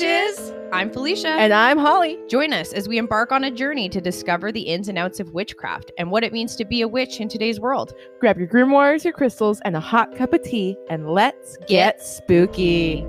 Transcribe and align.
witches! 0.00 0.52
I'm 0.72 0.90
Felicia. 0.90 1.28
And 1.28 1.52
I'm 1.52 1.78
Holly. 1.78 2.18
Join 2.28 2.52
us 2.52 2.72
as 2.72 2.88
we 2.88 2.98
embark 2.98 3.30
on 3.30 3.44
a 3.44 3.50
journey 3.50 3.88
to 3.90 4.00
discover 4.00 4.50
the 4.50 4.62
ins 4.62 4.88
and 4.88 4.98
outs 4.98 5.20
of 5.20 5.32
witchcraft 5.32 5.92
and 5.98 6.10
what 6.10 6.24
it 6.24 6.32
means 6.32 6.56
to 6.56 6.64
be 6.64 6.80
a 6.80 6.88
witch 6.88 7.20
in 7.20 7.28
today's 7.28 7.60
world. 7.60 7.94
Grab 8.18 8.36
your 8.36 8.48
grimoires, 8.48 9.04
your 9.04 9.12
crystals, 9.12 9.60
and 9.64 9.76
a 9.76 9.80
hot 9.80 10.16
cup 10.16 10.32
of 10.32 10.42
tea, 10.42 10.76
and 10.90 11.10
let's 11.10 11.58
get 11.68 12.02
spooky. 12.02 13.06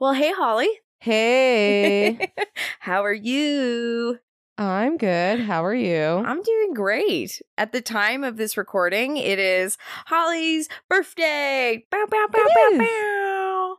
Well, 0.00 0.12
hey, 0.12 0.32
Holly. 0.32 0.68
Hey, 0.98 2.32
How 2.80 3.04
are 3.04 3.12
you? 3.12 4.18
I'm 4.56 4.98
good. 4.98 5.40
How 5.40 5.64
are 5.64 5.74
you? 5.74 6.04
I'm 6.04 6.40
doing 6.42 6.74
great. 6.74 7.42
At 7.58 7.72
the 7.72 7.80
time 7.80 8.22
of 8.22 8.36
this 8.36 8.56
recording, 8.56 9.16
it 9.16 9.40
is 9.40 9.76
Holly's 10.06 10.68
birthday. 10.88 11.84
Bow, 11.90 12.06
bow, 12.08 12.26
bow, 12.30 12.46
bow, 12.54 12.78
bow. 12.78 13.76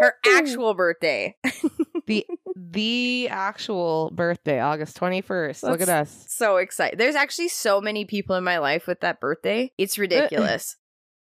Her 0.00 0.14
actual 0.26 0.74
birthday. 0.74 1.36
the 2.06 2.26
the 2.56 3.28
actual 3.30 4.10
birthday, 4.12 4.58
August 4.58 4.98
21st. 4.98 5.62
Look 5.62 5.80
at 5.80 5.88
us. 5.88 6.24
So 6.28 6.56
excited. 6.56 6.98
There's 6.98 7.14
actually 7.14 7.48
so 7.48 7.80
many 7.80 8.04
people 8.04 8.34
in 8.34 8.42
my 8.42 8.58
life 8.58 8.86
with 8.86 9.00
that 9.00 9.20
birthday. 9.20 9.72
It's 9.78 9.96
uh, 9.96 10.00
uh. 10.00 10.02
ridiculous. 10.02 10.76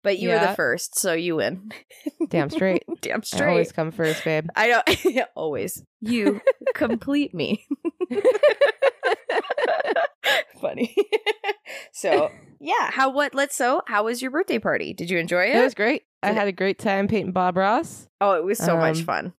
But 0.07 0.21
you 0.21 0.29
were 0.29 0.39
the 0.39 0.55
first, 0.55 0.97
so 0.97 1.15
you 1.15 1.35
win. 1.35 1.73
Damn 2.29 2.49
straight. 2.49 2.85
Damn 3.01 3.23
I 3.23 3.25
straight. 3.25 3.51
always 3.51 3.73
come 3.73 3.91
first, 3.91 4.23
babe. 4.23 4.47
I 4.55 4.69
don't 4.69 5.29
always. 5.35 5.83
You 6.01 6.41
complete 6.75 7.35
me. 7.35 7.67
Funny. 10.61 10.95
so 11.93 12.31
yeah, 12.61 12.91
how 12.91 13.11
what 13.11 13.35
let's 13.35 13.55
so 13.57 13.83
how 13.87 14.05
was 14.05 14.23
your 14.23 14.31
birthday 14.31 14.59
party? 14.59 14.95
Did 14.95 15.11
you 15.11 15.19
enjoy 15.19 15.45
it? 15.47 15.57
It 15.57 15.63
was 15.63 15.75
great. 15.75 16.03
I 16.23 16.29
Did 16.29 16.37
it- 16.37 16.39
had 16.41 16.49
a 16.49 16.53
great 16.53 16.79
time 16.79 17.09
painting 17.09 17.33
Bob 17.33 17.57
Ross. 17.57 18.09
oh, 18.21 18.33
it 18.33 18.45
was 18.45 18.59
so 18.59 18.77
much 18.77 18.99
um, 19.01 19.05
fun. 19.05 19.33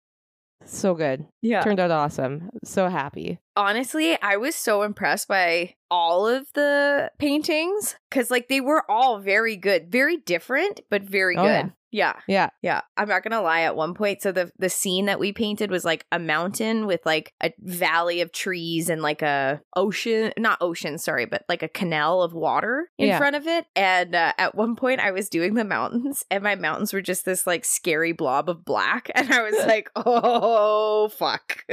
So 0.65 0.95
good. 0.95 1.27
Yeah. 1.43 1.61
Turned 1.63 1.79
out 1.79 1.91
awesome. 1.93 2.51
So 2.65 2.89
happy. 2.89 3.39
Honestly, 3.55 4.21
I 4.21 4.37
was 4.37 4.57
so 4.57 4.83
impressed 4.83 5.29
by 5.29 5.75
all 5.91 6.27
of 6.27 6.53
the 6.55 7.11
paintings 7.19 7.95
cuz 8.11 8.31
like 8.31 8.49
they 8.49 8.61
were 8.61 8.83
all 8.91 9.19
very 9.21 9.57
good, 9.57 9.91
very 9.93 10.17
different 10.17 10.81
but 10.91 11.03
very 11.03 11.37
Oh, 11.37 11.43
good. 11.43 11.49
yeah. 11.49 11.69
Yeah. 11.97 12.13
Yeah. 12.29 12.51
Yeah, 12.63 12.83
I'm 12.99 13.09
not 13.09 13.23
gonna 13.25 13.41
lie. 13.41 13.63
At 13.63 13.75
one 13.75 13.95
point, 13.95 14.21
so 14.21 14.31
the 14.33 14.53
the 14.59 14.69
scene 14.69 15.07
that 15.07 15.19
we 15.19 15.33
painted 15.33 15.71
was 15.71 15.83
like 15.83 16.05
a 16.13 16.19
mountain 16.19 16.85
with 16.87 17.01
like 17.07 17.33
a 17.43 17.53
valley 17.61 18.21
of 18.21 18.33
trees 18.33 18.91
and 18.91 19.01
like 19.01 19.23
a 19.23 19.63
ocean, 19.75 20.33
not 20.37 20.59
ocean, 20.61 20.99
sorry, 20.99 21.25
but 21.25 21.45
like 21.49 21.63
a 21.63 21.69
canal 21.69 22.21
of 22.23 22.35
water 22.35 22.91
in 22.99 23.09
Yeah. 23.09 23.17
front 23.17 23.35
of 23.37 23.47
it. 23.47 23.65
And 23.75 24.15
uh, 24.15 24.35
at 24.37 24.55
one 24.55 24.77
point, 24.77 25.01
I 25.01 25.11
was 25.11 25.31
doing 25.31 25.55
the 25.55 25.65
mountains, 25.65 26.23
and 26.31 26.43
my 26.45 26.55
mountains 26.55 26.93
were 26.93 27.01
just 27.01 27.25
this 27.25 27.47
like 27.47 27.65
scary 27.65 28.13
blob 28.13 28.51
of 28.51 28.63
black, 28.65 29.11
and 29.15 29.33
I 29.33 29.43
was 29.43 29.57
like, 29.67 29.89
oh 29.97 31.09
fuck. 31.09 31.65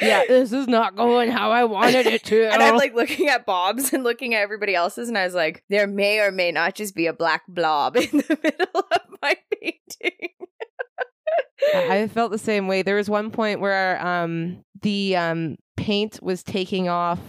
Yeah, 0.00 0.22
this 0.28 0.52
is 0.52 0.66
not 0.68 0.94
going 0.96 1.30
how 1.30 1.50
I 1.50 1.64
wanted 1.64 2.06
it 2.06 2.24
to. 2.24 2.44
And 2.52 2.62
I'm 2.62 2.76
like 2.76 2.94
looking 2.94 3.28
at 3.28 3.44
Bob's 3.46 3.92
and 3.92 4.02
looking 4.04 4.34
at 4.34 4.42
everybody 4.42 4.74
else's, 4.74 5.08
and 5.08 5.18
I 5.18 5.24
was 5.24 5.34
like, 5.34 5.64
there 5.68 5.86
may 5.88 6.20
or 6.20 6.30
may 6.30 6.52
not 6.52 6.74
just 6.76 6.94
be 6.94 7.06
a 7.06 7.12
black 7.12 7.42
blob 7.48 7.96
in 7.96 8.08
the 8.12 8.38
middle 8.42 8.86
of 8.92 9.00
my 9.22 9.36
painting. 9.62 10.28
I 11.74 12.08
felt 12.08 12.32
the 12.32 12.38
same 12.38 12.68
way. 12.68 12.82
There 12.82 12.96
was 12.96 13.10
one 13.10 13.30
point 13.30 13.60
where 13.60 14.04
um 14.04 14.62
the 14.82 15.16
um 15.16 15.56
paint 15.76 16.18
was 16.22 16.42
taking 16.42 16.88
off 16.88 17.20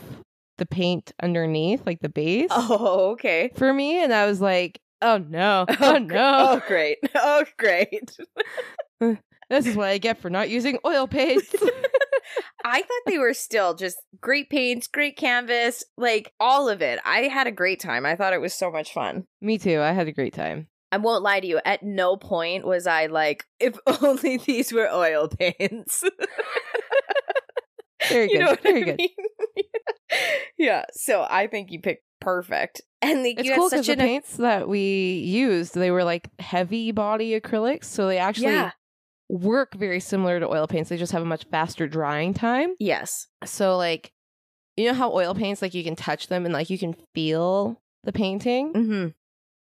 the 0.58 0.66
paint 0.66 1.12
underneath, 1.22 1.86
like 1.86 2.00
the 2.02 2.10
base, 2.10 2.50
Oh, 2.52 3.12
okay. 3.12 3.52
for 3.56 3.74
me, 3.74 4.02
and 4.04 4.14
I 4.14 4.26
was 4.26 4.40
like, 4.42 4.80
"Oh 5.02 5.18
no, 5.18 5.66
oh, 5.70 5.76
Oh, 5.80 5.98
no, 5.98 6.46
Oh, 6.52 6.62
great. 6.68 6.98
Oh, 7.16 7.46
great. 7.58 8.16
this 9.50 9.66
is 9.66 9.76
what 9.76 9.88
I 9.90 9.98
get 9.98 10.18
for 10.20 10.30
not 10.30 10.50
using 10.50 10.78
oil 10.86 11.08
paints." 11.08 11.54
I 12.64 12.82
thought 12.82 13.02
they 13.08 13.18
were 13.18 13.34
still 13.34 13.74
just 13.74 13.98
great 14.22 14.50
paints, 14.50 14.88
great 14.88 15.18
canvas, 15.18 15.84
like 15.98 16.32
all 16.40 16.70
of 16.70 16.82
it. 16.82 17.00
I 17.04 17.22
had 17.24 17.48
a 17.48 17.52
great 17.52 17.80
time. 17.80 18.06
I 18.06 18.16
thought 18.16 18.34
it 18.34 18.40
was 18.42 18.54
so 18.54 18.72
much 18.72 18.94
fun. 18.94 19.26
me 19.42 19.58
too. 19.58 19.82
I 19.82 19.92
had 19.92 20.08
a 20.08 20.12
great 20.14 20.34
time. 20.34 20.68
I 20.92 20.98
won't 20.98 21.24
lie 21.24 21.40
to 21.40 21.48
you. 21.48 21.60
At 21.64 21.84
no 21.84 22.18
point 22.18 22.66
was 22.66 22.86
I 22.88 23.06
like, 23.08 23.46
if 23.60 23.78
only 24.02 24.38
these 24.38 24.74
were 24.74 24.90
oil 24.92 25.28
paints. 25.30 26.04
Very 28.10 28.28
good. 28.28 28.34
you 28.34 28.40
know 28.40 28.56
Very 28.62 28.82
I 28.82 28.86
good. 28.86 28.98
mean? 28.98 29.10
yeah. 30.58 30.86
So 30.94 31.26
I 31.28 31.48
think 31.48 31.72
you 31.72 31.80
picked 31.80 32.04
perfect. 32.20 32.82
And 33.02 33.24
like, 33.24 33.40
It's 33.40 33.48
you 33.48 33.56
cool 33.56 33.70
because 33.70 33.88
the 33.88 33.96
paints 33.96 34.38
that 34.38 34.68
we 34.68 35.24
used, 35.26 35.76
they 35.76 35.92
were 35.92 36.04
like 36.04 36.30
heavy 36.40 36.92
body 36.92 37.40
acrylics, 37.40 37.86
so 37.86 38.08
they 38.08 38.18
actually 38.18 38.54
yeah. 38.54 38.72
work 39.30 39.74
very 39.76 40.00
similar 40.00 40.40
to 40.40 40.48
oil 40.48 40.68
paints. 40.68 40.90
They 40.90 40.98
just 40.98 41.12
have 41.12 41.22
a 41.22 41.26
much 41.26 41.46
faster 41.46 41.88
drying 41.88 42.34
time. 42.34 42.76
Yes. 42.80 43.28
So 43.46 43.78
like 43.78 44.12
you 44.78 44.88
know 44.88 44.94
how 44.94 45.14
oil 45.14 45.36
paints 45.36 45.62
like 45.62 45.74
you 45.74 45.84
can 45.84 45.96
touch 45.96 46.28
them 46.28 46.46
and 46.46 46.54
like 46.54 46.70
you 46.70 46.78
can 46.78 46.96
feel 47.14 47.82
the 48.04 48.12
painting? 48.12 48.74
Mm-hmm. 48.74 49.08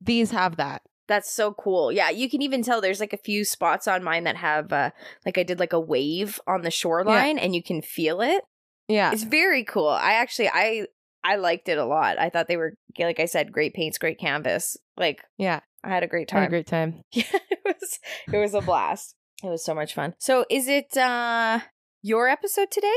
These 0.02 0.32
have 0.32 0.58
that. 0.58 0.82
That's 1.08 1.32
so 1.32 1.54
cool. 1.54 1.92
Yeah, 1.92 2.10
you 2.10 2.30
can 2.30 2.42
even 2.42 2.62
tell 2.64 2.82
there's 2.82 3.00
like 3.00 3.14
a 3.14 3.18
few 3.18 3.46
spots 3.46 3.88
on 3.88 4.04
mine 4.04 4.26
that 4.26 4.36
have 4.38 4.74
uh 4.74 4.92
like 5.26 5.38
I 5.38 5.44
did 5.44 5.60
like 5.60 5.74
a 5.74 5.80
wave 5.80 6.40
on 6.48 6.62
the 6.64 6.72
shoreline 6.72 7.38
and 7.40 7.56
you 7.56 7.64
can 7.64 7.82
feel 7.82 8.22
it. 8.22 8.44
Yeah. 8.88 9.12
It's 9.12 9.24
very 9.24 9.64
cool. 9.64 9.88
I 9.90 10.14
actually 10.14 10.50
I 10.50 10.88
I 11.24 11.36
liked 11.38 11.68
it 11.70 11.78
a 11.78 11.86
lot. 11.86 12.20
I 12.20 12.30
thought 12.30 12.48
they 12.48 12.58
were 12.58 12.74
like 13.00 13.20
I 13.20 13.26
said 13.26 13.52
great 13.52 13.74
paints, 13.74 13.98
great 13.98 14.20
canvas. 14.20 14.78
Like 14.98 15.22
Yeah. 15.38 15.62
I 15.84 15.90
had 15.90 16.04
a 16.04 16.08
great 16.08 16.30
Had 16.32 16.40
time. 16.40 16.48
a 16.48 16.50
great 16.50 16.68
time. 16.68 17.02
Yeah, 17.14 17.24
it 17.50 17.60
was 17.66 18.00
it 18.34 18.38
was 18.38 18.54
a 18.54 18.62
blast. 18.62 19.16
It 19.44 19.48
was 19.48 19.64
so 19.64 19.74
much 19.74 19.94
fun. 19.94 20.14
So 20.20 20.46
is 20.50 20.68
it 20.68 20.98
uh 20.98 21.60
your 22.02 22.28
episode 22.28 22.70
today? 22.72 22.94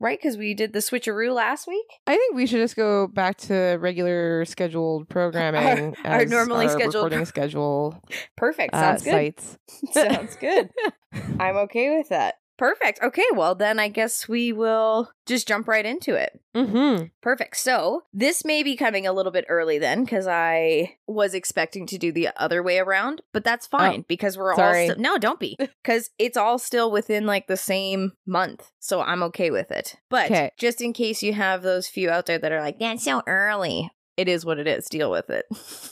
Right? 0.00 0.20
Cuz 0.20 0.36
we 0.38 0.54
did 0.54 0.72
the 0.72 0.78
switcheroo 0.78 1.34
last 1.34 1.68
week. 1.68 1.86
I 2.06 2.16
think 2.16 2.34
we 2.34 2.46
should 2.46 2.60
just 2.60 2.74
go 2.74 3.06
back 3.06 3.36
to 3.42 3.76
regular 3.80 4.44
scheduled 4.46 5.08
programming 5.10 5.94
our 6.04 6.20
as 6.22 6.30
normally 6.30 6.66
our 6.66 6.72
scheduled 6.72 6.94
recording 6.94 7.24
schedule 7.26 8.02
Perfect. 8.36 8.74
uh, 8.74 8.80
Sounds 8.96 9.02
good. 9.04 9.10
sites. 9.12 9.58
Sounds 9.92 10.36
good. 10.36 10.70
I'm 11.38 11.56
okay 11.58 11.96
with 11.96 12.08
that. 12.08 12.36
Perfect. 12.60 13.02
Okay, 13.02 13.24
well 13.32 13.54
then 13.54 13.78
I 13.78 13.88
guess 13.88 14.28
we 14.28 14.52
will 14.52 15.10
just 15.24 15.48
jump 15.48 15.66
right 15.66 15.86
into 15.86 16.14
it. 16.14 16.38
mm-hmm. 16.54 17.04
Perfect. 17.22 17.56
So, 17.56 18.02
this 18.12 18.44
may 18.44 18.62
be 18.62 18.76
coming 18.76 19.06
a 19.06 19.14
little 19.14 19.32
bit 19.32 19.46
early 19.48 19.78
then 19.78 20.04
cuz 20.06 20.26
I 20.26 20.98
was 21.06 21.32
expecting 21.32 21.86
to 21.86 21.96
do 21.96 22.12
the 22.12 22.28
other 22.36 22.62
way 22.62 22.78
around, 22.78 23.22
but 23.32 23.44
that's 23.44 23.66
fine 23.66 24.04
because 24.08 24.36
we're 24.36 24.52
Oh, 24.52 24.56
sorry. 24.56 24.88
all 24.88 24.94
sti- 24.94 25.00
No, 25.00 25.16
don't 25.16 25.40
be. 25.40 25.56
Cuz 25.84 26.10
it's 26.18 26.36
all 26.36 26.58
still 26.58 26.90
within 26.90 27.24
like 27.24 27.46
the 27.46 27.56
same 27.56 28.12
month. 28.26 28.70
So, 28.78 29.00
I'm 29.00 29.22
okay 29.22 29.50
with 29.50 29.70
it. 29.70 29.96
But 30.10 30.28
'Kay. 30.28 30.50
just 30.58 30.82
in 30.82 30.92
case 30.92 31.22
you 31.22 31.32
have 31.32 31.62
those 31.62 31.88
few 31.88 32.10
out 32.10 32.26
there 32.26 32.38
that 32.38 32.52
are 32.52 32.60
like, 32.60 32.78
"That's 32.78 33.04
so 33.04 33.22
early." 33.26 33.90
It 34.18 34.28
is 34.28 34.44
what 34.44 34.58
it 34.58 34.66
is. 34.66 34.84
Deal 34.90 35.10
with 35.10 35.30
it. 35.30 35.46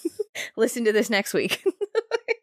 Listen 0.57 0.85
to 0.85 0.93
this 0.93 1.09
next 1.09 1.33
week. 1.33 1.65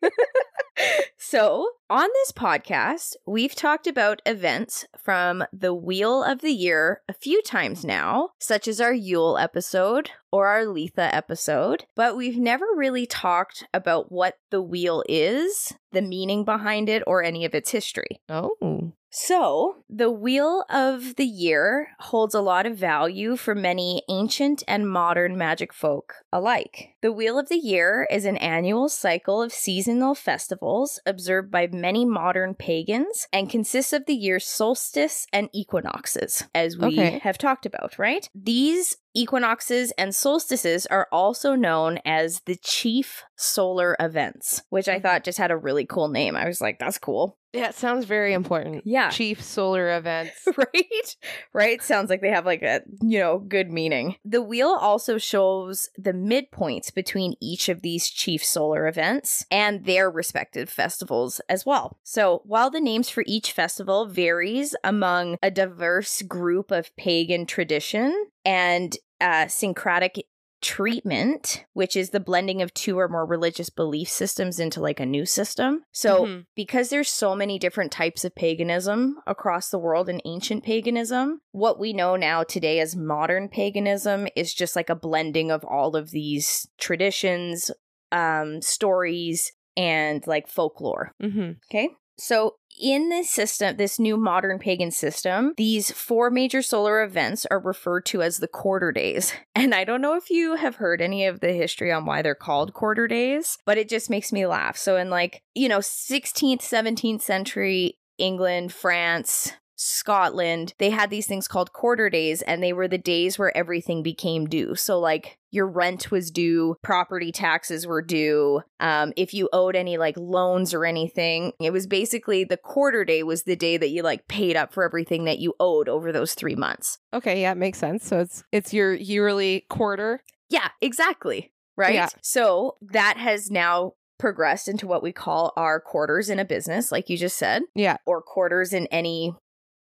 So, 1.27 1.71
on 1.89 2.07
this 2.13 2.31
podcast, 2.31 3.15
we've 3.25 3.55
talked 3.55 3.87
about 3.87 4.21
events 4.27 4.85
from 4.95 5.43
the 5.51 5.73
Wheel 5.73 6.23
of 6.23 6.41
the 6.41 6.51
Year 6.51 7.01
a 7.09 7.13
few 7.13 7.41
times 7.41 7.83
now, 7.83 8.29
such 8.37 8.67
as 8.67 8.79
our 8.79 8.93
Yule 8.93 9.35
episode 9.39 10.11
or 10.31 10.45
our 10.45 10.65
Litha 10.65 11.09
episode, 11.11 11.85
but 11.95 12.15
we've 12.15 12.37
never 12.37 12.67
really 12.75 13.07
talked 13.07 13.65
about 13.73 14.11
what 14.11 14.35
the 14.51 14.61
wheel 14.61 15.03
is, 15.09 15.73
the 15.91 16.03
meaning 16.03 16.45
behind 16.45 16.89
it, 16.89 17.01
or 17.07 17.23
any 17.23 17.43
of 17.43 17.55
its 17.55 17.71
history. 17.71 18.21
Oh. 18.29 18.93
So, 19.17 19.77
the 19.89 20.11
Wheel 20.11 20.65
of 20.69 21.15
the 21.15 21.25
Year 21.25 21.87
holds 22.01 22.35
a 22.35 22.41
lot 22.41 22.65
of 22.65 22.75
value 22.75 23.37
for 23.37 23.55
many 23.55 24.03
ancient 24.09 24.61
and 24.67 24.89
modern 24.89 25.37
magic 25.37 25.71
folk 25.71 26.15
alike. 26.33 26.95
The 27.01 27.13
Wheel 27.13 27.39
of 27.39 27.47
the 27.47 27.55
Year 27.55 28.09
is 28.11 28.25
an 28.25 28.35
annual 28.35 28.89
cycle 28.89 29.41
of 29.41 29.53
seasonal 29.53 30.15
festivals 30.15 30.99
observed 31.05 31.49
by 31.49 31.67
many 31.67 32.03
modern 32.03 32.55
pagans 32.55 33.25
and 33.31 33.49
consists 33.49 33.93
of 33.93 34.05
the 34.05 34.15
year's 34.15 34.45
solstice 34.45 35.27
and 35.31 35.47
equinoxes, 35.53 36.43
as 36.53 36.77
we 36.77 36.87
Okay. 36.87 37.19
have 37.19 37.37
talked 37.37 37.65
about, 37.65 37.97
right? 37.97 38.27
These 38.35 38.97
equinoxes 39.15 39.93
and 39.97 40.13
solstices 40.13 40.85
are 40.87 41.07
also 41.09 41.55
known 41.55 41.99
as 42.03 42.41
the 42.41 42.57
chief 42.57 43.23
solar 43.37 43.95
events, 43.97 44.61
which 44.69 44.89
I 44.89 44.95
mm-hmm. 44.95 45.03
thought 45.03 45.23
just 45.23 45.37
had 45.37 45.51
a 45.51 45.57
really 45.57 45.85
cool 45.85 46.09
name. 46.09 46.35
I 46.35 46.45
was 46.47 46.59
like, 46.59 46.79
that's 46.79 46.97
cool. 46.97 47.37
Yeah, 47.55 47.69
it 47.69 47.75
sounds 47.75 48.05
very 48.05 48.33
important. 48.33 48.83
Yeah. 48.85 49.09
Chief 49.09 49.41
solar 49.41 49.95
events. 49.95 50.45
right? 50.57 51.15
Right? 51.53 51.81
Sounds 51.81 52.09
like 52.09 52.19
they 52.19 52.29
have 52.29 52.45
like 52.45 52.61
a, 52.61 52.81
you 53.01 53.19
know, 53.19 53.39
good 53.39 53.71
meaning. 53.71 54.15
The 54.25 54.41
wheel 54.41 54.77
also 54.79 55.17
shows 55.17 55.89
the 55.97 56.11
midpoints 56.11 56.93
between 56.93 57.35
each 57.41 57.69
of 57.69 57.81
these 57.81 58.09
chief 58.09 58.43
solar 58.43 58.87
events 58.87 59.45
and 59.49 59.85
their 59.85 60.11
respective 60.11 60.69
festivals 60.69 61.39
as 61.47 61.65
well. 61.65 61.97
So, 62.03 62.41
while 62.43 62.69
the 62.69 62.81
names 62.81 63.09
for 63.09 63.23
each 63.25 63.53
festival 63.53 64.07
varies 64.07 64.75
among 64.83 65.37
a 65.41 65.49
diverse 65.49 66.21
group 66.23 66.71
of 66.71 66.93
pagan 66.97 67.45
tradition 67.45 68.27
and 68.43 68.97
uh, 69.21 69.47
syncretic 69.47 70.25
treatment, 70.65 71.63
which 71.73 71.95
is 71.95 72.09
the 72.09 72.19
blending 72.19 72.59
of 72.61 72.73
two 72.73 72.97
or 72.97 73.07
more 73.07 73.25
religious 73.25 73.69
belief 73.69 74.09
systems 74.09 74.59
into 74.59 74.81
like 74.81 74.99
a 74.99 75.05
new 75.05 75.23
system. 75.25 75.83
So, 75.91 76.25
Mhm. 76.25 76.45
because 76.55 76.89
there's 76.89 77.07
so 77.09 77.35
many 77.35 77.59
different 77.59 77.91
types 77.91 78.25
of 78.25 78.33
paganism 78.33 79.17
across 79.27 79.69
the 79.69 79.77
world 79.77 80.09
and 80.09 80.21
ancient 80.25 80.63
paganism, 80.63 81.41
what 81.51 81.79
we 81.79 81.93
know 81.93 82.15
now 82.15 82.43
today 82.43 82.79
as 82.79 82.95
modern 82.95 83.47
paganism 83.47 84.27
is 84.35 84.53
just 84.55 84.75
like 84.75 84.89
a 84.89 84.95
blending 84.95 85.51
of 85.51 85.63
all 85.63 85.95
of 85.95 86.09
these 86.09 86.67
traditions, 86.79 87.69
um, 88.11 88.59
stories, 88.61 89.51
and 89.77 90.25
like 90.25 90.47
folklore. 90.47 91.11
hmm 91.21 91.51
Okay. 91.69 91.89
So, 92.17 92.55
in 92.77 93.07
this 93.07 93.29
system, 93.29 93.77
this 93.77 93.99
new 93.99 94.17
modern 94.17 94.59
pagan 94.59 94.91
system, 94.91 95.53
these 95.55 95.91
four 95.91 96.29
major 96.29 96.61
solar 96.61 97.01
events 97.03 97.45
are 97.49 97.59
referred 97.59 98.05
to 98.07 98.21
as 98.21 98.37
the 98.37 98.49
quarter 98.49 98.91
days. 98.91 99.33
And 99.57 99.73
I 99.73 99.85
don't 99.85 100.01
know 100.01 100.15
if 100.15 100.29
you 100.29 100.55
have 100.55 100.75
heard 100.75 101.01
any 101.01 101.25
of 101.25 101.39
the 101.39 101.53
history 101.53 101.91
on 101.91 102.05
why 102.05 102.21
they're 102.21 102.35
called 102.35 102.73
quarter 102.73 103.07
days, 103.07 103.57
but 103.65 103.77
it 103.77 103.87
just 103.87 104.09
makes 104.09 104.33
me 104.33 104.45
laugh. 104.45 104.77
So, 104.77 104.97
in 104.97 105.09
like, 105.09 105.41
you 105.53 105.69
know, 105.69 105.79
16th, 105.79 106.59
17th 106.59 107.21
century 107.21 107.97
England, 108.17 108.73
France, 108.73 109.53
Scotland, 109.75 110.73
they 110.77 110.89
had 110.89 111.09
these 111.09 111.27
things 111.27 111.47
called 111.47 111.73
quarter 111.73 112.09
days, 112.09 112.41
and 112.41 112.63
they 112.63 112.73
were 112.73 112.87
the 112.87 112.97
days 112.97 113.37
where 113.37 113.55
everything 113.55 114.03
became 114.03 114.45
due. 114.47 114.75
So, 114.75 114.99
like, 114.99 115.37
your 115.51 115.67
rent 115.67 116.11
was 116.11 116.31
due, 116.31 116.75
property 116.81 117.31
taxes 117.31 117.87
were 117.87 118.01
due. 118.01 118.61
Um, 118.79 119.13
if 119.15 119.33
you 119.33 119.49
owed 119.53 119.75
any 119.75 119.97
like 119.97 120.17
loans 120.17 120.73
or 120.73 120.85
anything, 120.85 121.53
it 121.61 121.71
was 121.71 121.87
basically 121.87 122.43
the 122.43 122.57
quarter 122.57 123.05
day 123.05 123.23
was 123.23 123.43
the 123.43 123.55
day 123.55 123.77
that 123.77 123.89
you 123.89 124.03
like 124.03 124.27
paid 124.27 124.57
up 124.57 124.73
for 124.73 124.83
everything 124.83 125.23
that 125.25 125.39
you 125.39 125.53
owed 125.59 125.87
over 125.87 126.11
those 126.11 126.33
three 126.33 126.55
months. 126.55 126.97
Okay, 127.13 127.41
yeah, 127.41 127.53
it 127.53 127.57
makes 127.57 127.79
sense. 127.79 128.05
So 128.05 128.19
it's 128.19 128.43
it's 128.51 128.73
your 128.73 128.93
yearly 128.93 129.65
quarter. 129.69 130.21
Yeah, 130.49 130.69
exactly. 130.81 131.53
Right. 131.77 131.95
Yeah. 131.95 132.09
So 132.21 132.75
that 132.81 133.17
has 133.17 133.49
now 133.49 133.93
progressed 134.17 134.67
into 134.67 134.87
what 134.87 135.03
we 135.03 135.11
call 135.11 135.51
our 135.57 135.79
quarters 135.79 136.29
in 136.29 136.39
a 136.39 136.45
business, 136.45 136.91
like 136.91 137.09
you 137.09 137.17
just 137.17 137.37
said. 137.37 137.63
Yeah. 137.75 137.97
Or 138.05 138.21
quarters 138.21 138.73
in 138.73 138.87
any, 138.87 139.35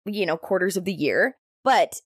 you 0.05 0.27
know, 0.27 0.37
quarters 0.37 0.77
of 0.77 0.85
the 0.85 0.93
year. 0.93 1.37
But 1.63 2.01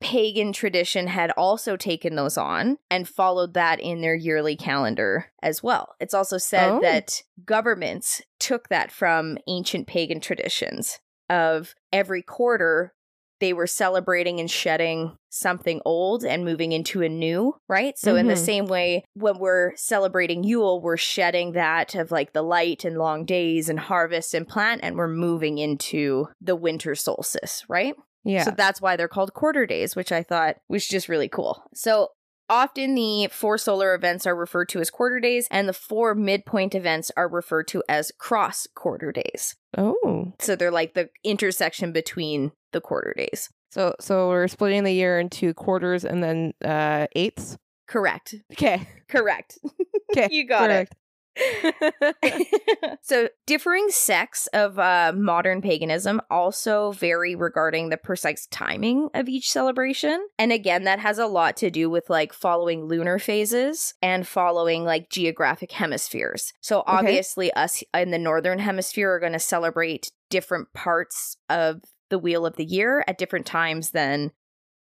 pagan 0.00 0.52
tradition 0.52 1.06
had 1.06 1.30
also 1.32 1.76
taken 1.76 2.14
those 2.14 2.36
on 2.36 2.78
and 2.90 3.08
followed 3.08 3.54
that 3.54 3.80
in 3.80 4.00
their 4.00 4.14
yearly 4.14 4.56
calendar 4.56 5.26
as 5.42 5.62
well. 5.62 5.94
It's 6.00 6.14
also 6.14 6.36
said 6.38 6.72
Oh. 6.72 6.80
that 6.80 7.22
governments 7.44 8.22
took 8.38 8.68
that 8.68 8.90
from 8.92 9.38
ancient 9.46 9.86
pagan 9.86 10.20
traditions 10.20 10.98
of 11.30 11.74
every 11.92 12.22
quarter 12.22 12.93
they 13.40 13.52
were 13.52 13.66
celebrating 13.66 14.40
and 14.40 14.50
shedding 14.50 15.16
something 15.30 15.80
old 15.84 16.24
and 16.24 16.44
moving 16.44 16.72
into 16.72 17.02
a 17.02 17.08
new, 17.08 17.54
right? 17.68 17.98
So, 17.98 18.16
in 18.16 18.28
the 18.28 18.34
Mhm. 18.34 18.44
same 18.44 18.66
way, 18.66 19.04
when 19.14 19.38
we're 19.38 19.74
celebrating 19.76 20.44
Yule, 20.44 20.80
we're 20.80 20.96
shedding 20.96 21.52
that 21.52 21.94
of 21.94 22.10
like 22.10 22.32
the 22.32 22.42
light 22.42 22.84
and 22.84 22.96
long 22.96 23.24
days 23.24 23.68
and 23.68 23.80
harvest 23.80 24.34
and 24.34 24.46
plant, 24.48 24.80
and 24.84 24.96
we're 24.96 25.08
moving 25.08 25.58
into 25.58 26.28
the 26.40 26.56
winter 26.56 26.94
solstice, 26.94 27.64
right? 27.68 27.94
Yeah. 28.24 28.44
So 28.44 28.52
that's 28.52 28.80
why 28.80 28.96
they're 28.96 29.08
called 29.08 29.34
quarter 29.34 29.66
days, 29.66 29.94
which 29.96 30.12
I 30.12 30.22
thought 30.22 30.56
was 30.68 30.86
just 30.86 31.08
really 31.08 31.28
cool. 31.28 31.62
So 31.74 32.10
often 32.48 32.94
the 32.94 33.28
four 33.32 33.58
solar 33.58 33.94
events 33.94 34.26
are 34.26 34.36
referred 34.36 34.68
to 34.70 34.80
as 34.80 34.90
quarter 34.90 35.18
days, 35.20 35.48
and 35.50 35.68
the 35.68 35.72
four 35.72 36.14
midpoint 36.14 36.74
events 36.74 37.10
are 37.16 37.28
referred 37.28 37.66
to 37.68 37.82
as 37.88 38.12
cross 38.18 38.66
quarter 38.74 39.10
days. 39.12 39.56
oh. 39.76 40.32
So 40.38 40.54
they're 40.54 40.70
like 40.70 40.94
the 40.94 41.08
intersection 41.24 41.90
between 41.92 42.52
the 42.74 42.80
quarter 42.80 43.14
days. 43.16 43.48
So 43.70 43.94
so 44.00 44.28
we're 44.28 44.48
splitting 44.48 44.84
the 44.84 44.92
year 44.92 45.18
into 45.18 45.54
quarters 45.54 46.04
and 46.04 46.22
then 46.22 46.52
uh 46.64 47.06
eighths. 47.16 47.56
Correct. 47.88 48.34
Okay. 48.52 48.86
Correct. 49.08 49.58
Okay. 50.16 50.28
You 50.30 50.46
got 50.46 50.70
it. 50.70 50.88
it. 51.36 52.98
so 53.02 53.28
differing 53.46 53.86
sects 53.88 54.46
of 54.48 54.78
uh, 54.78 55.12
modern 55.16 55.60
paganism 55.60 56.20
also 56.30 56.92
vary 56.92 57.34
regarding 57.34 57.88
the 57.88 57.96
precise 57.96 58.46
timing 58.52 59.08
of 59.14 59.28
each 59.28 59.50
celebration 59.50 60.24
and 60.38 60.52
again 60.52 60.84
that 60.84 61.00
has 61.00 61.18
a 61.18 61.26
lot 61.26 61.56
to 61.56 61.70
do 61.70 61.90
with 61.90 62.08
like 62.08 62.32
following 62.32 62.84
lunar 62.84 63.18
phases 63.18 63.94
and 64.00 64.28
following 64.28 64.84
like 64.84 65.10
geographic 65.10 65.72
hemispheres 65.72 66.52
so 66.60 66.84
obviously 66.86 67.52
us 67.54 67.82
in 67.94 68.12
the 68.12 68.18
northern 68.18 68.60
hemisphere 68.60 69.14
are 69.14 69.20
going 69.20 69.32
to 69.32 69.40
celebrate 69.40 70.12
different 70.30 70.72
parts 70.72 71.36
of 71.48 71.80
the 72.14 72.18
wheel 72.20 72.46
of 72.46 72.54
the 72.54 72.64
year 72.64 73.02
at 73.08 73.18
different 73.18 73.44
times 73.44 73.90
than 73.90 74.30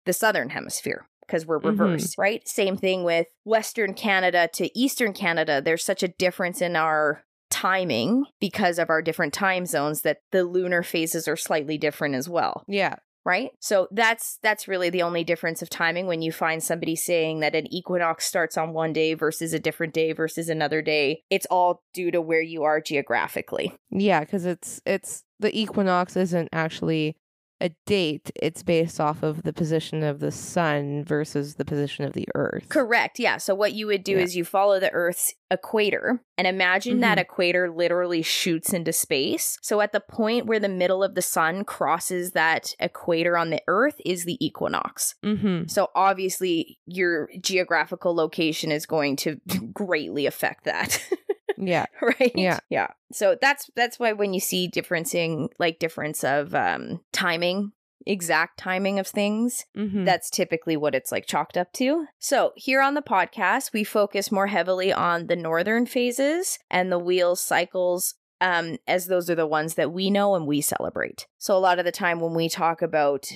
the 0.07 0.13
southern 0.13 0.49
hemisphere 0.49 1.07
because 1.21 1.45
we're 1.45 1.59
Mhm. 1.59 1.65
reversed, 1.65 2.17
right? 2.17 2.41
Same 2.47 2.75
thing 2.75 3.03
with 3.03 3.27
Western 3.43 3.93
Canada 3.93 4.49
to 4.53 4.75
Eastern 4.75 5.13
Canada. 5.13 5.61
There's 5.61 5.85
such 5.85 6.01
a 6.01 6.07
difference 6.07 6.59
in 6.59 6.75
our 6.75 7.23
timing 7.51 8.25
because 8.39 8.79
of 8.79 8.89
our 8.89 9.03
different 9.03 9.31
time 9.31 9.67
zones 9.67 10.01
that 10.01 10.21
the 10.31 10.43
lunar 10.43 10.81
phases 10.81 11.27
are 11.27 11.35
slightly 11.35 11.77
different 11.77 12.15
as 12.15 12.27
well, 12.27 12.63
yeah. 12.67 12.95
Right? 13.29 13.51
So 13.59 13.87
that's 13.91 14.39
that's 14.41 14.67
really 14.67 14.89
the 14.89 15.03
only 15.03 15.23
difference 15.23 15.61
of 15.61 15.69
timing 15.69 16.07
when 16.07 16.23
you 16.23 16.31
find 16.31 16.63
somebody 16.63 16.95
saying 16.95 17.41
that 17.41 17.53
an 17.53 17.71
equinox 17.71 18.25
starts 18.25 18.57
on 18.57 18.73
one 18.73 18.91
day 18.91 19.13
versus 19.13 19.53
a 19.53 19.59
different 19.59 19.93
day 19.93 20.13
versus 20.13 20.49
another 20.49 20.81
day. 20.81 21.21
It's 21.29 21.45
all 21.51 21.83
due 21.93 22.09
to 22.09 22.21
where 22.21 22.41
you 22.41 22.63
are 22.63 22.81
geographically. 22.81 23.71
Yeah, 23.91 24.21
because 24.21 24.47
it's 24.47 24.81
it's 24.83 25.25
the 25.39 25.55
equinox 25.55 26.17
isn't 26.17 26.49
actually 26.51 27.17
a 27.61 27.69
date. 27.85 28.31
It's 28.35 28.63
based 28.63 28.99
off 28.99 29.23
of 29.23 29.43
the 29.43 29.53
position 29.53 30.03
of 30.03 30.19
the 30.19 30.31
sun 30.31 31.03
versus 31.03 31.55
the 31.55 31.65
position 31.65 32.05
of 32.05 32.13
the 32.13 32.27
earth. 32.35 32.69
Correct. 32.69 33.19
Yeah. 33.19 33.37
So 33.37 33.53
what 33.55 33.73
you 33.73 33.87
would 33.87 34.03
do 34.03 34.13
Yeah. 34.13 34.19
is 34.23 34.35
you 34.35 34.45
follow 34.45 34.79
the 34.79 34.91
Earth's 34.91 35.33
equator 35.51 36.21
and 36.37 36.47
imagine 36.47 36.99
that 36.99 37.17
equator 37.17 37.69
literally 37.71 38.21
shoots 38.21 38.71
into 38.71 38.93
space. 38.93 39.57
So 39.61 39.81
at 39.81 39.91
the 39.91 39.99
point 39.99 40.45
where 40.45 40.59
the 40.59 40.69
middle 40.69 41.03
of 41.03 41.15
the 41.15 41.21
sun 41.21 41.63
crosses 41.65 42.31
that 42.31 42.75
equator 42.79 43.35
on 43.37 43.49
the 43.49 43.61
Earth 43.67 43.95
is 44.05 44.25
the 44.25 44.37
equinox. 44.45 45.15
Mm-hmm. 45.25 45.67
So 45.67 45.89
obviously 45.95 46.79
your 46.85 47.29
geographical 47.41 48.15
location 48.15 48.71
is 48.71 48.85
going 48.85 49.15
to 49.17 49.39
greatly 49.73 50.25
affect 50.25 50.65
that. 50.65 51.03
Yeah. 51.59 51.85
right 52.01 52.31
Yeah. 52.35 52.59
yeah 52.69 52.87
so 53.11 53.35
that's 53.39 53.69
that's 53.75 53.99
why 53.99 54.13
when 54.13 54.33
you 54.33 54.39
see 54.39 54.69
differencing 54.69 55.49
like 55.59 55.79
difference 55.79 56.23
of 56.23 56.55
um 56.55 57.01
timing 57.11 57.73
exact 58.05 58.57
timing 58.57 58.97
of 58.97 59.05
things 59.07 59.65
Mm-hmm. 59.77 60.05
that's 60.05 60.29
typically 60.29 60.77
what 60.77 60.95
it's 60.95 61.11
like 61.11 61.25
chalked 61.27 61.57
up 61.57 61.71
to. 61.73 62.05
So, 62.17 62.53
here 62.55 62.81
on 62.81 62.93
the 62.93 63.01
podcast, 63.01 63.73
we 63.73 63.83
focus 63.83 64.31
more 64.31 64.47
heavily 64.47 64.91
on 64.91 65.27
the 65.27 65.35
northern 65.35 65.85
phases 65.85 66.57
and 66.71 66.91
the 66.91 66.97
wheel 66.99 67.35
cycles, 67.35 68.15
um, 68.41 68.77
as 68.87 69.07
those 69.07 69.29
are 69.29 69.35
the 69.35 69.45
ones 69.45 69.75
that 69.75 69.91
we 69.91 70.09
know 70.09 70.35
and 70.35 70.47
we 70.47 70.61
celebrate. 70.61 71.27
So, 71.37 71.55
a 71.55 71.59
lot 71.59 71.77
of 71.79 71.85
the 71.85 71.91
time 71.91 72.19
when 72.19 72.33
we 72.33 72.47
talk 72.49 72.81
about 72.81 73.29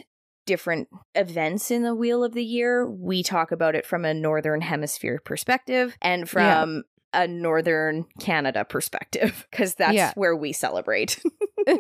different 0.46 0.88
events 1.16 1.70
in 1.72 1.84
the 1.84 1.96
wheel 1.96 2.24
of 2.24 2.34
the 2.34 2.44
year, 2.44 2.86
we 2.90 3.22
talk 3.24 3.52
about 3.52 3.76
it 3.76 3.86
from 3.86 4.04
a 4.06 4.14
northern 4.14 4.62
hemisphere 4.62 5.22
perspective 5.24 5.96
and 6.02 6.28
from 6.30 6.84
a 7.14 7.28
northern 7.28 8.06
Canada 8.20 8.66
perspective, 8.66 9.48
because 9.52 9.76
that's 9.76 9.94
Yeah. 9.94 10.14
where 10.16 10.36
we 10.36 10.54
celebrate. 10.54 11.22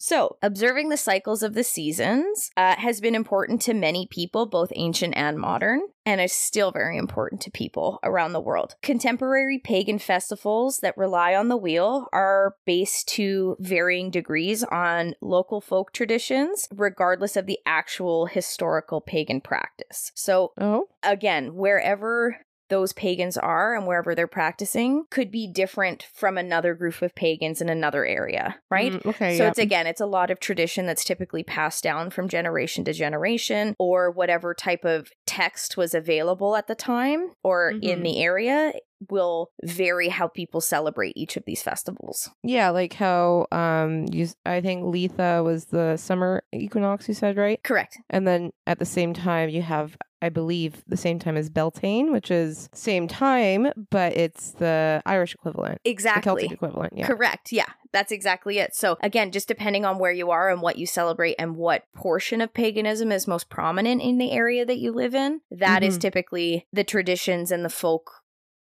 So, 0.00 0.36
observing 0.42 0.88
the 0.88 0.96
cycles 0.96 1.42
of 1.42 1.54
the 1.54 1.64
seasons 1.64 2.50
uh, 2.56 2.76
has 2.76 3.00
been 3.00 3.16
important 3.16 3.60
to 3.62 3.74
many 3.74 4.06
people, 4.06 4.46
both 4.46 4.70
ancient 4.76 5.14
and 5.16 5.36
modern, 5.36 5.80
and 6.06 6.20
is 6.20 6.32
still 6.32 6.70
very 6.70 6.96
important 6.96 7.40
to 7.42 7.50
people 7.50 7.98
around 8.04 8.32
the 8.32 8.40
world. 8.40 8.76
Contemporary 8.80 9.58
pagan 9.58 9.98
festivals 9.98 10.78
that 10.80 10.96
rely 10.96 11.34
on 11.34 11.48
the 11.48 11.56
wheel 11.56 12.06
are 12.12 12.54
based 12.64 13.08
to 13.08 13.56
varying 13.58 14.10
degrees 14.10 14.62
on 14.62 15.14
local 15.20 15.60
folk 15.60 15.92
traditions, 15.92 16.68
regardless 16.72 17.36
of 17.36 17.46
the 17.46 17.58
actual 17.66 18.26
historical 18.26 19.00
pagan 19.00 19.40
practice. 19.40 20.12
So, 20.14 20.52
oh. 20.60 20.86
again, 21.02 21.56
wherever 21.56 22.36
those 22.68 22.92
pagans 22.92 23.36
are 23.36 23.74
and 23.74 23.86
wherever 23.86 24.14
they're 24.14 24.26
practicing 24.26 25.04
could 25.10 25.30
be 25.30 25.46
different 25.46 26.06
from 26.14 26.36
another 26.38 26.74
group 26.74 27.00
of 27.02 27.14
pagans 27.14 27.60
in 27.60 27.68
another 27.68 28.04
area, 28.04 28.56
right? 28.70 28.92
Mm, 28.92 29.06
okay. 29.06 29.36
So 29.36 29.44
yeah. 29.44 29.50
it's 29.50 29.58
again, 29.58 29.86
it's 29.86 30.00
a 30.00 30.06
lot 30.06 30.30
of 30.30 30.40
tradition 30.40 30.86
that's 30.86 31.04
typically 31.04 31.42
passed 31.42 31.82
down 31.82 32.10
from 32.10 32.28
generation 32.28 32.84
to 32.84 32.92
generation, 32.92 33.74
or 33.78 34.10
whatever 34.10 34.54
type 34.54 34.84
of 34.84 35.10
text 35.26 35.76
was 35.76 35.94
available 35.94 36.56
at 36.56 36.66
the 36.66 36.74
time 36.74 37.32
or 37.42 37.70
in 37.70 38.00
Mhm. 38.00 38.02
the 38.04 38.22
area 38.22 38.72
will 39.08 39.50
vary 39.62 40.08
how 40.08 40.26
people 40.26 40.60
celebrate 40.60 41.12
each 41.16 41.36
of 41.36 41.44
these 41.46 41.62
festivals. 41.62 42.28
yeah, 42.42 42.70
like 42.70 42.94
how 42.94 43.46
um 43.52 44.06
you 44.10 44.26
I 44.44 44.60
think 44.60 44.82
Litha 44.84 45.44
was 45.44 45.66
the 45.66 45.96
summer 45.96 46.42
equinox 46.52 47.06
you 47.08 47.14
said, 47.14 47.36
right? 47.36 47.62
Correct. 47.62 47.96
And 48.10 48.26
then 48.26 48.50
at 48.66 48.78
the 48.80 48.84
same 48.84 49.14
time 49.14 49.50
you 49.50 49.62
have 49.62 49.96
I 50.20 50.28
believe, 50.28 50.82
the 50.86 50.96
same 50.96 51.18
time 51.18 51.36
as 51.36 51.48
Beltane, 51.48 52.10
which 52.12 52.30
is 52.30 52.68
same 52.72 53.06
time, 53.08 53.72
but 53.90 54.16
it's 54.16 54.52
the 54.52 55.00
Irish 55.06 55.34
equivalent, 55.34 55.80
the 55.84 55.90
Exactly. 55.90 56.22
Celtic 56.22 56.52
equivalent. 56.52 56.92
Yeah. 56.96 57.06
Correct. 57.06 57.52
Yeah, 57.52 57.66
that's 57.92 58.10
exactly 58.12 58.58
it. 58.58 58.74
So, 58.74 58.96
again, 59.00 59.30
just 59.30 59.46
depending 59.48 59.84
on 59.84 59.98
where 59.98 60.12
you 60.12 60.30
are 60.30 60.50
and 60.50 60.60
what 60.60 60.76
you 60.78 60.86
celebrate 60.86 61.36
and 61.38 61.56
what 61.56 61.84
portion 61.94 62.40
of 62.40 62.52
paganism 62.52 63.12
is 63.12 63.26
most 63.28 63.48
prominent 63.48 64.02
in 64.02 64.18
the 64.18 64.32
area 64.32 64.64
that 64.66 64.78
you 64.78 64.92
live 64.92 65.14
in, 65.14 65.40
that 65.50 65.82
is 65.82 65.96
Mhm. 65.96 66.00
typically 66.02 66.66
the 66.72 66.84
traditions 66.84 67.50
and 67.52 67.64
the 67.64 67.68
folk 67.70 68.10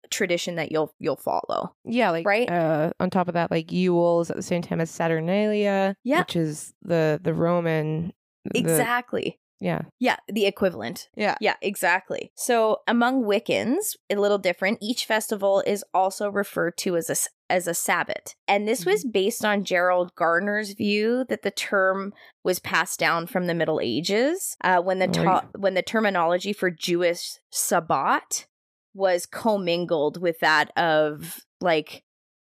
tradition 0.10 0.56
that 0.56 0.72
you'll 0.72 0.94
you'll 1.00 1.18
follow. 1.18 1.76
Yeah, 1.84 2.12
like 2.12 2.26
Right? 2.26 2.50
Uh, 2.50 2.92
on 3.00 3.10
top 3.10 3.28
of 3.28 3.34
that, 3.34 3.52
like 3.52 3.72
Yule 3.74 4.22
is 4.22 4.30
at 4.30 4.38
the 4.38 4.42
same 4.44 4.62
time 4.62 4.80
as 4.80 4.90
Saturnalia, 4.90 5.98
Yeah. 6.04 6.20
which 6.20 6.36
is 6.38 6.74
the 6.82 7.20
the 7.22 7.34
Roman. 7.34 8.14
Exactly. 8.56 9.40
Yeah. 9.60 9.82
Yeah, 10.00 10.18
the 10.28 10.46
equivalent. 10.46 11.10
Yeah. 11.16 11.36
Yeah, 11.42 11.56
exactly. 11.62 12.32
So 12.36 12.78
among 12.88 13.24
Wiccans, 13.24 13.96
a 14.10 14.16
little 14.16 14.38
different. 14.38 14.78
Each 14.82 15.06
festival 15.06 15.64
is 15.66 15.84
also 15.94 16.30
referred 16.30 16.78
to 16.80 16.96
as 16.96 17.10
a 17.10 17.16
as 17.50 17.66
a 17.66 17.74
Sabbat, 17.74 18.36
and 18.48 18.68
this 18.68 18.86
was 18.86 19.06
based 19.06 19.46
on 19.46 19.64
Gerald 19.64 20.14
Gardner's 20.16 20.74
view 20.74 21.24
that 21.30 21.44
the 21.44 21.52
term 21.52 22.14
was 22.44 22.60
passed 22.60 23.00
down 23.00 23.26
from 23.26 23.48
the 23.48 23.54
Middle 23.54 23.80
Ages, 23.82 24.58
uh, 24.64 24.82
when 24.82 25.00
the 25.00 25.08
Oh, 25.08 25.12
ta- 25.24 25.46
when 25.58 25.74
the 25.74 25.82
terminology 25.82 26.52
for 26.52 26.70
Jewish 26.70 27.40
Sabbat 27.52 28.48
was 28.94 29.26
commingled 29.26 30.22
with 30.22 30.40
that 30.40 30.72
of 30.78 31.40
like 31.62 32.04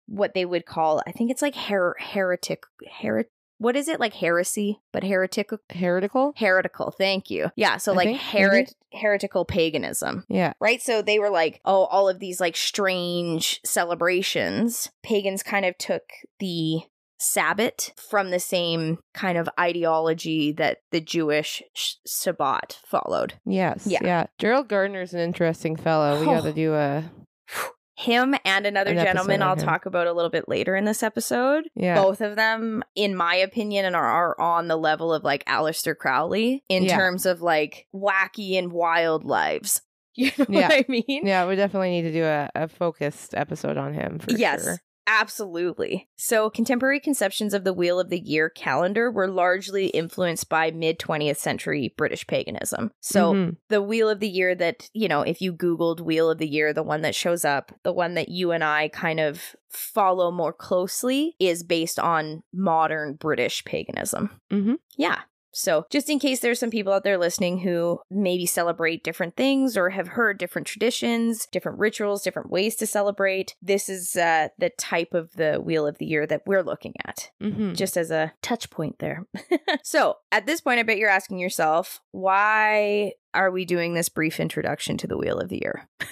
what 0.08 0.34
they 0.34 0.46
would 0.46 0.66
call, 0.66 1.02
I 1.06 1.12
think 1.12 1.32
it's 1.32 1.42
like 1.42 1.56
her- 1.56 1.96
heretic 2.00 2.64
heretic. 3.02 3.30
What 3.60 3.76
is 3.76 3.88
it 3.88 4.00
like 4.00 4.14
heresy, 4.14 4.80
but 4.94 5.04
heretic 5.04 5.50
Heretical. 5.72 6.34
heretical 6.38 6.92
thank 6.92 7.30
you 7.30 7.50
yeah 7.56 7.78
so 7.78 7.92
I 7.94 7.96
like 7.96 8.18
herit- 8.20 8.74
heretical 8.94 9.46
paganism 9.46 10.24
Yeah. 10.30 10.54
right 10.60 10.82
so 10.82 11.02
they 11.02 11.20
were 11.20 11.30
like 11.30 11.60
oh 11.66 11.86
all 11.86 12.08
of 12.10 12.20
these 12.20 12.40
like 12.40 12.56
strange 12.56 13.60
celebrations 13.66 14.90
pagans 15.04 15.44
kind 15.44 15.66
of 15.66 15.78
took 15.78 16.04
the 16.40 16.82
sabbat 17.20 17.94
from 18.10 18.30
the 18.30 18.40
same 18.40 19.00
kind 19.16 19.38
of 19.40 19.50
ideology 19.60 20.52
that 20.52 20.78
the 20.92 21.02
jewish 21.02 21.64
sh- 21.74 21.96
sabbat 22.06 22.80
followed 22.86 23.34
Yes. 23.46 23.88
Yeah. 23.88 24.00
Yeah. 24.04 24.26
Gerald 24.38 24.68
Gardner's 24.68 25.14
an 25.16 25.20
interesting 25.20 25.76
fellow. 25.76 26.20
We 26.20 26.26
got 26.26 26.44
to 26.44 26.50
Oh. 26.50 26.52
do 26.52 26.74
a 26.76 27.04
him 27.98 28.36
and 28.46 28.66
another 28.68 28.92
An 28.92 28.98
gentleman 29.04 29.42
i'll 29.42 29.56
talk 29.56 29.88
about 29.88 30.06
a 30.06 30.14
little 30.14 30.30
bit 30.30 30.48
later 30.48 30.76
in 30.76 30.86
this 30.86 31.02
episode 31.02 31.68
yeah. 31.76 31.96
both 31.96 32.22
of 32.22 32.36
them 32.36 32.84
in 32.96 33.16
my 33.16 33.34
opinion 33.36 33.86
and 33.86 33.96
are, 33.96 34.06
are 34.06 34.40
on 34.40 34.68
the 34.68 34.76
level 34.78 35.12
of 35.12 35.24
like 35.24 35.44
Aleister 35.46 35.98
Crowley 35.98 36.64
in 36.70 36.84
Yeah. 36.84 36.96
terms 36.96 37.26
of 37.26 37.42
like 37.42 37.88
wacky 37.96 38.58
and 38.60 38.72
wild 38.72 39.26
lives 39.26 39.82
you 40.16 40.32
know 40.38 40.46
Yeah. 40.48 40.68
what 40.68 40.74
i 40.74 40.86
mean 40.88 41.26
Yeah, 41.26 41.48
we 41.48 41.56
definitely 41.56 41.90
need 41.90 42.04
to 42.04 42.14
do 42.14 42.24
a, 42.24 42.50
a 42.54 42.68
focused 42.68 43.34
episode 43.36 43.78
on 43.78 43.94
him 43.94 44.20
for 44.20 44.32
yes 44.32 44.64
sure. 44.64 44.78
Absolutely 45.08 46.08
so 46.18 46.50
contemporary 46.50 47.00
conceptions 47.00 47.54
of 47.54 47.64
the 47.64 47.74
wheel 47.74 48.00
of 48.00 48.10
the 48.10 48.20
year 48.20 48.50
calendar 48.50 49.10
were 49.10 49.28
largely 49.28 49.88
influenced 49.88 50.50
by 50.50 50.70
mid 50.72 51.00
20th 51.00 51.38
century 51.38 51.94
british 51.98 52.28
paganism 52.28 52.92
so 53.02 53.34
Mhm. 53.34 53.56
the 53.70 53.82
wheel 53.82 54.10
of 54.10 54.20
the 54.20 54.28
year 54.30 54.54
that 54.56 54.90
you 54.94 55.08
know 55.08 55.22
if 55.22 55.42
you 55.42 55.54
googled 55.54 56.02
wheel 56.02 56.30
of 56.30 56.38
the 56.38 56.48
year 56.48 56.74
the 56.74 56.84
one 56.84 57.02
that 57.02 57.16
shows 57.16 57.46
up 57.46 57.72
the 57.84 57.94
one 57.94 58.14
that 58.16 58.30
you 58.30 58.52
and 58.52 58.64
i 58.64 58.90
kind 58.90 59.20
of 59.20 59.56
follow 59.70 60.30
more 60.32 60.54
closely 60.54 61.36
is 61.40 61.64
based 61.64 62.00
on 62.00 62.44
modern 62.54 63.14
british 63.14 63.64
paganism 63.66 64.30
Mhm. 64.52 64.76
yeah 64.98 65.22
so 65.58 65.86
just 65.90 66.10
in 66.10 66.20
case 66.20 66.40
there's 66.40 66.60
some 66.60 66.70
people 66.70 66.94
out 66.94 67.04
there 67.04 67.18
listening 67.18 67.60
who 67.60 68.00
maybe 68.10 68.46
celebrate 68.46 69.04
different 69.04 69.36
things 69.36 69.76
or 69.76 69.90
have 69.90 70.10
heard 70.10 70.38
different 70.38 70.68
traditions 70.68 71.48
different 71.52 71.80
rituals 71.80 72.22
different 72.24 72.50
ways 72.50 72.76
to 72.76 72.86
celebrate 72.86 73.56
this 73.62 73.90
is 73.90 74.16
uh, 74.16 74.48
the 74.58 74.70
type 74.78 75.14
of 75.14 75.32
the 75.34 75.56
wheel 75.56 75.86
of 75.88 75.98
the 75.98 76.06
year 76.06 76.26
that 76.28 76.42
we're 76.46 76.64
looking 76.64 76.94
at 77.06 77.32
Mhm. 77.42 77.76
just 77.76 77.98
as 77.98 78.12
a 78.12 78.34
touch 78.42 78.70
point 78.70 79.00
there. 79.00 79.26
so, 79.84 80.18
at 80.32 80.46
this 80.46 80.62
point, 80.62 80.80
I 80.80 80.84
bet 80.84 80.98
you're 80.98 81.10
asking 81.10 81.40
yourself, 81.40 82.00
why 82.12 83.14
are 83.34 83.52
we 83.52 83.66
doing 83.66 83.94
this 83.94 84.10
brief 84.10 84.40
introduction 84.40 84.98
to 84.98 85.08
the 85.08 85.18
Wheel 85.18 85.40
of 85.40 85.50
the 85.50 85.60
Year? 85.62 85.88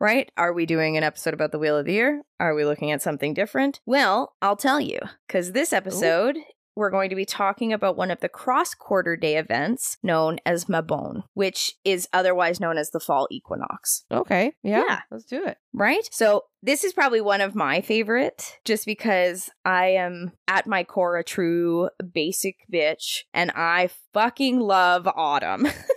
right? 0.00 0.30
Are 0.36 0.52
we 0.52 0.66
doing 0.66 0.96
an 0.96 1.02
episode 1.04 1.34
about 1.34 1.52
the 1.52 1.58
Wheel 1.58 1.76
of 1.78 1.86
the 1.86 1.92
Year? 1.92 2.22
Are 2.40 2.54
we 2.54 2.64
looking 2.64 2.90
at 2.92 3.02
something 3.02 3.34
different? 3.34 3.80
Well, 3.86 4.34
I'll 4.42 4.56
tell 4.56 4.80
you, 4.80 4.98
because 5.26 5.52
this 5.52 5.72
episode. 5.72 6.36
We're 6.76 6.90
going 6.90 7.10
to 7.10 7.16
be 7.16 7.24
talking 7.24 7.72
about 7.72 7.96
one 7.96 8.10
of 8.10 8.20
the 8.20 8.28
cross 8.28 8.74
quarter 8.74 9.16
day 9.16 9.36
events 9.36 9.96
known 10.02 10.38
as 10.44 10.64
Mabon, 10.66 11.22
which 11.34 11.74
is 11.84 12.08
otherwise 12.12 12.60
known 12.60 12.78
as 12.78 12.90
the 12.90 13.00
fall 13.00 13.28
equinox 13.30 14.04
Okay. 14.10 14.52
Yeah. 14.62 14.84
Yeah. 14.88 15.00
Let's 15.10 15.24
do 15.24 15.44
it. 15.44 15.58
right? 15.72 16.08
So 16.10 16.44
this 16.62 16.84
is 16.84 16.92
probably 16.92 17.20
one 17.20 17.40
of 17.40 17.54
my 17.54 17.80
favorite 17.80 18.58
just 18.64 18.86
because 18.86 19.50
I 19.64 19.86
am 19.88 20.32
at 20.48 20.66
my 20.66 20.82
core 20.84 21.16
a 21.16 21.24
true 21.24 21.90
basic 22.12 22.56
bitch 22.72 23.22
and 23.32 23.50
I 23.54 23.90
fucking 24.12 24.60
love 24.60 25.06
autumn. 25.06 25.66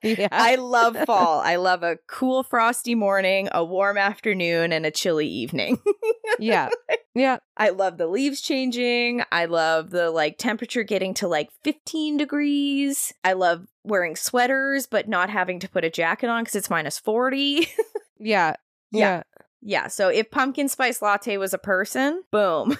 Yeah. 0.18 0.28
I 0.32 0.54
love 0.54 0.96
fall. 1.04 1.40
I 1.40 1.56
love 1.56 1.82
a 1.82 1.98
cool 2.06 2.42
frosty 2.42 2.94
morning, 2.94 3.48
a 3.52 3.62
warm 3.62 3.98
afternoon 3.98 4.72
and 4.72 4.86
a 4.86 4.90
chilly 4.90 5.28
evening. 5.28 5.78
yeah. 6.38 6.70
Yeah. 7.14 7.38
I 7.56 7.68
love 7.70 7.98
the 7.98 8.06
leaves 8.06 8.40
changing. 8.40 9.22
I 9.30 9.44
love 9.44 9.90
the 9.90 10.10
like 10.10 10.38
temperature 10.38 10.84
getting 10.84 11.12
to 11.14 11.28
like 11.28 11.50
15 11.64 12.16
degrees. 12.16 13.12
I 13.24 13.34
love 13.34 13.66
wearing 13.84 14.16
sweaters 14.16 14.86
but 14.86 15.08
not 15.08 15.28
having 15.28 15.60
to 15.60 15.68
put 15.68 15.84
a 15.84 15.90
jacket 15.90 16.28
on 16.28 16.44
cuz 16.44 16.54
it's 16.54 16.70
minus 16.70 16.98
40. 16.98 17.68
Yeah. 18.22 18.56
Yeah. 18.92 19.22
Yeah. 19.22 19.22
Yeah, 19.62 19.88
so 19.88 20.08
if 20.08 20.30
pumpkin 20.30 20.68
spice 20.70 21.02
latte 21.02 21.36
was 21.36 21.52
a 21.52 21.58
person, 21.58 22.22
boom. 22.30 22.76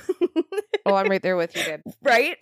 Oh, 0.90 0.96
I'm 0.96 1.08
right 1.08 1.22
there 1.22 1.36
with 1.36 1.56
you, 1.56 1.62
babe. 1.64 1.80
right? 2.02 2.36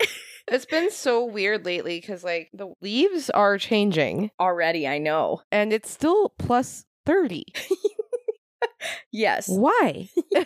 It's 0.47 0.65
been 0.65 0.89
so 0.91 1.25
weird 1.25 1.65
lately 1.65 1.99
because 1.99 2.23
like 2.23 2.49
the 2.53 2.73
leaves 2.81 3.29
are 3.29 3.57
changing 3.57 4.31
Already, 4.39 4.87
I 4.87 4.97
know. 4.97 5.41
and 5.51 5.71
it's 5.71 5.89
still 5.91 6.33
plus 6.39 6.85
30. 7.05 7.45
Yes. 9.11 9.47
Why? 9.47 10.09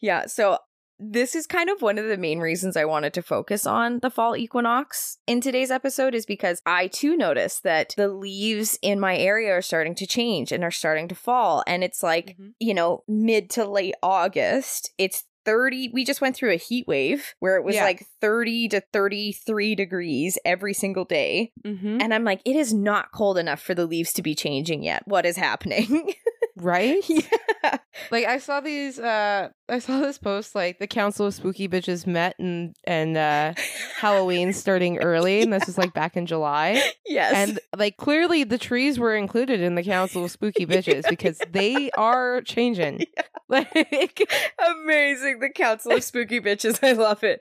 Yeah, 0.00 0.26
so 0.26 0.58
this 1.00 1.34
is 1.34 1.48
kind 1.48 1.68
of 1.68 1.82
one 1.82 1.98
of 1.98 2.06
the 2.06 2.16
main 2.16 2.38
reasons 2.38 2.76
I 2.76 2.84
wanted 2.84 3.12
to 3.14 3.22
focus 3.22 3.66
on 3.66 3.98
the 3.98 4.10
fall 4.10 4.36
equinox 4.36 5.18
in 5.26 5.40
today's 5.40 5.72
episode 5.72 6.14
is 6.14 6.24
because 6.24 6.62
I 6.64 6.86
too 6.86 7.16
noticed 7.16 7.64
that 7.64 7.94
the 7.96 8.06
leaves 8.06 8.78
in 8.80 9.00
my 9.00 9.16
area 9.16 9.52
are 9.54 9.62
starting 9.62 9.96
to 9.96 10.06
change 10.06 10.52
and 10.52 10.62
are 10.62 10.70
starting 10.70 11.08
to 11.08 11.16
fall. 11.16 11.64
And 11.66 11.82
it's 11.82 12.02
like, 12.04 12.36
Mhm. 12.40 12.52
you 12.60 12.74
know, 12.74 13.02
mid 13.08 13.50
to 13.50 13.64
late 13.64 13.96
August. 14.04 14.92
It's 14.98 15.24
30 15.44 15.90
we 15.92 16.04
just 16.04 16.20
went 16.20 16.36
through 16.36 16.52
a 16.52 16.56
heat 16.56 16.86
wave 16.86 17.34
where 17.38 17.56
it 17.56 17.64
was 17.64 17.74
Yeah. 17.74 17.84
like 17.84 18.04
30 18.20 18.68
to 18.68 18.80
33 18.92 19.74
degrees 19.74 20.38
every 20.44 20.74
single 20.74 21.04
day 21.04 21.52
Mm-hmm. 21.64 22.00
And 22.00 22.14
I'm 22.14 22.24
like, 22.24 22.40
it 22.44 22.56
is 22.56 22.72
not 22.72 23.12
cold 23.12 23.36
enough 23.38 23.60
for 23.60 23.74
the 23.74 23.86
leaves 23.86 24.12
to 24.14 24.22
be 24.22 24.34
changing 24.34 24.82
yet. 24.82 25.02
What 25.06 25.26
is 25.26 25.36
happening? 25.36 26.12
Right? 26.60 27.02
yeah. 27.08 27.78
Like 28.10 28.26
I 28.26 28.38
saw 28.38 28.60
these 28.60 28.98
uh 28.98 29.48
I 29.68 29.78
saw 29.80 30.00
this 30.00 30.18
post 30.18 30.54
like 30.54 30.78
the 30.78 30.86
council 30.86 31.26
of 31.26 31.34
spooky 31.34 31.68
bitches 31.68 32.06
met 32.06 32.34
and 32.38 32.74
and 32.84 33.16
uh 33.16 33.54
Halloween 33.96 34.52
starting 34.52 34.98
early 34.98 35.42
and 35.42 35.52
this 35.52 35.66
was 35.66 35.78
like 35.78 35.92
back 35.94 36.16
in 36.16 36.26
July. 36.26 36.82
Yes. 37.06 37.32
And 37.34 37.58
like 37.76 37.96
clearly 37.96 38.44
the 38.44 38.58
trees 38.58 38.98
were 38.98 39.14
included 39.14 39.60
in 39.60 39.74
the 39.74 39.82
council 39.82 40.24
of 40.24 40.30
spooky 40.30 40.66
bitches 40.66 41.08
because 41.08 41.40
they 41.50 41.90
are 41.92 42.40
changing. 42.42 43.04
Like 43.50 43.72
Amazing. 44.58 45.38
The 45.40 45.48
Council 45.48 45.92
of 45.92 46.04
Spooky 46.04 46.38
Bitches. 46.38 46.80
I 46.82 46.92
love 46.92 47.24
it. 47.24 47.40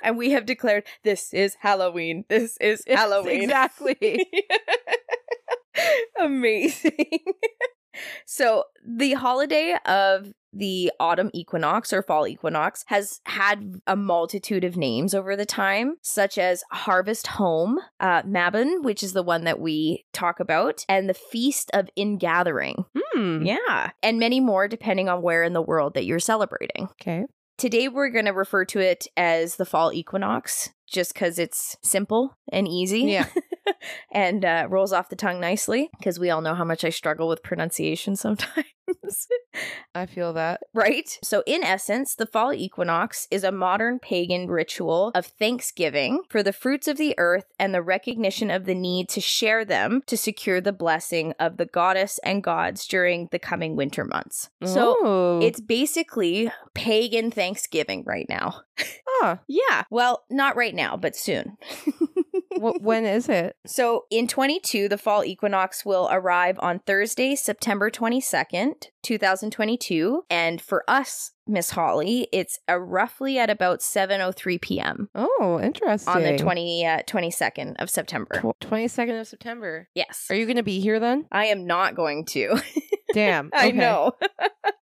and 0.00 0.16
we 0.16 0.30
have 0.30 0.46
declared 0.46 0.84
this 1.02 1.34
is 1.34 1.56
Halloween. 1.60 2.24
This 2.28 2.56
is 2.60 2.84
Halloween. 2.86 3.42
exactly. 3.42 4.28
Amazing. 6.20 7.18
So, 8.26 8.64
the 8.86 9.14
holiday 9.14 9.76
of 9.84 10.32
the 10.52 10.90
autumn 10.98 11.30
equinox 11.34 11.92
or 11.92 12.02
fall 12.02 12.26
equinox 12.26 12.84
has 12.86 13.20
had 13.26 13.80
a 13.86 13.96
multitude 13.96 14.64
of 14.64 14.76
names 14.76 15.14
over 15.14 15.36
the 15.36 15.46
time, 15.46 15.96
such 16.02 16.38
as 16.38 16.64
Harvest 16.72 17.26
Home, 17.28 17.78
uh, 18.00 18.22
Mabon, 18.22 18.82
which 18.82 19.02
is 19.02 19.12
the 19.12 19.22
one 19.22 19.44
that 19.44 19.60
we 19.60 20.04
talk 20.12 20.40
about, 20.40 20.84
and 20.88 21.08
the 21.08 21.14
Feast 21.14 21.70
of 21.74 21.88
Ingathering. 21.96 22.84
Hmm. 22.96 23.44
Yeah. 23.44 23.90
And 24.02 24.18
many 24.18 24.40
more 24.40 24.68
depending 24.68 25.08
on 25.08 25.22
where 25.22 25.42
in 25.42 25.52
the 25.52 25.62
world 25.62 25.94
that 25.94 26.04
you're 26.04 26.18
celebrating. 26.18 26.88
Okay. 27.00 27.24
Today, 27.58 27.88
we're 27.88 28.10
going 28.10 28.26
to 28.26 28.32
refer 28.32 28.64
to 28.66 28.78
it 28.78 29.08
as 29.16 29.56
the 29.56 29.66
fall 29.66 29.92
equinox 29.92 30.70
just 30.86 31.12
because 31.12 31.38
it's 31.40 31.76
simple 31.82 32.36
and 32.52 32.68
easy. 32.68 33.02
Yeah. 33.02 33.26
and 34.12 34.44
uh, 34.44 34.66
rolls 34.68 34.92
off 34.92 35.08
the 35.08 35.16
tongue 35.16 35.40
nicely 35.40 35.90
because 35.98 36.18
we 36.18 36.30
all 36.30 36.40
know 36.40 36.54
how 36.54 36.64
much 36.64 36.84
I 36.84 36.90
struggle 36.90 37.28
with 37.28 37.42
pronunciation 37.42 38.16
sometimes. 38.16 38.66
I 39.94 40.06
feel 40.06 40.32
that. 40.34 40.60
Right? 40.74 41.18
So, 41.22 41.42
in 41.46 41.62
essence, 41.62 42.14
the 42.14 42.26
fall 42.26 42.52
equinox 42.52 43.26
is 43.30 43.44
a 43.44 43.52
modern 43.52 43.98
pagan 43.98 44.48
ritual 44.48 45.10
of 45.14 45.26
thanksgiving 45.26 46.22
for 46.28 46.42
the 46.42 46.52
fruits 46.52 46.88
of 46.88 46.96
the 46.96 47.14
earth 47.18 47.46
and 47.58 47.74
the 47.74 47.82
recognition 47.82 48.50
of 48.50 48.64
the 48.64 48.74
need 48.74 49.08
to 49.10 49.20
share 49.20 49.64
them 49.64 50.02
to 50.06 50.16
secure 50.16 50.60
the 50.60 50.72
blessing 50.72 51.34
of 51.38 51.56
the 51.56 51.66
goddess 51.66 52.18
and 52.24 52.42
gods 52.42 52.86
during 52.86 53.28
the 53.30 53.38
coming 53.38 53.76
winter 53.76 54.04
months. 54.04 54.50
So, 54.64 54.96
Ooh. 55.04 55.42
it's 55.42 55.60
basically 55.60 56.50
pagan 56.74 57.30
Thanksgiving 57.30 58.04
right 58.04 58.26
now. 58.28 58.62
Huh. 59.06 59.36
Yeah. 59.48 59.84
Well, 59.90 60.24
not 60.30 60.56
right 60.56 60.74
now, 60.74 60.96
but 60.96 61.16
soon. 61.16 61.56
Wh- 62.56 62.80
when 62.82 63.04
is 63.04 63.28
it? 63.28 63.56
So 63.66 64.04
in 64.10 64.26
22, 64.28 64.88
the 64.88 64.98
fall 64.98 65.24
equinox 65.24 65.84
will 65.84 66.08
arrive 66.10 66.58
on 66.60 66.80
Thursday, 66.80 67.34
September 67.34 67.90
22nd, 67.90 68.74
2022. 69.02 70.22
And 70.30 70.60
for 70.60 70.84
us, 70.88 71.32
Miss 71.46 71.70
Holly, 71.70 72.28
it's 72.32 72.58
uh, 72.68 72.78
roughly 72.78 73.38
at 73.38 73.50
about 73.50 73.80
7.03 73.80 74.60
p.m. 74.60 75.08
Oh, 75.14 75.58
interesting. 75.62 76.12
on 76.14 76.22
the 76.22 76.36
20, 76.36 76.86
uh, 76.86 76.98
22nd 77.06 77.74
of 77.78 77.88
September. 77.90 78.34
Tw- 78.34 78.66
22nd 78.66 79.20
of 79.20 79.26
September. 79.26 79.88
yes. 79.94 80.26
Are 80.30 80.34
you 80.36 80.44
going 80.46 80.56
to 80.56 80.62
be 80.62 80.80
here 80.80 81.00
then? 81.00 81.26
I 81.32 81.46
am 81.46 81.66
not 81.66 81.94
going 81.94 82.24
to. 82.26 82.60
Damn. 83.14 83.50
I 83.54 83.70
know. 83.70 84.12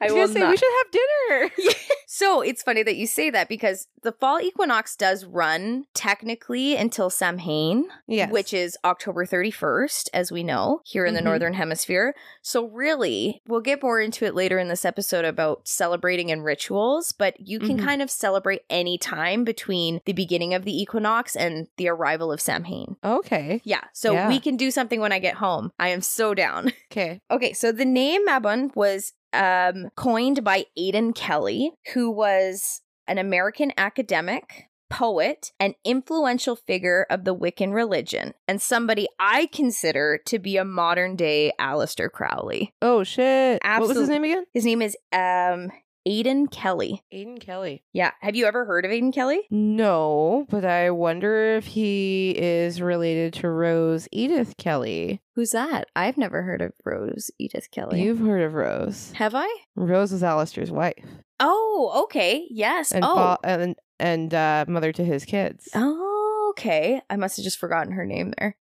I 0.00 0.04
was 0.04 0.12
will 0.12 0.20
gonna 0.22 0.32
say 0.32 0.40
not. 0.40 0.50
we 0.50 0.56
should 0.56 0.72
have 0.84 0.92
dinner. 0.92 1.50
So 2.12 2.40
it's 2.40 2.64
funny 2.64 2.82
that 2.82 2.96
you 2.96 3.06
say 3.06 3.30
that 3.30 3.48
because 3.48 3.86
the 4.02 4.10
fall 4.10 4.40
equinox 4.40 4.96
does 4.96 5.24
run 5.24 5.84
technically 5.94 6.74
until 6.76 7.08
Samhain, 7.08 7.84
Yes. 8.08 8.32
which 8.32 8.52
is 8.52 8.76
October 8.84 9.24
31st, 9.24 10.08
as 10.12 10.32
we 10.32 10.42
know, 10.42 10.80
here 10.84 11.06
in 11.06 11.14
the 11.14 11.20
Mhm. 11.20 11.24
Northern 11.24 11.54
Hemisphere. 11.54 12.14
So, 12.42 12.64
really, 12.66 13.40
we'll 13.46 13.60
get 13.60 13.80
more 13.82 14.00
into 14.00 14.24
it 14.24 14.34
later 14.34 14.58
in 14.58 14.66
this 14.66 14.84
episode 14.84 15.24
about 15.24 15.68
celebrating 15.68 16.32
and 16.32 16.42
rituals, 16.44 17.12
but 17.12 17.38
you 17.38 17.60
can 17.60 17.78
Mhm. 17.78 17.84
kind 17.84 18.02
of 18.02 18.10
celebrate 18.10 18.62
any 18.68 18.98
time 18.98 19.44
between 19.44 20.00
the 20.04 20.12
beginning 20.12 20.52
of 20.52 20.64
the 20.64 20.76
equinox 20.82 21.36
and 21.36 21.68
the 21.76 21.88
arrival 21.88 22.32
of 22.32 22.40
Samhain. 22.40 22.96
Okay. 23.04 23.60
Yeah, 23.64 23.84
so 23.94 24.12
Yeah. 24.12 24.28
we 24.28 24.40
can 24.40 24.56
do 24.56 24.72
something 24.72 25.00
when 25.00 25.12
I 25.12 25.20
get 25.20 25.36
home. 25.36 25.70
I 25.78 25.88
am 25.88 26.00
so 26.02 26.34
down. 26.34 26.72
Okay. 26.90 27.20
Okay, 27.30 27.52
so 27.52 27.70
the 27.70 27.84
name 27.84 28.26
Mabon 28.26 28.74
was 28.74 29.12
um, 29.32 29.88
coined 29.96 30.44
by 30.44 30.66
Aidan 30.76 31.12
Kelly, 31.12 31.72
who 31.94 32.10
was 32.10 32.82
an 33.06 33.18
American 33.18 33.72
academic, 33.76 34.68
poet, 34.88 35.52
and 35.58 35.74
influential 35.84 36.56
figure 36.56 37.06
of 37.10 37.24
the 37.24 37.34
Wiccan 37.34 37.72
religion, 37.72 38.34
and 38.46 38.60
somebody 38.60 39.08
I 39.18 39.46
consider 39.46 40.18
to 40.26 40.38
be 40.38 40.56
a 40.56 40.64
modern 40.64 41.16
day 41.16 41.52
Aleister 41.60 42.10
Crowley. 42.10 42.74
Oh 42.82 43.04
shit. 43.04 43.60
What 43.64 43.88
was 43.88 43.96
his 43.96 44.08
name 44.08 44.24
again? 44.24 44.44
His 44.52 44.64
name 44.64 44.82
is 44.82 44.96
um, 45.12 45.70
Aidan 46.06 46.46
Kelly. 46.48 47.02
Aidan 47.12 47.38
Kelly. 47.38 47.82
Yeah, 47.92 48.12
have 48.20 48.34
you 48.36 48.46
ever 48.46 48.64
heard 48.64 48.84
of 48.84 48.90
Aidan 48.90 49.12
Kelly? 49.12 49.42
No, 49.50 50.46
but 50.48 50.64
I 50.64 50.90
wonder 50.90 51.56
if 51.56 51.66
he 51.66 52.34
is 52.36 52.80
related 52.80 53.34
to 53.34 53.48
Rose 53.48 54.08
Edith 54.12 54.56
Kelly. 54.56 55.20
Who's 55.34 55.50
that? 55.50 55.88
I've 55.94 56.16
never 56.16 56.42
heard 56.42 56.62
of 56.62 56.72
Rose 56.84 57.30
Edith 57.38 57.70
Kelly. 57.70 58.02
You've 58.02 58.20
heard 58.20 58.42
of 58.42 58.54
Rose. 58.54 59.12
have 59.16 59.34
I? 59.34 59.48
Rose 59.76 60.12
was 60.12 60.22
Aleister's 60.22 60.70
wife 60.70 61.04
Oh, 61.38 62.02
okay. 62.04 62.46
Yes. 62.50 62.92
and 62.92 63.04
oh. 63.06 63.16
fa- 63.16 63.38
and 63.42 63.76
and 63.98 64.32
uh, 64.34 64.64
mother 64.68 64.92
to 64.92 65.04
his 65.04 65.24
kids. 65.24 65.68
Oh, 65.74 66.52
okay. 66.52 67.00
I 67.10 67.16
must 67.16 67.36
have 67.36 67.44
just 67.44 67.58
forgotten 67.58 67.92
her 67.92 68.04
name 68.06 68.32
there. 68.38 68.56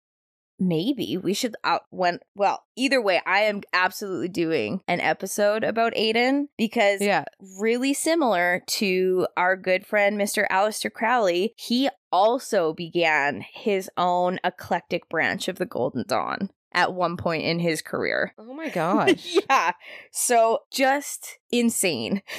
Maybe 0.60 1.18
we 1.18 1.34
should 1.34 1.56
out 1.64 1.84
when 1.92 2.20
well, 2.36 2.64
either 2.76 3.02
way, 3.02 3.22
I 3.26 3.42
am 3.42 3.62
absolutely 3.74 4.30
doing 4.30 4.82
an 4.88 5.00
episode 5.02 5.64
about 5.64 5.94
Aidan 5.96 6.50
because 6.58 7.02
Yeah. 7.02 7.26
really 7.60 7.94
similar 7.94 8.64
to 8.68 9.28
our 9.38 9.56
good 9.56 9.86
friend 9.86 10.20
Mr. 10.20 10.48
Aleister 10.50 10.92
Crowley, 10.92 11.54
he 11.58 11.90
also 12.12 12.74
began 12.74 13.44
his 13.54 13.90
own 13.98 14.40
eclectic 14.44 15.08
branch 15.10 15.48
of 15.48 15.58
the 15.58 15.66
Golden 15.66 16.04
Dawn 16.08 16.50
at 16.74 16.94
one 16.94 17.18
point 17.18 17.44
in 17.44 17.60
his 17.60 17.82
career. 17.82 18.34
Oh 18.38 18.54
my 18.54 18.70
gosh. 18.70 19.38
yeah. 19.50 19.72
So 20.12 20.60
just 20.72 21.38
insane. 21.52 22.22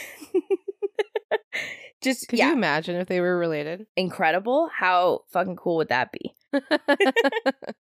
just 2.03 2.29
Could 2.29 2.39
yeah, 2.39 2.49
you 2.49 2.53
imagine 2.55 2.97
if 2.97 3.09
they 3.09 3.21
were 3.21 3.39
related? 3.39 3.87
incredible. 3.97 4.69
How 4.77 5.21
fucking 5.33 5.57
cool 5.57 5.77
would 5.77 5.89
that 5.89 6.13
be? 6.13 6.35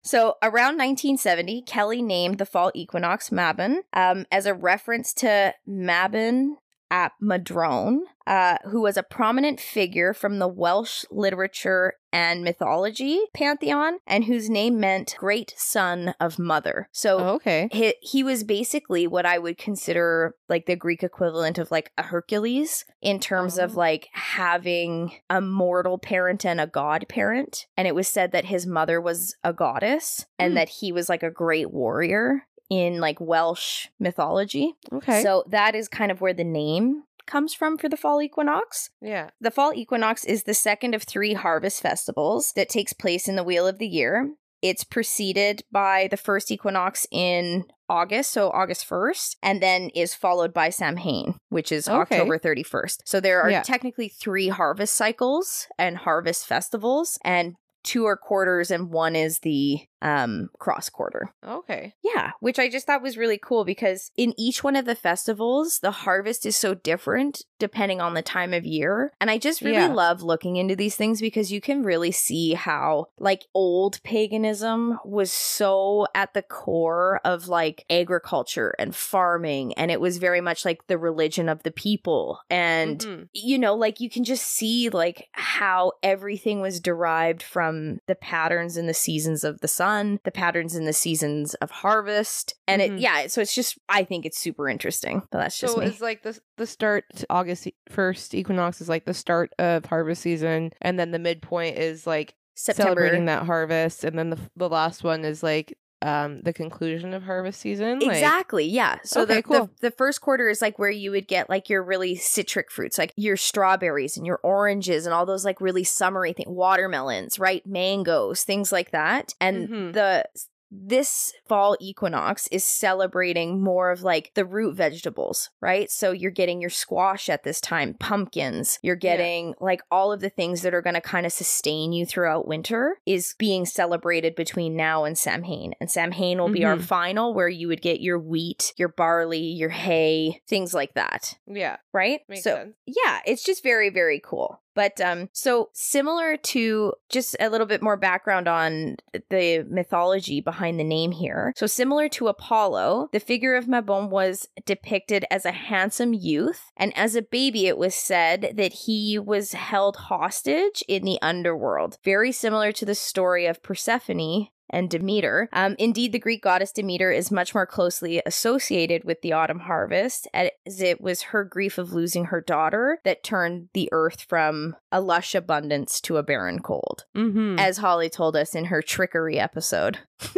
So, 0.01 0.35
around 0.41 0.77
1970, 0.77 1.63
Kelly 1.63 2.01
named 2.01 2.37
the 2.37 2.45
fall 2.45 2.71
equinox 2.73 3.29
Mabon 3.29 3.79
um, 3.93 4.25
as 4.31 4.45
a 4.45 4.53
reference 4.53 5.13
to 5.15 5.53
Mabon 5.67 6.53
ap 6.91 7.13
Modron, 7.21 8.05
uh, 8.27 8.57
who 8.69 8.81
was 8.81 8.97
a 8.97 9.03
prominent 9.03 9.59
figure 9.59 10.13
from 10.13 10.39
the 10.39 10.47
Welsh 10.47 11.05
literature 11.11 11.93
and 12.11 12.43
mythology 12.43 13.19
pantheon, 13.35 13.99
and 14.07 14.25
whose 14.25 14.49
name 14.49 14.79
meant 14.79 15.15
great 15.19 15.53
son 15.57 16.15
of 16.19 16.39
mother. 16.39 16.89
So, 16.91 17.19
Oh, 17.19 17.27
okay. 17.35 17.69
he, 17.71 17.93
he 18.01 18.23
was 18.23 18.43
basically 18.43 19.05
what 19.05 19.27
I 19.27 19.37
would 19.37 19.59
consider 19.59 20.33
like 20.47 20.65
the 20.65 20.75
Greek 20.75 21.03
equivalent 21.03 21.59
of 21.59 21.69
like 21.69 21.91
a 21.99 22.03
Hercules 22.03 22.83
in 23.01 23.19
terms 23.19 23.59
of 23.59 23.73
Oh. 23.75 23.79
like 23.81 24.07
having 24.13 25.11
a 25.29 25.39
mortal 25.39 25.99
parent 25.99 26.45
and 26.45 26.59
a 26.59 26.65
god 26.65 27.05
parent. 27.09 27.67
And 27.77 27.87
it 27.87 27.93
was 27.93 28.07
said 28.07 28.31
that 28.31 28.45
his 28.45 28.65
mother 28.65 28.99
was 28.99 29.35
a 29.43 29.53
goddess 29.53 30.25
and 30.39 30.53
Hmm. 30.53 30.55
that 30.55 30.69
he 30.69 30.91
was 30.91 31.09
like 31.09 31.21
a 31.23 31.29
great 31.29 31.71
warrior 31.71 32.47
in 32.69 32.99
like 32.99 33.19
Welsh 33.19 33.87
mythology. 33.99 34.73
Okay. 34.93 35.23
So 35.23 35.43
that 35.47 35.75
is 35.75 35.87
kind 35.87 36.11
of 36.11 36.21
where 36.21 36.33
the 36.33 36.43
name 36.43 37.03
comes 37.25 37.53
from 37.53 37.77
for 37.77 37.87
the 37.89 37.97
fall 37.97 38.21
equinox. 38.21 38.89
yeah. 39.01 39.29
The 39.39 39.51
fall 39.51 39.71
equinox 39.73 40.23
is 40.25 40.43
the 40.43 40.53
second 40.55 40.95
of 40.95 41.03
three 41.03 41.33
harvest 41.33 41.81
festivals 41.81 42.53
that 42.53 42.69
takes 42.69 42.91
place 42.93 43.27
in 43.27 43.35
the 43.35 43.43
wheel 43.43 43.67
of 43.67 43.77
the 43.77 43.87
year. 43.87 44.31
It's 44.61 44.83
preceded 44.83 45.63
by 45.71 46.07
the 46.11 46.17
first 46.17 46.51
equinox 46.51 47.07
in 47.11 47.65
August, 47.87 48.31
so 48.31 48.49
August 48.51 48.87
1st, 48.89 49.37
and 49.41 49.61
then 49.63 49.89
is 49.95 50.13
followed 50.13 50.53
by 50.53 50.69
Samhain, 50.69 51.35
which 51.49 51.71
is 51.71 51.87
Okay. 51.87 51.99
October 52.17 52.37
31st. 52.37 53.01
So 53.05 53.19
there 53.19 53.41
are 53.41 53.49
Yeah. 53.49 53.61
technically 53.61 54.09
three 54.09 54.49
harvest 54.49 54.95
cycles 54.95 55.67
and 55.77 55.97
harvest 55.97 56.45
festivals, 56.45 57.17
and 57.23 57.55
two 57.89 58.05
are 58.05 58.17
quarters 58.17 58.69
and 58.71 58.91
one 58.91 59.15
is 59.15 59.39
the 59.39 59.79
um 60.01 60.49
cross 60.59 60.87
quarter. 60.89 61.33
Okay. 61.45 61.93
Yeah, 62.03 62.31
which 62.39 62.57
I 62.59 62.69
just 62.69 62.85
thought 62.87 63.01
was 63.01 63.17
really 63.17 63.37
cool 63.37 63.65
because 63.65 64.11
in 64.15 64.33
each 64.37 64.63
one 64.63 64.75
of 64.77 64.85
the 64.85 64.95
festivals, 64.95 65.79
the 65.79 65.91
harvest 65.91 66.45
is 66.45 66.55
so 66.55 66.73
different 66.73 67.41
depending 67.59 67.99
on 67.99 68.13
the 68.13 68.21
time 68.21 68.53
of 68.53 68.65
year. 68.65 69.11
And 69.19 69.29
I 69.29 69.37
just 69.37 69.61
really 69.61 69.73
Yeah. 69.89 69.93
love 69.93 70.21
looking 70.21 70.55
into 70.55 70.75
these 70.75 70.95
things 70.95 71.19
because 71.19 71.51
you 71.51 71.59
can 71.59 71.83
really 71.83 72.11
see 72.11 72.53
how, 72.53 73.07
like, 73.19 73.41
old 73.53 74.01
paganism 74.03 74.97
was 75.03 75.31
so 75.31 76.07
at 76.15 76.33
the 76.33 76.41
core 76.43 77.19
of 77.25 77.49
like 77.49 77.83
agriculture 77.89 78.73
and 78.79 78.95
farming. 78.95 79.73
And 79.73 79.91
it 79.91 79.99
was 79.99 80.17
very 80.17 80.39
much 80.41 80.63
like 80.63 80.87
the 80.87 80.97
religion 80.97 81.49
of 81.49 81.63
the 81.63 81.71
people. 81.71 82.39
And 82.49 82.99
Mhm. 82.99 83.27
you 83.33 83.57
know, 83.59 83.75
like 83.75 83.99
you 83.99 84.09
can 84.09 84.23
just 84.23 84.45
see 84.45 84.89
like 84.89 85.27
how 85.33 85.91
everything 86.03 86.61
was 86.61 86.79
derived 86.79 87.43
from 87.43 87.78
the 88.07 88.15
patterns 88.15 88.77
in 88.77 88.87
the 88.87 88.93
seasons 88.93 89.43
of 89.43 89.61
the 89.61 89.67
sun, 89.67 90.19
the 90.23 90.31
patterns 90.31 90.75
in 90.75 90.85
the 90.85 90.93
seasons 90.93 91.53
of 91.55 91.71
harvest. 91.71 92.53
And 92.67 92.81
Mhm. 92.81 92.95
it 92.97 92.99
yeah, 92.99 93.27
so 93.27 93.41
it's 93.41 93.53
just 93.55 93.77
I 93.89 94.03
think 94.03 94.25
it's 94.25 94.37
super 94.37 94.69
interesting. 94.69 95.21
But 95.31 95.39
that's 95.39 95.57
just 95.59 95.73
so 95.73 95.79
me. 95.79 95.87
it's 95.87 96.01
like 96.01 96.23
the 96.23 96.39
the 96.57 96.67
start 96.67 97.05
August 97.29 97.67
first 97.89 98.33
equinox 98.35 98.81
is 98.81 98.89
like 98.89 99.05
the 99.05 99.13
start 99.13 99.51
of 99.59 99.85
harvest 99.85 100.21
season, 100.21 100.71
and 100.81 100.99
then 100.99 101.11
the 101.11 101.19
midpoint 101.19 101.77
is 101.77 102.05
like 102.07 102.35
September. 102.55 102.89
celebrating 103.01 103.25
that 103.25 103.43
harvest, 103.45 104.03
and 104.03 104.17
then 104.17 104.29
the 104.31 104.39
the 104.55 104.69
last 104.69 105.03
one 105.03 105.23
is 105.25 105.41
like 105.43 105.77
um 106.01 106.41
the 106.41 106.53
conclusion 106.53 107.13
of 107.13 107.23
harvest 107.23 107.59
season. 107.59 107.99
Like, 107.99 108.11
Exactly. 108.11 108.65
Yeah. 108.65 108.99
So 109.03 109.23
Okay, 109.23 109.37
the, 109.37 109.43
cool. 109.43 109.65
the 109.81 109.89
the 109.89 109.91
first 109.91 110.21
quarter 110.21 110.47
is 110.49 110.61
like 110.61 110.79
where 110.79 110.89
you 110.89 111.11
would 111.11 111.27
get 111.27 111.49
like 111.49 111.69
your 111.69 111.83
really 111.83 112.15
citric 112.15 112.71
fruits, 112.71 112.97
like 112.97 113.13
your 113.17 113.35
strawberries 113.37 114.15
and 114.15 114.25
your 114.25 114.39
oranges 114.43 115.05
and 115.05 115.13
all 115.13 115.25
those 115.25 115.43
like 115.43 115.59
really 115.59 115.83
summery 115.83 116.33
things, 116.33 116.47
watermelons, 116.49 117.37
right? 117.39 117.65
Mangoes, 117.67 118.43
things 118.43 118.71
like 118.71 118.91
that. 118.91 119.33
And 119.41 119.69
Mhm. 119.69 119.93
the 119.93 120.25
this 120.71 121.33
fall 121.47 121.75
equinox 121.79 122.47
is 122.51 122.63
celebrating 122.63 123.61
more 123.61 123.91
of 123.91 124.03
like 124.03 124.31
the 124.35 124.45
root 124.45 124.75
vegetables, 124.75 125.49
right? 125.61 125.89
So 125.89 126.11
you're 126.11 126.31
getting 126.31 126.61
your 126.61 126.69
squash 126.69 127.29
at 127.29 127.43
this 127.43 127.59
time, 127.59 127.95
pumpkins, 127.99 128.79
you're 128.83 128.95
Yeah. 128.95 129.17
getting 129.17 129.55
like 129.59 129.81
all 129.89 130.11
of 130.11 130.19
the 130.21 130.29
things 130.29 130.61
that 130.61 130.73
are 130.73 130.81
going 130.81 130.93
to 130.95 131.01
kind 131.01 131.25
of 131.25 131.31
sustain 131.33 131.91
you 131.91 132.05
throughout 132.05 132.47
winter 132.47 132.97
is 133.05 133.35
being 133.39 133.65
celebrated 133.65 134.35
between 134.35 134.75
now 134.75 135.05
and 135.05 135.17
Samhain. 135.17 135.73
And 135.79 135.89
Samhain 135.89 136.39
will 136.39 136.49
be 136.49 136.63
our 136.65 136.75
Mhm. 136.75 136.83
final 136.83 137.33
where 137.33 137.49
you 137.49 137.67
would 137.67 137.81
get 137.81 138.01
your 138.01 138.19
wheat, 138.19 138.73
your 138.77 138.89
barley, 138.89 139.39
your 139.39 139.69
hay, 139.69 140.41
things 140.47 140.73
like 140.73 140.93
that, 140.93 141.37
yeah, 141.47 141.77
right? 141.93 142.21
makes 142.27 142.43
so 142.43 142.55
sense. 142.55 142.75
yeah, 142.85 143.21
it's 143.25 143.43
just 143.43 143.63
very, 143.63 143.89
very 143.89 144.19
cool. 144.23 144.61
But 144.79 145.01
um, 145.01 145.27
so 145.33 145.71
similar 145.73 146.37
to 146.37 146.93
just 147.09 147.35
a 147.41 147.49
little 147.49 147.67
bit 147.67 147.81
more 147.81 147.97
background 147.97 148.47
on 148.47 148.95
the 149.29 149.65
mythology 149.69 150.39
behind 150.39 150.79
the 150.79 150.85
name 150.85 151.11
here. 151.11 151.51
So 151.57 151.67
similar 151.67 152.07
to 152.07 152.29
Apollo, 152.29 153.09
the 153.11 153.19
figure 153.19 153.55
of 153.55 153.65
Mabon 153.65 154.09
was 154.09 154.47
depicted 154.65 155.25
as 155.29 155.43
a 155.43 155.51
handsome 155.51 156.13
youth, 156.13 156.71
and 156.77 156.97
as 156.97 157.13
a 157.15 157.21
baby, 157.21 157.67
it 157.67 157.77
was 157.77 157.93
said 157.93 158.53
that 158.55 158.71
he 158.71 159.19
was 159.19 159.51
held 159.51 159.97
hostage 159.97 160.81
in 160.87 161.03
the 161.03 161.19
underworld, 161.21 161.97
very 162.05 162.31
similar 162.31 162.71
to 162.71 162.85
the 162.85 162.95
story 162.95 163.45
of 163.47 163.61
Persephone 163.61 164.47
and 164.69 164.89
Demeter. 164.89 165.49
Um, 165.53 165.75
indeed, 165.79 166.11
the 166.11 166.19
Greek 166.19 166.43
goddess 166.43 166.71
Demeter 166.71 167.11
is 167.11 167.31
much 167.31 167.53
more 167.53 167.65
closely 167.65 168.21
associated 168.25 169.03
with 169.03 169.21
the 169.21 169.33
autumn 169.33 169.59
harvest, 169.59 170.27
as 170.33 170.49
it 170.65 171.01
was 171.01 171.21
her 171.23 171.43
grief 171.43 171.77
of 171.77 171.93
losing 171.93 172.25
her 172.25 172.41
daughter 172.41 172.99
that 173.03 173.23
turned 173.23 173.69
the 173.73 173.89
earth 173.91 174.21
from 174.27 174.75
a 174.91 175.01
lush 175.01 175.33
abundance 175.35 175.99
to 176.01 176.17
a 176.17 176.23
barren 176.23 176.59
cold, 176.59 177.05
Mm-hmm. 177.15 177.57
as 177.59 177.77
Holly 177.77 178.09
told 178.09 178.35
us 178.35 178.55
in 178.55 178.65
her 178.65 178.81
trickery 178.81 179.39
episode. 179.39 179.99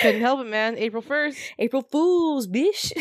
Couldn't 0.00 0.20
help 0.20 0.40
it, 0.40 0.46
man. 0.48 0.78
April 0.78 1.02
1st. 1.02 1.36
April 1.58 1.82
Fools, 1.82 2.46
bish. 2.46 2.92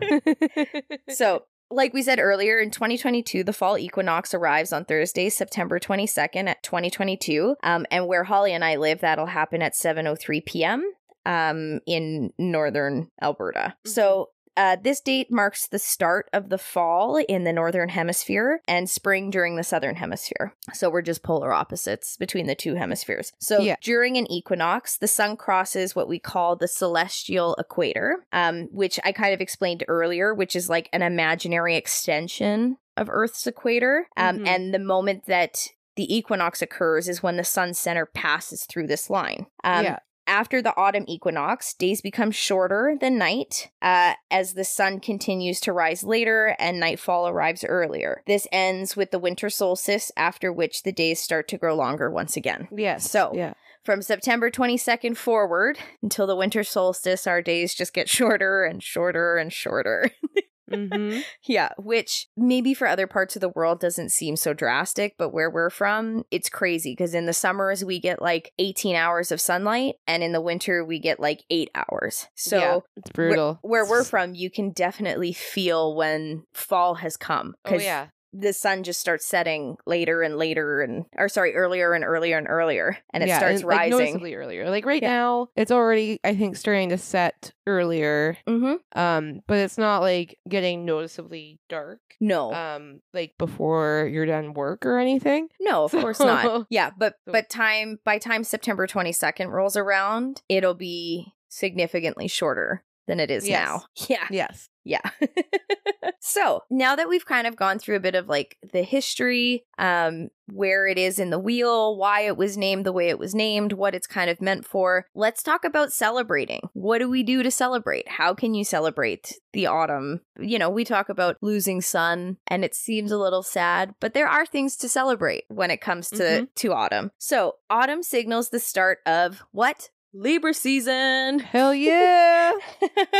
so, 1.10 1.44
like 1.72 1.94
we 1.94 2.02
said 2.02 2.18
earlier, 2.20 2.58
in 2.58 2.70
2022, 2.70 3.44
the 3.44 3.52
fall 3.52 3.78
equinox 3.78 4.34
arrives 4.34 4.72
on 4.72 4.84
Thursday, 4.84 5.28
September 5.28 5.80
22nd 5.80 6.48
at 6.48 6.62
2022. 6.62 7.56
Um, 7.62 7.86
and 7.90 8.06
where 8.06 8.24
Holly 8.24 8.52
and 8.52 8.64
I 8.64 8.76
live, 8.76 9.00
that'll 9.00 9.26
happen 9.26 9.62
at 9.62 9.72
7.03 9.72 10.44
p.m. 10.44 10.92
Um, 11.24 11.80
in 11.86 12.32
northern 12.38 13.10
Alberta. 13.20 13.74
So 13.86 14.30
uh, 14.56 14.76
this 14.82 15.00
date 15.00 15.30
marks 15.30 15.66
the 15.66 15.78
start 15.78 16.28
of 16.32 16.48
the 16.48 16.58
fall 16.58 17.16
in 17.16 17.44
the 17.44 17.52
northern 17.52 17.88
hemisphere 17.88 18.60
and 18.68 18.88
spring 18.90 19.30
during 19.30 19.56
the 19.56 19.64
southern 19.64 19.96
hemisphere. 19.96 20.54
So 20.72 20.90
we're 20.90 21.02
just 21.02 21.22
polar 21.22 21.52
opposites 21.52 22.16
between 22.16 22.46
the 22.46 22.54
two 22.54 22.74
hemispheres. 22.74 23.32
So 23.38 23.60
Yeah. 23.60 23.76
during 23.80 24.16
an 24.16 24.30
equinox, 24.30 24.96
the 24.98 25.08
sun 25.08 25.36
crosses 25.36 25.96
what 25.96 26.08
we 26.08 26.18
call 26.18 26.56
the 26.56 26.68
celestial 26.68 27.54
equator, 27.58 28.26
um, 28.32 28.68
which 28.72 29.00
I 29.04 29.12
kind 29.12 29.32
of 29.34 29.40
explained 29.40 29.84
earlier, 29.88 30.34
which 30.34 30.54
is 30.54 30.68
like 30.68 30.88
an 30.92 31.02
imaginary 31.02 31.76
extension 31.76 32.76
of 32.96 33.08
Earth's 33.10 33.46
equator. 33.46 34.06
Um, 34.16 34.40
Mhm. 34.40 34.46
And 34.48 34.74
the 34.74 34.78
moment 34.78 35.24
that 35.26 35.68
the 35.96 36.14
equinox 36.14 36.60
occurs 36.62 37.08
is 37.08 37.22
when 37.22 37.36
the 37.36 37.44
sun's 37.44 37.78
center 37.78 38.06
passes 38.06 38.64
through 38.64 38.86
this 38.86 39.08
line. 39.10 39.46
Um, 39.64 39.84
yeah. 39.84 39.98
After 40.32 40.62
the 40.62 40.74
autumn 40.78 41.04
equinox, 41.06 41.74
days 41.74 42.00
become 42.00 42.30
shorter 42.30 42.96
than 42.98 43.18
night 43.18 43.70
uh, 43.82 44.14
as 44.30 44.54
the 44.54 44.64
sun 44.64 44.98
continues 44.98 45.60
to 45.60 45.74
rise 45.74 46.02
later 46.02 46.56
and 46.58 46.80
nightfall 46.80 47.28
arrives 47.28 47.64
earlier. 47.64 48.22
This 48.26 48.46
ends 48.50 48.96
with 48.96 49.10
the 49.10 49.18
winter 49.18 49.50
solstice, 49.50 50.10
after 50.16 50.50
which 50.50 50.84
the 50.84 50.92
days 50.92 51.20
start 51.20 51.48
to 51.48 51.58
grow 51.58 51.74
longer 51.74 52.10
once 52.10 52.34
again. 52.34 52.66
Yes. 52.74 53.10
So- 53.10 53.32
yeah. 53.34 53.52
From 53.84 54.00
September 54.00 54.48
22nd 54.48 55.16
forward 55.16 55.76
until 56.02 56.28
the 56.28 56.36
winter 56.36 56.62
solstice, 56.62 57.26
our 57.26 57.42
days 57.42 57.74
just 57.74 57.92
get 57.92 58.08
shorter 58.18 58.64
and 58.64 58.82
shorter 58.82 59.36
and 59.36 59.52
shorter. 59.52 60.10
Mm-hmm. 60.70 61.20
yeah, 61.46 61.70
which 61.78 62.28
maybe 62.36 62.74
for 62.74 62.86
other 62.86 63.06
parts 63.06 63.36
of 63.36 63.40
the 63.40 63.48
world 63.50 63.80
doesn't 63.80 64.10
seem 64.10 64.36
so 64.36 64.52
drastic, 64.52 65.14
but 65.18 65.30
where 65.32 65.50
we're 65.50 65.70
from, 65.70 66.24
it's 66.30 66.48
crazy 66.48 66.92
because 66.92 67.14
in 67.14 67.26
the 67.26 67.32
summers 67.32 67.84
we 67.84 67.98
get 67.98 68.22
like 68.22 68.52
18 68.58 68.96
hours 68.96 69.32
of 69.32 69.40
sunlight 69.40 69.94
and 70.06 70.22
in 70.22 70.32
the 70.32 70.40
winter 70.40 70.84
we 70.84 70.98
get 70.98 71.20
like 71.20 71.44
8 71.50 71.70
hours. 71.74 72.28
So 72.34 72.58
yeah, 72.58 72.78
it's 72.96 73.10
where- 73.16 73.28
brutal. 73.28 73.58
Where, 73.62 73.88
we're 73.88 74.04
from, 74.12 74.34
you 74.34 74.50
can 74.50 74.70
definitely 74.70 75.32
feel 75.32 75.94
when 75.94 76.44
fall 76.52 76.96
has 76.96 77.16
come 77.16 77.54
oh 77.64 77.74
yeah. 77.74 78.08
The 78.32 78.52
sun 78.52 78.82
just 78.82 79.00
starts 79.00 79.26
setting 79.26 79.76
later 79.86 80.22
and 80.22 80.36
later 80.36 80.80
and 80.80 81.04
or 81.16 81.28
sorry, 81.28 81.54
earlier 81.54 81.92
and 81.92 82.04
earlier 82.04 82.38
and 82.38 82.46
earlier 82.48 82.96
and 83.12 83.22
it 83.22 83.28
yeah, 83.28 83.38
starts 83.38 83.62
like, 83.62 83.78
rising. 83.78 83.98
noticeably 83.98 84.34
earlier. 84.34 84.70
Like 84.70 84.86
right 84.86 85.02
Yeah. 85.02 85.10
now, 85.10 85.48
it's 85.56 85.70
already 85.70 86.18
I 86.24 86.34
think 86.34 86.56
starting 86.56 86.88
to 86.90 86.98
set 86.98 87.52
earlier. 87.66 88.36
Mhm. 88.48 88.78
Um, 88.94 89.40
but 89.46 89.58
it's 89.58 89.78
not 89.78 90.00
like 90.00 90.38
getting 90.48 90.84
noticeably 90.84 91.60
dark. 91.68 92.00
No. 92.20 92.52
Um, 92.52 93.00
like 93.12 93.34
before 93.38 94.08
you're 94.12 94.26
done 94.26 94.54
work 94.54 94.86
or 94.86 94.98
anything. 94.98 95.48
No, 95.60 95.84
of 95.84 95.92
course 95.92 96.20
not. 96.20 96.66
Yeah, 96.70 96.90
but 96.96 97.14
So- 97.26 97.32
but 97.32 97.50
time 97.50 97.98
by 98.04 98.18
time 98.18 98.44
September 98.44 98.86
22nd 98.86 99.50
rolls 99.50 99.76
around, 99.76 100.42
it'll 100.48 100.74
be 100.74 101.34
significantly 101.48 102.28
shorter 102.28 102.82
than 103.06 103.20
it 103.20 103.30
is 103.30 103.46
Yes. 103.48 103.66
now. 103.66 103.84
Yeah. 104.08 104.26
Yes. 104.30 104.68
Yeah. 104.84 105.00
so, 106.20 106.62
now 106.70 106.96
that 106.96 107.08
we've 107.08 107.26
kind 107.26 107.46
of 107.46 107.56
gone 107.56 107.78
through 107.78 107.96
a 107.96 108.00
bit 108.00 108.14
of 108.14 108.28
like 108.28 108.56
the 108.72 108.82
history, 108.82 109.64
um 109.78 110.28
where 110.52 110.86
it 110.86 110.98
is 110.98 111.18
in 111.18 111.30
the 111.30 111.38
wheel, 111.38 111.96
why 111.96 112.22
it 112.22 112.36
was 112.36 112.58
named 112.58 112.84
the 112.84 112.92
way 112.92 113.08
it 113.08 113.18
was 113.18 113.34
named, 113.34 113.72
what 113.72 113.94
it's 113.94 114.06
kind 114.06 114.28
of 114.28 114.42
meant 114.42 114.66
for, 114.66 115.06
let's 115.14 115.42
talk 115.42 115.64
about 115.64 115.92
celebrating. 115.92 116.60
What 116.74 116.98
do 116.98 117.08
we 117.08 117.22
do 117.22 117.42
to 117.42 117.50
celebrate? 117.50 118.06
How 118.06 118.34
can 118.34 118.52
you 118.52 118.62
celebrate 118.64 119.32
the 119.54 119.66
autumn? 119.66 120.20
You 120.38 120.58
know, 120.58 120.68
we 120.68 120.84
talk 120.84 121.08
about 121.08 121.38
losing 121.40 121.80
sun 121.80 122.36
and 122.48 122.64
it 122.66 122.74
seems 122.74 123.10
a 123.12 123.16
little 123.18 123.42
sad, 123.42 123.94
but 123.98 124.12
there 124.12 124.28
are 124.28 124.44
things 124.44 124.76
to 124.78 124.88
celebrate 124.90 125.44
when 125.48 125.70
it 125.70 125.80
comes 125.80 126.10
to 126.10 126.22
Mhm. 126.22 126.48
to 126.56 126.72
autumn. 126.74 127.12
So, 127.18 127.56
autumn 127.70 128.02
signals 128.02 128.50
the 128.50 128.60
start 128.60 128.98
of 129.06 129.42
what? 129.52 129.88
Libra 130.14 130.52
season. 130.52 131.38
Hell 131.38 131.74
yeah. 131.74 132.52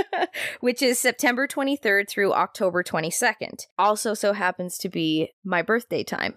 which 0.61 0.83
is 0.83 0.99
September 0.99 1.47
23rd 1.47 2.09
through 2.09 2.33
October 2.35 2.83
22nd. 2.83 3.67
Also, 3.79 4.15
so 4.15 4.33
happens 4.33 4.77
to 4.79 4.89
be 4.89 5.33
my 5.45 5.63
birthday 5.63 6.05
time, 6.05 6.35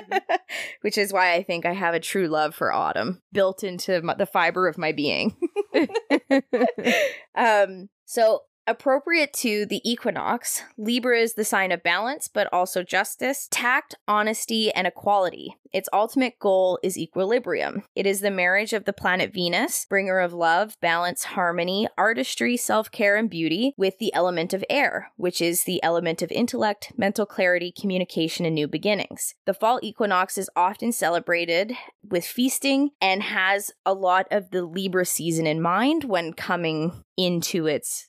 which 0.82 0.96
is 0.96 1.12
why 1.12 1.34
I 1.34 1.42
think 1.42 1.66
I 1.66 1.72
have 1.72 1.94
a 1.94 2.00
true 2.00 2.28
love 2.28 2.54
for 2.54 2.72
autumn 2.72 3.20
built 3.32 3.64
into 3.64 4.00
my, 4.02 4.14
the 4.14 4.26
fiber 4.26 4.68
of 4.68 4.78
my 4.78 4.92
being. 4.92 5.36
um, 7.34 7.88
so 8.04 8.42
appropriate 8.66 9.32
to 9.34 9.66
the 9.66 9.80
equinox, 9.88 10.62
Libra 10.76 11.18
is 11.18 11.34
the 11.34 11.44
sign 11.44 11.72
of 11.72 11.82
balance, 11.82 12.28
but 12.28 12.48
also 12.52 12.82
justice, 12.82 13.48
tact, 13.50 13.94
honesty, 14.08 14.72
and 14.72 14.86
equality. 14.86 15.56
Its 15.74 15.88
ultimate 15.92 16.38
goal 16.38 16.78
is 16.84 16.96
equilibrium. 16.96 17.82
It 17.96 18.06
is 18.06 18.20
the 18.20 18.30
marriage 18.30 18.72
of 18.72 18.84
the 18.84 18.92
planet 18.92 19.32
Venus, 19.34 19.86
bringer 19.86 20.20
of 20.20 20.32
love, 20.32 20.76
balance, 20.80 21.24
harmony, 21.24 21.88
artistry, 21.98 22.56
self 22.56 22.92
care, 22.92 23.16
and 23.16 23.28
beauty, 23.28 23.74
with 23.76 23.98
the 23.98 24.14
element 24.14 24.54
of 24.54 24.64
air, 24.70 25.10
which 25.16 25.42
is 25.42 25.64
the 25.64 25.82
element 25.82 26.22
of 26.22 26.30
intellect, 26.30 26.92
mental 26.96 27.26
clarity, 27.26 27.72
communication, 27.72 28.46
and 28.46 28.54
new 28.54 28.68
beginnings. 28.68 29.34
The 29.46 29.54
fall 29.54 29.80
equinox 29.82 30.38
is 30.38 30.48
often 30.54 30.92
celebrated 30.92 31.72
with 32.08 32.24
feasting 32.24 32.90
and 33.00 33.24
has 33.24 33.72
a 33.84 33.94
lot 33.94 34.28
of 34.30 34.52
the 34.52 34.62
Libra 34.62 35.04
season 35.04 35.44
in 35.44 35.60
mind 35.60 36.04
when 36.04 36.34
coming 36.34 37.04
into 37.16 37.66
its 37.66 38.06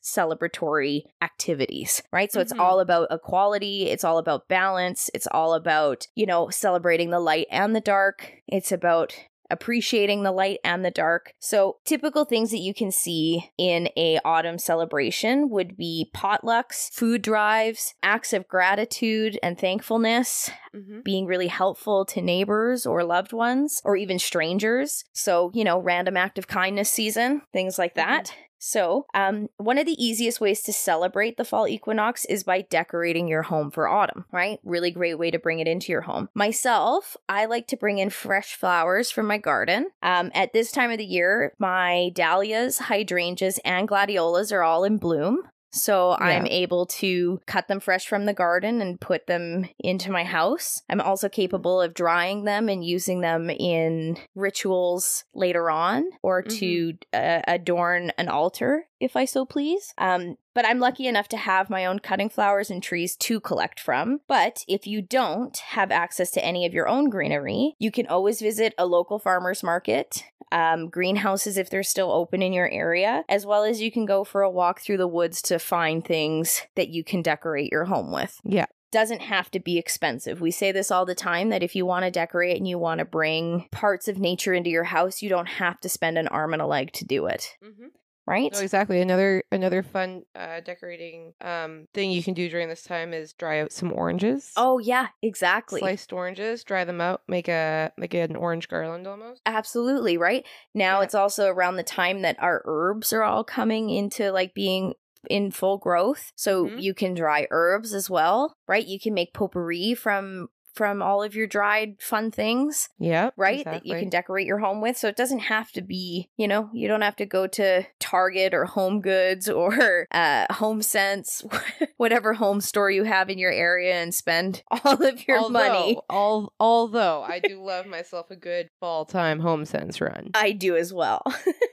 celebratory 0.49 1.03
activities, 1.21 2.01
right? 2.11 2.31
So 2.31 2.39
it's 2.39 2.53
Mhm. 2.53 2.59
all 2.59 2.79
about 2.79 3.07
equality, 3.11 3.89
it's 3.89 4.03
all 4.03 4.17
about 4.17 4.47
balance, 4.47 5.09
it's 5.13 5.27
all 5.27 5.53
about, 5.53 6.07
you 6.15 6.25
know, 6.25 6.49
celebrating 6.49 7.09
the 7.09 7.19
light 7.19 7.47
and 7.51 7.75
the 7.75 7.81
dark. 7.81 8.31
It's 8.47 8.71
about 8.71 9.15
appreciating 9.51 10.23
the 10.23 10.31
light 10.31 10.57
and 10.63 10.83
the 10.83 10.89
dark. 10.89 11.33
So 11.37 11.77
typical 11.85 12.25
things 12.25 12.49
that 12.49 12.61
you 12.61 12.73
can 12.73 12.91
see 12.91 13.51
in 13.59 13.89
a 13.95 14.17
autumn 14.25 14.57
celebration 14.57 15.51
would 15.51 15.77
be 15.77 16.09
potlucks, 16.15 16.91
food 16.91 17.21
drives, 17.21 17.93
acts 18.01 18.33
of 18.33 18.47
gratitude 18.47 19.37
and 19.43 19.55
thankfulness, 19.55 20.49
Mhm. 20.75 21.03
being 21.03 21.27
really 21.27 21.47
helpful 21.47 22.05
to 22.05 22.23
neighbors 22.23 22.87
or 22.87 23.03
loved 23.03 23.33
ones 23.33 23.81
or 23.85 23.95
even 23.95 24.17
strangers. 24.17 25.05
So, 25.13 25.51
you 25.53 25.63
know, 25.63 25.77
random 25.77 26.17
act 26.17 26.39
of 26.39 26.47
kindness 26.47 26.89
season, 26.89 27.43
things 27.53 27.77
like 27.77 27.93
that. 27.93 28.33
So, 28.59 29.05
um, 29.13 29.47
one 29.57 29.77
of 29.77 29.85
the 29.85 30.03
easiest 30.03 30.41
ways 30.41 30.61
to 30.63 30.73
celebrate 30.73 31.37
the 31.37 31.45
fall 31.45 31.67
equinox 31.67 32.25
is 32.25 32.43
by 32.43 32.61
decorating 32.61 33.27
your 33.27 33.43
home 33.43 33.71
for 33.71 33.87
autumn, 33.87 34.25
right? 34.31 34.59
Really 34.63 34.91
great 34.91 35.19
way 35.19 35.31
to 35.31 35.39
bring 35.39 35.59
it 35.59 35.67
into 35.67 35.91
your 35.91 36.01
home. 36.01 36.29
Myself, 36.33 37.15
I 37.29 37.45
like 37.45 37.67
to 37.67 37.77
bring 37.77 37.99
in 37.99 38.09
fresh 38.09 38.55
flowers 38.55 39.11
from 39.11 39.27
my 39.27 39.37
garden. 39.37 39.87
Um, 40.01 40.31
at 40.33 40.53
this 40.53 40.71
time 40.71 40.91
of 40.91 40.97
the 40.97 41.05
year, 41.05 41.53
my 41.59 42.11
dahlias, 42.13 42.79
hydrangeas, 42.79 43.59
and 43.65 43.87
gladiolas 43.87 44.51
are 44.51 44.63
all 44.63 44.83
in 44.83 44.97
bloom. 44.97 45.43
So 45.75 46.15
I'm 46.19 46.47
able 46.47 46.85
to 46.85 47.41
cut 47.45 47.67
them 47.67 47.81
fresh 47.81 48.07
from 48.07 48.25
the 48.25 48.33
garden 48.33 48.81
and 48.81 48.99
put 48.99 49.27
them 49.27 49.67
into 49.77 50.09
my 50.09 50.23
house. 50.23 50.81
I'm 50.89 51.01
also 51.01 51.27
capable 51.27 51.81
of 51.81 51.93
drying 51.93 52.45
them 52.45 52.69
and 52.69 52.83
using 52.83 53.19
them 53.19 53.49
in 53.49 54.17
rituals 54.35 55.25
later 55.33 55.69
on 55.69 56.09
or 56.23 56.41
to 56.41 56.93
uh, 57.13 57.41
adorn 57.45 58.11
an 58.17 58.29
altar 58.29 58.87
if 58.99 59.15
I 59.15 59.25
so 59.25 59.45
please. 59.45 59.93
Um, 59.97 60.37
but 60.53 60.65
I'm 60.65 60.79
lucky 60.79 61.07
enough 61.07 61.27
to 61.29 61.37
have 61.37 61.69
my 61.69 61.85
own 61.85 61.99
cutting 61.99 62.29
flowers 62.29 62.69
and 62.69 62.81
trees 62.81 63.15
to 63.17 63.39
collect 63.39 63.79
from. 63.79 64.21
But 64.27 64.63
if 64.67 64.87
you 64.87 65.01
don't 65.01 65.57
have 65.57 65.91
access 65.91 66.31
to 66.31 66.45
any 66.45 66.65
of 66.65 66.73
your 66.73 66.87
own 66.87 67.09
greenery, 67.09 67.75
you 67.79 67.91
can 67.91 68.07
always 68.07 68.39
visit 68.41 68.73
a 68.77 68.85
local 68.85 69.19
farmer's 69.19 69.63
market 69.63 70.23
um, 70.51 70.89
greenhouses 70.89 71.57
if 71.57 71.69
they're 71.69 71.83
still 71.83 72.11
open 72.11 72.41
in 72.41 72.53
your 72.53 72.69
area, 72.69 73.23
as 73.27 73.45
well 73.45 73.63
as 73.63 73.81
you 73.81 73.91
can 73.91 74.05
go 74.05 74.23
for 74.23 74.41
a 74.41 74.49
walk 74.49 74.79
through 74.79 74.97
the 74.97 75.07
woods 75.07 75.41
to 75.41 75.59
find 75.59 76.05
things 76.05 76.61
that 76.75 76.89
you 76.89 77.03
can 77.03 77.21
decorate 77.21 77.71
your 77.71 77.85
home 77.85 78.11
with. 78.11 78.39
Yeah. 78.43 78.67
doesn't 78.91 79.21
have 79.21 79.51
to 79.51 79.59
be 79.59 79.77
expensive. 79.77 80.39
We 80.39 80.51
say 80.51 80.71
this 80.71 80.91
all 80.91 81.05
the 81.05 81.15
time 81.15 81.49
that 81.49 81.63
if 81.63 81.75
you 81.75 81.85
want 81.85 82.05
to 82.05 82.11
decorate 82.11 82.55
and 82.57 82.67
you 82.67 82.77
want 82.77 82.99
to 82.99 83.05
bring 83.05 83.67
parts 83.71 84.07
of 84.07 84.19
nature 84.19 84.53
into 84.53 84.69
your 84.69 84.85
house, 84.85 85.21
you 85.21 85.27
don't 85.27 85.47
have 85.47 85.81
to 85.81 85.89
spend 85.89 86.17
an 86.17 86.27
arm 86.29 86.53
and 86.53 86.61
a 86.61 86.67
leg 86.67 86.93
to 86.93 87.05
do 87.05 87.25
it, 87.25 87.57
Mm-hmm. 87.61 87.87
Right? 88.25 88.51
No, 88.51 88.59
exactly. 88.59 89.01
Another 89.01 89.43
another 89.51 89.83
fun 89.83 90.23
uh, 90.35 90.59
decorating 90.61 91.33
um, 91.41 91.87
thing 91.93 92.11
you 92.11 92.23
can 92.23 92.33
do 92.33 92.49
during 92.49 92.69
this 92.69 92.83
time 92.83 93.13
is 93.13 93.33
dry 93.33 93.61
out 93.61 93.71
some 93.71 93.91
oranges. 93.93 94.51
Oh 94.57 94.79
yeah, 94.79 95.07
exactly. 95.21 95.79
sliced 95.79 96.11
oranges, 96.13 96.63
dry 96.63 96.83
them 96.85 97.01
out, 97.01 97.21
make 97.27 97.47
a 97.47 97.91
make 97.97 98.13
an 98.13 98.35
orange 98.35 98.67
garland 98.67 99.07
almost. 99.07 99.41
Absolutely, 99.45 100.17
right? 100.17 100.45
Now 100.73 100.99
Yeah. 100.99 101.05
it's 101.05 101.15
also 101.15 101.47
around 101.47 101.75
the 101.75 101.83
time 101.83 102.21
that 102.23 102.37
our 102.39 102.61
herbs 102.65 103.13
are 103.13 103.23
all 103.23 103.43
coming 103.43 103.89
into 103.89 104.31
like 104.31 104.53
being 104.53 104.93
in 105.29 105.49
full 105.51 105.77
growth. 105.77 106.31
So 106.35 106.67
Mhm. 106.67 106.81
you 106.81 106.93
can 106.93 107.13
dry 107.15 107.47
herbs 107.49 107.93
as 107.93 108.09
well, 108.09 108.55
right? 108.67 108.85
You 108.85 108.99
can 108.99 109.13
make 109.13 109.33
potpourri 109.33 109.95
from 109.95 110.49
from 110.75 111.01
all 111.01 111.23
of 111.23 111.35
your 111.35 111.47
dried 111.47 111.95
fun 111.99 112.29
things, 112.31 112.89
Yep. 112.99 113.33
right? 113.37 113.63
That 113.65 113.85
you 113.85 113.95
can 113.95 114.09
decorate 114.09 114.45
your 114.45 114.59
home 114.59 114.81
with. 114.81 114.97
So 114.97 115.07
it 115.07 115.15
doesn't 115.15 115.39
have 115.39 115.71
to 115.71 115.81
be, 115.81 116.29
you 116.37 116.47
know, 116.47 116.69
you 116.73 116.87
don't 116.87 117.01
have 117.01 117.15
to 117.17 117.25
go 117.25 117.47
to 117.47 117.85
Target 117.99 118.53
or 118.53 118.65
HomeGoods 118.65 119.53
or 119.53 120.07
uh 120.11 120.45
HomeSense, 120.51 121.45
whatever 121.97 122.33
home 122.33 122.61
store 122.61 122.91
you 122.91 123.03
have 123.03 123.29
in 123.29 123.37
your 123.37 123.51
area 123.51 123.95
and 123.95 124.13
spend 124.13 124.63
all 124.83 125.01
of 125.03 125.27
your 125.27 125.49
money. 125.49 125.97
Although, 126.09 126.49
although 126.59 127.23
I 127.23 127.39
do 127.39 127.61
love 127.63 127.85
myself 127.85 128.31
a 128.31 128.35
good 128.35 128.69
fall 128.79 129.05
time 129.05 129.39
home 129.39 129.65
sense 129.65 130.01
run. 130.01 130.31
I 130.33 130.51
do 130.51 130.75
as 130.75 130.93
well. 130.93 131.23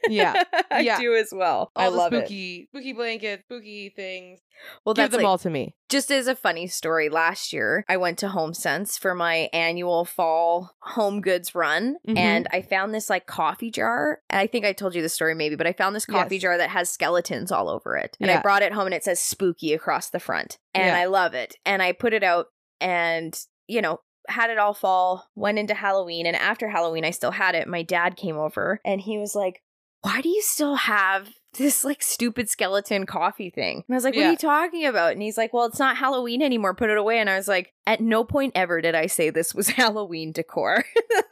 Yeah. 0.08 0.42
I 0.70 0.80
Yeah. 0.80 0.98
do 0.98 1.14
as 1.14 1.30
well. 1.32 1.70
All 1.76 1.86
I 1.86 1.90
the 1.90 1.96
love 1.96 2.12
it. 2.12 2.26
spooky, 2.26 2.68
spooky 2.72 2.92
blankets, 2.92 3.42
spooky 3.44 3.92
things. 3.94 4.40
Well, 4.84 4.94
Give 4.94 5.10
them 5.10 5.18
like, 5.22 5.26
all 5.26 5.38
to 5.38 5.50
me. 5.50 5.74
just 5.88 6.12
as 6.12 6.28
a 6.28 6.36
funny 6.36 6.66
story. 6.68 7.08
Last 7.08 7.52
year, 7.52 7.84
I 7.88 7.96
went 7.96 8.18
to 8.18 8.28
HomeSense 8.28 8.96
for 8.98 9.12
my 9.14 9.48
annual 9.52 10.04
fall 10.04 10.70
home 10.80 11.20
goods 11.20 11.54
run, 11.54 11.96
Mhm. 12.06 12.16
and 12.16 12.46
I 12.52 12.62
found 12.62 12.94
this 12.94 13.10
like 13.10 13.26
coffee 13.26 13.70
jar. 13.72 14.20
And 14.30 14.38
I 14.38 14.46
think 14.46 14.64
I 14.64 14.72
told 14.72 14.94
you 14.94 15.02
the 15.02 15.08
story 15.08 15.34
maybe, 15.34 15.56
but 15.56 15.66
I 15.66 15.72
found 15.72 15.96
this 15.96 16.06
coffee 16.06 16.36
Yes. 16.36 16.42
jar 16.42 16.58
that 16.58 16.70
has 16.70 16.90
skeletons 16.90 17.50
all 17.50 17.68
over 17.68 17.96
it, 17.96 18.16
and 18.20 18.30
I 18.30 18.40
brought 18.40 18.62
it 18.62 18.72
home, 18.72 18.86
and 18.86 18.94
it 18.94 19.02
says 19.02 19.18
"spooky" 19.20 19.72
across 19.72 20.10
the 20.12 20.20
front, 20.20 20.58
and 20.74 20.86
Yeah. 20.86 20.98
I 20.98 21.06
love 21.06 21.34
it. 21.34 21.56
And 21.66 21.82
I 21.82 21.92
put 21.92 22.12
it 22.12 22.22
out, 22.22 22.46
and 22.80 23.38
you 23.66 23.80
know. 23.82 23.98
Had 24.28 24.50
it 24.50 24.58
all 24.58 24.72
fall, 24.72 25.26
went 25.34 25.58
into 25.58 25.74
Halloween, 25.74 26.26
and 26.26 26.36
after 26.36 26.68
Halloween, 26.68 27.04
I 27.04 27.10
still 27.10 27.32
had 27.32 27.56
it. 27.56 27.66
My 27.66 27.82
dad 27.82 28.16
came 28.16 28.36
over 28.36 28.78
and 28.84 29.00
he 29.00 29.18
was 29.18 29.34
like, 29.34 29.60
Why 30.02 30.20
do 30.20 30.28
you 30.28 30.40
still 30.42 30.76
have 30.76 31.28
this 31.58 31.84
like 31.84 32.04
stupid 32.04 32.48
skeleton 32.48 33.04
coffee 33.04 33.50
thing? 33.50 33.78
And 33.88 33.92
I 33.92 33.96
was 33.96 34.04
like, 34.04 34.14
What 34.14 34.20
Yeah. 34.20 34.28
are 34.28 34.30
you 34.30 34.36
talking 34.36 34.86
about? 34.86 35.10
And 35.14 35.22
he's 35.22 35.36
like, 35.36 35.52
Well, 35.52 35.64
it's 35.66 35.80
not 35.80 35.96
Halloween 35.96 36.40
anymore. 36.40 36.72
Put 36.72 36.88
it 36.88 36.98
away. 36.98 37.18
And 37.18 37.28
I 37.28 37.36
was 37.36 37.48
like, 37.48 37.72
At 37.84 38.00
no 38.00 38.22
point 38.22 38.52
ever 38.54 38.80
did 38.80 38.94
I 38.94 39.06
say 39.06 39.30
this 39.30 39.56
was 39.56 39.66
Halloween 39.70 40.30
decor. 40.30 40.84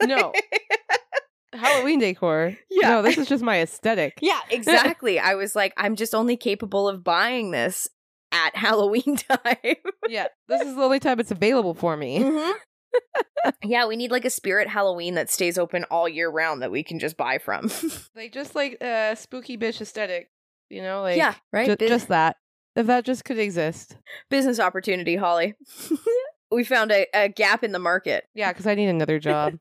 No. 0.02 0.32
Halloween 1.52 2.00
decor. 2.00 2.56
Yeah. 2.70 2.88
No, 2.90 3.02
this 3.02 3.18
is 3.18 3.28
just 3.28 3.42
my 3.44 3.60
aesthetic. 3.60 4.18
yeah, 4.22 4.40
exactly. 4.50 5.18
I 5.18 5.34
was 5.34 5.54
like, 5.54 5.74
I'm 5.76 5.94
just 5.96 6.14
only 6.14 6.36
capable 6.36 6.88
of 6.88 7.04
buying 7.04 7.50
this 7.50 7.86
at 8.32 8.54
Halloween 8.56 9.16
time. 9.16 9.56
yeah. 10.08 10.28
This 10.48 10.62
is 10.62 10.74
the 10.74 10.82
only 10.82 11.00
time 11.00 11.20
it's 11.20 11.30
available 11.30 11.74
for 11.74 11.96
me. 11.96 12.20
Mhm. 12.20 12.52
yeah, 13.64 13.86
we 13.86 13.96
need 13.96 14.10
like 14.10 14.24
a 14.24 14.30
spirit 14.30 14.68
Halloween 14.68 15.14
that 15.14 15.30
stays 15.30 15.56
open 15.58 15.84
all 15.90 16.08
year 16.08 16.28
round 16.28 16.60
that 16.62 16.70
we 16.72 16.82
can 16.82 16.98
just 16.98 17.16
buy 17.16 17.38
from. 17.38 17.70
Like 18.16 18.32
just 18.32 18.54
like 18.54 18.76
uh 18.82 19.14
spooky 19.14 19.56
bitch 19.56 19.80
aesthetic. 19.80 20.30
You 20.68 20.82
know, 20.82 21.02
like 21.02 21.16
yeah, 21.16 21.34
right. 21.52 21.66
ju- 21.66 21.76
Bus- 21.76 21.88
just 21.88 22.08
that. 22.08 22.36
If 22.76 22.86
that 22.86 23.04
just 23.04 23.24
could 23.24 23.38
exist. 23.38 23.96
business 24.30 24.60
opportunity, 24.60 25.16
Holly. 25.16 25.54
We 26.50 26.64
found 26.64 26.90
a, 26.92 27.06
a 27.14 27.28
gap 27.28 27.62
in 27.64 27.72
the 27.72 27.78
market. 27.78 28.24
Yeah, 28.34 28.52
because 28.52 28.66
I 28.66 28.74
need 28.74 28.88
another 28.88 29.18
job. 29.18 29.54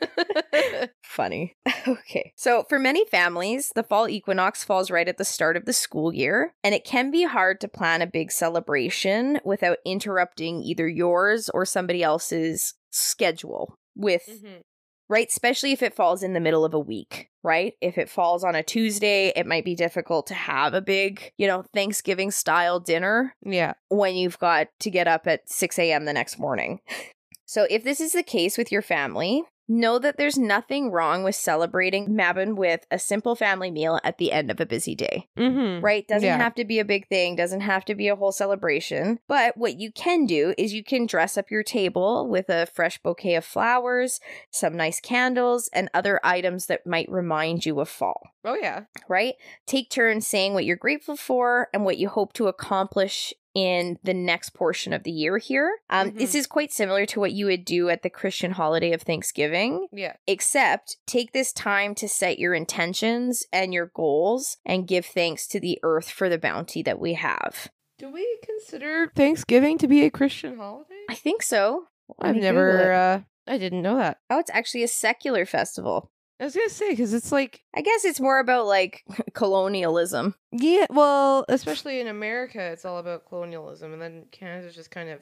Funny. 1.02 1.54
Okay. 1.88 2.32
So, 2.36 2.64
for 2.68 2.80
many 2.80 3.04
families, 3.06 3.70
the 3.76 3.84
fall 3.84 4.08
equinox 4.08 4.64
falls 4.64 4.90
right 4.90 5.08
at 5.08 5.18
the 5.18 5.24
start 5.24 5.56
of 5.56 5.66
the 5.66 5.72
school 5.72 6.12
year, 6.12 6.52
and 6.64 6.74
it 6.74 6.84
can 6.84 7.12
be 7.12 7.22
hard 7.24 7.60
to 7.60 7.68
plan 7.68 8.02
a 8.02 8.08
big 8.08 8.32
celebration 8.32 9.38
without 9.44 9.78
interrupting 9.86 10.62
either 10.64 10.88
yours 10.88 11.48
or 11.54 11.64
somebody 11.64 12.02
else's 12.02 12.74
schedule 12.90 13.76
with, 13.94 14.28
Mhm. 14.28 14.62
Right? 15.08 15.28
Especially 15.28 15.72
if 15.72 15.82
it 15.82 15.94
falls 15.94 16.22
in 16.22 16.32
the 16.32 16.40
middle 16.40 16.64
of 16.64 16.74
a 16.74 16.78
week, 16.78 17.30
right? 17.42 17.74
If 17.80 17.98
it 17.98 18.08
falls 18.08 18.44
on 18.44 18.54
a 18.54 18.62
Tuesday, 18.62 19.32
it 19.36 19.46
might 19.46 19.64
be 19.64 19.74
difficult 19.74 20.26
to 20.28 20.34
have 20.34 20.74
a 20.74 20.80
big, 20.80 21.32
you 21.38 21.46
know, 21.46 21.64
Thanksgiving 21.74 22.30
style 22.30 22.80
dinner 22.80 23.34
Yeah. 23.44 23.74
when 23.88 24.14
you've 24.16 24.38
got 24.38 24.68
to 24.80 24.90
get 24.90 25.06
up 25.08 25.26
at 25.26 25.48
6 25.48 25.78
a.m. 25.78 26.04
the 26.04 26.12
next 26.12 26.38
morning. 26.38 26.80
So, 27.48 27.66
if 27.70 27.84
this 27.84 28.00
is 28.00 28.12
the 28.12 28.24
case 28.24 28.58
with 28.58 28.72
your 28.72 28.82
family, 28.82 29.44
know 29.68 29.98
that 29.98 30.16
there's 30.18 30.38
nothing 30.38 30.90
wrong 30.90 31.22
with 31.24 31.34
celebrating 31.34 32.08
Mabon 32.08 32.54
with 32.56 32.86
a 32.90 32.98
simple 32.98 33.34
family 33.34 33.70
meal 33.70 33.98
at 34.04 34.18
the 34.18 34.32
end 34.32 34.50
of 34.50 34.60
a 34.60 34.66
busy 34.66 34.94
day, 34.94 35.28
Mm-hmm. 35.36 35.84
right? 35.84 36.06
Doesn't 36.06 36.26
Yeah. 36.26 36.36
have 36.38 36.54
to 36.56 36.64
be 36.64 36.78
a 36.78 36.84
big 36.84 37.08
thing, 37.08 37.36
doesn't 37.36 37.60
have 37.62 37.84
to 37.86 37.94
be 37.94 38.08
a 38.08 38.16
whole 38.16 38.32
celebration. 38.32 39.18
But 39.28 39.56
what 39.56 39.78
you 39.78 39.90
can 39.92 40.26
do 40.26 40.54
is 40.56 40.72
you 40.74 40.84
can 40.84 41.06
dress 41.06 41.36
up 41.36 41.50
your 41.50 41.62
table 41.62 42.28
with 42.28 42.48
a 42.48 42.66
fresh 42.66 42.98
bouquet 42.98 43.34
of 43.34 43.44
flowers, 43.44 44.20
some 44.50 44.76
nice 44.76 45.00
candles, 45.00 45.68
and 45.72 45.88
other 45.94 46.20
items 46.22 46.66
that 46.66 46.86
might 46.86 47.10
remind 47.10 47.66
you 47.66 47.80
of 47.80 47.88
fall 47.88 48.30
Oh 48.44 48.54
yeah. 48.60 48.82
right? 49.08 49.34
Take 49.66 49.90
turns 49.90 50.26
saying 50.26 50.54
what 50.54 50.64
you're 50.64 50.76
grateful 50.76 51.16
for 51.16 51.68
and 51.74 51.84
what 51.84 51.98
you 51.98 52.08
hope 52.08 52.32
to 52.34 52.46
accomplish 52.46 53.34
in 53.56 53.98
the 54.04 54.12
next 54.12 54.50
portion 54.50 54.92
of 54.92 55.02
the 55.02 55.10
year 55.10 55.38
here. 55.38 55.78
Um, 55.88 56.12
This 56.14 56.32
Mhm. 56.32 56.38
is 56.40 56.46
quite 56.46 56.72
similar 56.72 57.06
to 57.06 57.18
what 57.20 57.32
you 57.32 57.46
would 57.46 57.64
do 57.64 57.88
at 57.88 58.02
the 58.02 58.10
Christian 58.10 58.50
holiday 58.50 58.92
of 58.92 59.00
Thanksgiving, 59.00 59.88
Yeah. 59.92 60.16
except 60.26 60.98
take 61.06 61.32
this 61.32 61.54
time 61.54 61.94
to 61.94 62.06
set 62.06 62.38
your 62.38 62.52
intentions 62.52 63.46
and 63.54 63.72
your 63.72 63.86
goals 63.86 64.58
and 64.66 64.86
give 64.86 65.06
thanks 65.06 65.46
to 65.48 65.58
the 65.58 65.78
earth 65.82 66.10
for 66.10 66.28
the 66.28 66.38
bounty 66.38 66.82
that 66.82 66.98
we 67.00 67.14
have. 67.14 67.70
Do 67.98 68.10
we 68.10 68.38
consider 68.44 69.10
Thanksgiving 69.16 69.78
to 69.78 69.88
be 69.88 70.04
a 70.04 70.10
Christian 70.10 70.58
holiday? 70.58 71.04
I 71.08 71.14
think 71.14 71.42
so. 71.42 71.86
I've 72.20 72.36
never 72.36 72.92
uh 72.92 73.20
I 73.46 73.56
didn't 73.58 73.80
know 73.82 73.96
that. 73.96 74.18
Oh, 74.28 74.38
it's 74.38 74.50
actually 74.50 74.82
a 74.82 74.88
secular 74.88 75.46
festival. 75.46 76.10
I 76.38 76.44
was 76.44 76.54
gonna 76.54 76.68
say 76.68 76.90
because 76.90 77.14
it's 77.14 77.32
like 77.32 77.62
I 77.74 77.80
guess 77.80 78.04
it's 78.04 78.20
more 78.20 78.38
about 78.38 78.66
like 78.66 79.04
colonialism. 79.32 80.34
yeah, 80.52 80.86
well, 80.90 81.44
especially 81.48 82.00
in 82.00 82.06
America, 82.06 82.60
it's 82.60 82.84
all 82.84 82.98
about 82.98 83.26
colonialism, 83.28 83.92
and 83.92 84.02
then 84.02 84.26
Canada's 84.32 84.74
just 84.74 84.90
kind 84.90 85.08
of, 85.08 85.20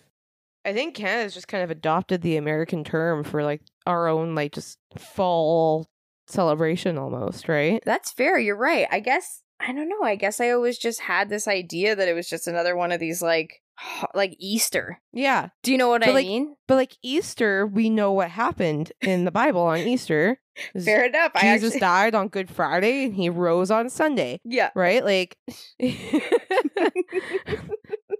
I 0.65 0.73
think 0.73 0.95
Canada's 0.95 1.35
just 1.35 1.49
kind 1.49 1.63
of 1.63 1.71
adopted 1.71 2.23
the 2.23 2.37
American 2.37 2.85
term 2.85 3.23
for 3.25 3.45
like 3.45 3.63
our 3.87 4.09
own 4.09 4.35
like 4.35 4.53
just 4.53 4.79
fall 4.97 5.89
celebration 6.27 6.99
almost, 6.99 7.49
right? 7.49 7.83
That's 7.85 8.11
fair. 8.13 8.39
You're 8.39 8.57
right. 8.57 8.89
I 8.91 9.01
guess 9.01 9.43
I 9.61 9.73
don't 9.73 9.89
know. 9.89 10.03
I 10.03 10.17
guess 10.17 10.41
I 10.41 10.51
always 10.51 10.79
just 10.79 11.01
had 11.01 11.29
this 11.29 11.47
idea 11.47 11.95
that 11.95 12.09
it 12.09 12.15
was 12.15 12.29
just 12.29 12.47
another 12.49 12.75
one 12.77 12.93
of 12.93 13.01
these 13.01 13.23
like 13.23 13.63
like 14.15 14.37
Easter. 14.39 15.01
Yeah, 15.13 15.49
Do 15.63 15.73
you 15.73 15.79
know 15.79 15.89
what 15.89 16.01
But, 16.03 16.11
I 16.11 16.13
like, 16.13 16.27
mean? 16.27 16.57
but 16.69 16.77
like 16.77 16.97
Easter, 17.03 17.67
we 17.67 17.91
know 17.91 18.13
what 18.13 18.31
happened 18.31 18.93
in 19.01 19.25
the 19.25 19.31
Bible 19.31 19.63
on 19.63 19.79
Easter. 19.79 20.39
Fair 20.85 21.07
enough. 21.07 21.33
I 21.35 21.41
Jesus 21.55 21.71
actually, 21.75 21.81
died 21.81 22.15
on 22.15 22.29
Good 22.29 22.49
Friday 22.49 23.05
and 23.05 23.15
he 23.15 23.29
rose 23.29 23.71
on 23.73 23.91
Sunday. 23.91 24.41
yeah. 24.45 24.71
right? 24.77 25.05
Like 25.05 25.37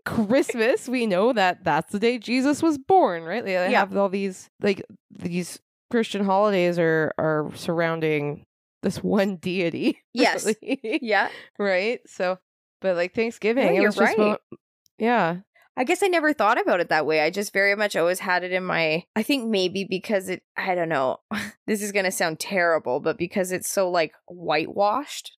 Christmas, 0.05 0.89
we 0.89 1.07
know 1.07 1.33
that 1.33 1.65
that's 1.65 1.93
the 1.93 1.99
day 1.99 2.19
Jesus 2.19 2.63
was 2.63 2.77
born, 2.79 3.23
right? 3.25 3.45
They 3.45 3.53
Yeah. 3.53 3.81
have 3.81 3.97
all 3.97 4.09
these 4.09 4.51
like 4.61 4.83
these 5.11 5.59
Christian 5.91 6.25
holidays 6.25 6.79
are 6.79 7.13
are 7.19 7.51
surrounding 7.55 8.45
this 8.83 9.03
one 9.03 9.37
deity. 9.37 9.99
Yes. 10.13 10.45
really, 10.63 10.99
Yeah. 11.03 11.29
right? 11.59 12.01
So, 12.07 12.39
but 12.81 12.97
like 12.97 13.15
Thanksgiving, 13.15 13.65
No, 13.67 13.71
it 13.73 13.75
you're 13.77 13.87
was 13.87 13.97
just 13.97 14.19
right. 14.19 14.19
mo- 14.19 14.39
yeah, 14.99 15.39
I 15.77 15.85
guess 15.85 16.03
I 16.03 16.07
never 16.07 16.33
thought 16.33 16.61
about 16.61 16.81
it 16.81 16.89
that 16.89 17.07
way. 17.07 17.21
I 17.21 17.31
just 17.31 17.53
very 17.53 17.75
much 17.75 17.97
always 17.97 18.21
had 18.21 18.45
it 18.45 18.53
in 18.53 18.65
my 18.65 19.05
I 19.17 19.23
think 19.23 19.49
maybe 19.49 19.85
because 19.85 20.29
it 20.29 20.43
I 20.57 20.75
don't 20.75 20.89
know. 20.89 21.19
This 21.67 21.83
is 21.83 21.93
going 21.93 22.05
to 22.05 22.11
sound 22.11 22.39
terrible, 22.41 23.01
but 23.01 23.17
because 23.17 23.51
it's 23.51 23.71
so 23.71 23.91
like 23.91 24.13
whitewashed. 24.29 25.33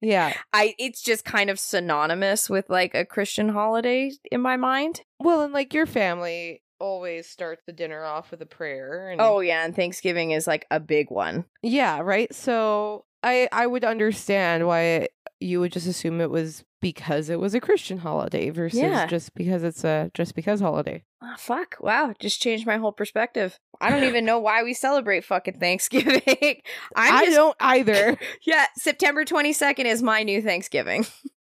yeah. 0.00 0.32
I 0.52 0.74
it's 0.78 1.02
just 1.02 1.26
kind 1.26 1.50
of 1.50 1.60
synonymous 1.60 2.48
with 2.48 2.70
like 2.70 2.94
a 2.94 3.04
Christian 3.04 3.50
holiday 3.50 4.12
in 4.32 4.40
my 4.40 4.56
mind. 4.56 5.02
Well, 5.20 5.42
and 5.42 5.52
like 5.52 5.74
your 5.74 5.84
family 5.84 6.62
always 6.80 7.28
starts 7.28 7.62
the 7.66 7.72
dinner 7.72 8.02
off 8.02 8.30
with 8.30 8.40
a 8.40 8.46
prayer. 8.46 9.10
And 9.10 9.20
Oh 9.20 9.40
yeah, 9.40 9.64
and 9.64 9.76
Thanksgiving 9.76 10.30
is 10.30 10.46
like 10.46 10.66
a 10.70 10.80
big 10.80 11.10
one. 11.10 11.44
Yeah, 11.62 12.00
right. 12.00 12.34
So 12.34 13.04
I 13.22 13.48
I 13.52 13.66
would 13.66 13.84
understand 13.84 14.66
why 14.66 15.08
you 15.40 15.60
would 15.60 15.72
just 15.72 15.86
assume 15.86 16.20
it 16.20 16.30
was 16.30 16.64
because 16.80 17.28
it 17.28 17.38
was 17.40 17.54
a 17.54 17.60
Christian 17.60 17.98
holiday 17.98 18.50
versus 18.50 18.78
Yeah. 18.80 19.06
just 19.06 19.34
because 19.34 19.62
it's 19.62 19.84
a 19.84 20.10
just 20.14 20.34
because 20.34 20.60
holiday. 20.60 21.04
Oh, 21.22 21.34
fuck. 21.36 21.76
Wow. 21.80 22.14
Just 22.20 22.40
changed 22.40 22.66
my 22.66 22.76
whole 22.76 22.92
perspective. 22.92 23.58
I 23.80 23.90
don't 23.90 24.04
even 24.04 24.24
know 24.24 24.38
why 24.38 24.62
we 24.62 24.74
celebrate 24.74 25.24
fucking 25.24 25.58
Thanksgiving. 25.58 26.22
I'm 26.96 27.14
I 27.14 27.24
just, 27.24 27.36
don't 27.36 27.56
either. 27.60 28.16
Yeah, 28.46 28.66
September 28.76 29.24
22nd 29.24 29.84
is 29.84 30.02
my 30.02 30.22
new 30.22 30.40
Thanksgiving. 30.40 31.06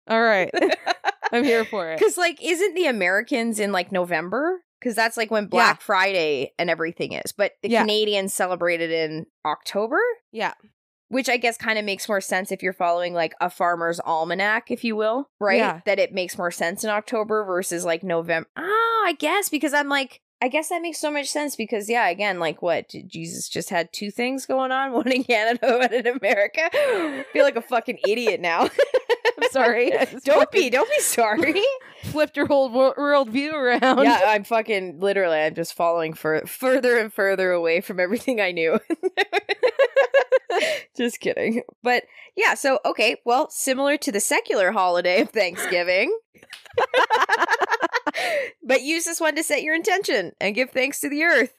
All 0.08 0.22
right. 0.22 0.50
I'm 1.32 1.42
here 1.42 1.64
for 1.64 1.90
it. 1.90 1.98
Because, 1.98 2.16
like, 2.16 2.40
isn't 2.40 2.74
the 2.76 2.86
Americans 2.86 3.58
in 3.58 3.72
like 3.72 3.90
November? 3.90 4.62
Because 4.78 4.94
that's 4.94 5.16
like 5.16 5.32
when 5.32 5.46
Black 5.46 5.80
Friday 5.80 6.52
and 6.60 6.70
everything 6.70 7.12
is. 7.12 7.32
But 7.32 7.52
the 7.62 7.70
Yeah. 7.70 7.80
Canadians 7.80 8.32
celebrate 8.32 8.80
it 8.80 8.92
in 8.92 9.26
October, 9.44 9.98
Yeah. 10.30 10.54
Which 11.16 11.30
I 11.30 11.38
guess 11.38 11.56
kind 11.56 11.78
of 11.78 11.84
makes 11.86 12.10
more 12.10 12.20
sense 12.20 12.52
if 12.52 12.62
you're 12.62 12.74
following 12.74 13.14
like 13.14 13.34
a 13.40 13.48
farmer's 13.48 13.98
almanac, 14.00 14.70
if 14.70 14.84
you 14.84 14.96
will, 14.96 15.30
right? 15.40 15.56
Yeah. 15.56 15.80
That 15.86 15.98
it 15.98 16.12
makes 16.12 16.36
more 16.36 16.50
sense 16.50 16.84
in 16.84 16.90
October 16.90 17.42
versus 17.42 17.86
like 17.86 18.02
November. 18.02 18.46
Oh, 18.54 19.04
I 19.06 19.14
guess 19.14 19.48
because 19.48 19.72
I'm 19.72 19.88
like, 19.88 20.20
I 20.42 20.48
guess 20.48 20.68
that 20.68 20.82
makes 20.82 20.98
so 20.98 21.10
much 21.10 21.28
sense 21.28 21.56
because 21.56 21.88
yeah, 21.88 22.06
again, 22.08 22.38
like 22.38 22.60
what 22.60 22.92
Jesus 23.06 23.48
just 23.48 23.70
had 23.70 23.94
two 23.94 24.10
things 24.10 24.44
going 24.44 24.72
on, 24.72 24.92
one 24.92 25.10
in 25.10 25.24
Canada, 25.24 25.78
one 25.78 25.94
in 25.94 26.06
America. 26.06 26.68
I 26.70 27.24
feel 27.32 27.44
like 27.44 27.56
a 27.56 27.62
fucking 27.62 28.00
idiot 28.06 28.42
now. 28.42 28.64
I'm 28.64 29.48
sorry. 29.50 29.92
Don't 30.22 30.52
be, 30.52 30.68
don't 30.68 30.90
be 30.90 31.00
sorry. 31.00 31.62
Flipped 32.02 32.36
your 32.36 32.46
whole 32.46 32.68
world 32.68 33.30
view 33.30 33.54
around. 33.54 34.04
yeah, 34.04 34.20
I'm 34.26 34.44
fucking 34.44 35.00
literally. 35.00 35.38
I'm 35.38 35.54
just 35.54 35.72
falling 35.72 36.12
for 36.12 36.42
further 36.46 36.98
and 36.98 37.10
further 37.10 37.52
away 37.52 37.80
from 37.80 38.00
everything 38.00 38.38
I 38.38 38.52
knew. 38.52 38.78
just 40.96 41.20
kidding. 41.20 41.62
But 41.82 42.04
yeah, 42.36 42.54
so 42.54 42.78
okay, 42.84 43.16
well, 43.24 43.50
similar 43.50 43.96
to 43.98 44.12
the 44.12 44.20
secular 44.20 44.72
holiday 44.72 45.22
of 45.22 45.30
Thanksgiving. 45.30 46.16
but 48.62 48.82
use 48.82 49.04
this 49.04 49.20
one 49.20 49.34
to 49.36 49.42
set 49.42 49.62
your 49.62 49.74
intention 49.74 50.32
and 50.40 50.54
give 50.54 50.70
thanks 50.70 51.00
to 51.00 51.08
the 51.08 51.22
earth 51.24 51.52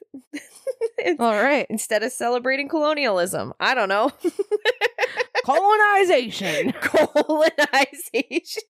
All 1.18 1.34
right. 1.34 1.66
instead 1.68 2.02
of 2.02 2.12
celebrating 2.12 2.68
colonialism. 2.68 3.52
I 3.58 3.74
don't 3.74 3.88
know. 3.88 4.12
Colonization. 5.44 6.72
colonization. 6.80 8.62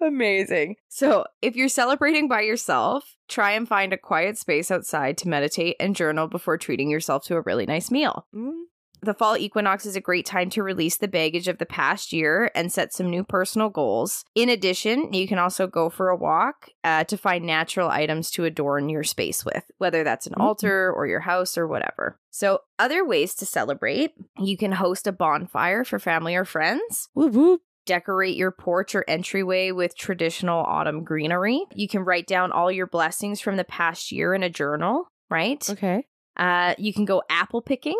Amazing. 0.00 0.76
So, 0.88 1.24
if 1.42 1.56
you're 1.56 1.68
celebrating 1.68 2.26
by 2.26 2.40
yourself, 2.40 3.16
try 3.28 3.52
and 3.52 3.68
find 3.68 3.92
a 3.92 3.98
quiet 3.98 4.38
space 4.38 4.70
outside 4.70 5.18
to 5.18 5.28
meditate 5.28 5.76
and 5.78 5.94
journal 5.94 6.26
before 6.26 6.56
treating 6.56 6.90
yourself 6.90 7.24
to 7.24 7.36
a 7.36 7.42
really 7.42 7.66
nice 7.66 7.90
meal. 7.90 8.26
Mm, 8.34 8.61
The 9.04 9.14
fall 9.14 9.36
equinox 9.36 9.84
is 9.84 9.96
a 9.96 10.00
great 10.00 10.24
time 10.26 10.48
to 10.50 10.62
release 10.62 10.96
the 10.96 11.08
baggage 11.08 11.48
of 11.48 11.58
the 11.58 11.66
past 11.66 12.12
year 12.12 12.52
and 12.54 12.72
set 12.72 12.92
some 12.92 13.10
new 13.10 13.24
personal 13.24 13.68
goals. 13.68 14.24
In 14.36 14.48
addition, 14.48 15.12
you 15.12 15.26
can 15.26 15.40
also 15.40 15.66
go 15.66 15.90
for 15.90 16.08
a 16.08 16.16
walk 16.16 16.68
uh, 16.84 17.02
to 17.04 17.16
find 17.16 17.44
natural 17.44 17.88
items 17.90 18.30
to 18.32 18.44
adorn 18.44 18.88
your 18.88 19.02
space 19.02 19.44
with, 19.44 19.64
whether 19.78 20.04
that's 20.04 20.28
an 20.28 20.34
Mhm. 20.34 20.40
altar 20.44 20.92
or 20.92 21.06
your 21.08 21.20
house 21.20 21.58
or 21.58 21.66
whatever. 21.66 22.20
So, 22.30 22.60
other 22.78 23.04
ways 23.04 23.34
to 23.36 23.46
celebrate 23.46 24.12
you 24.38 24.56
can 24.56 24.72
host 24.72 25.08
a 25.08 25.12
bonfire 25.12 25.82
for 25.84 25.98
family 25.98 26.36
or 26.36 26.44
friends. 26.44 27.08
Whoop 27.14 27.32
whoop. 27.34 27.60
Decorate 27.86 28.36
your 28.36 28.52
porch 28.52 28.94
or 28.94 29.04
entryway 29.08 29.72
with 29.72 29.96
traditional 29.96 30.62
autumn 30.62 31.02
greenery. 31.02 31.64
You 31.74 31.88
can 31.88 32.04
write 32.04 32.28
down 32.28 32.52
all 32.52 32.70
your 32.70 32.86
blessings 32.86 33.40
from 33.40 33.56
the 33.56 33.64
past 33.64 34.12
year 34.12 34.32
in 34.34 34.44
a 34.44 34.48
journal, 34.48 35.08
right? 35.28 35.68
Okay. 35.68 36.06
Uh, 36.36 36.74
you 36.78 36.92
can 36.94 37.04
go 37.04 37.22
apple 37.28 37.60
picking, 37.60 37.98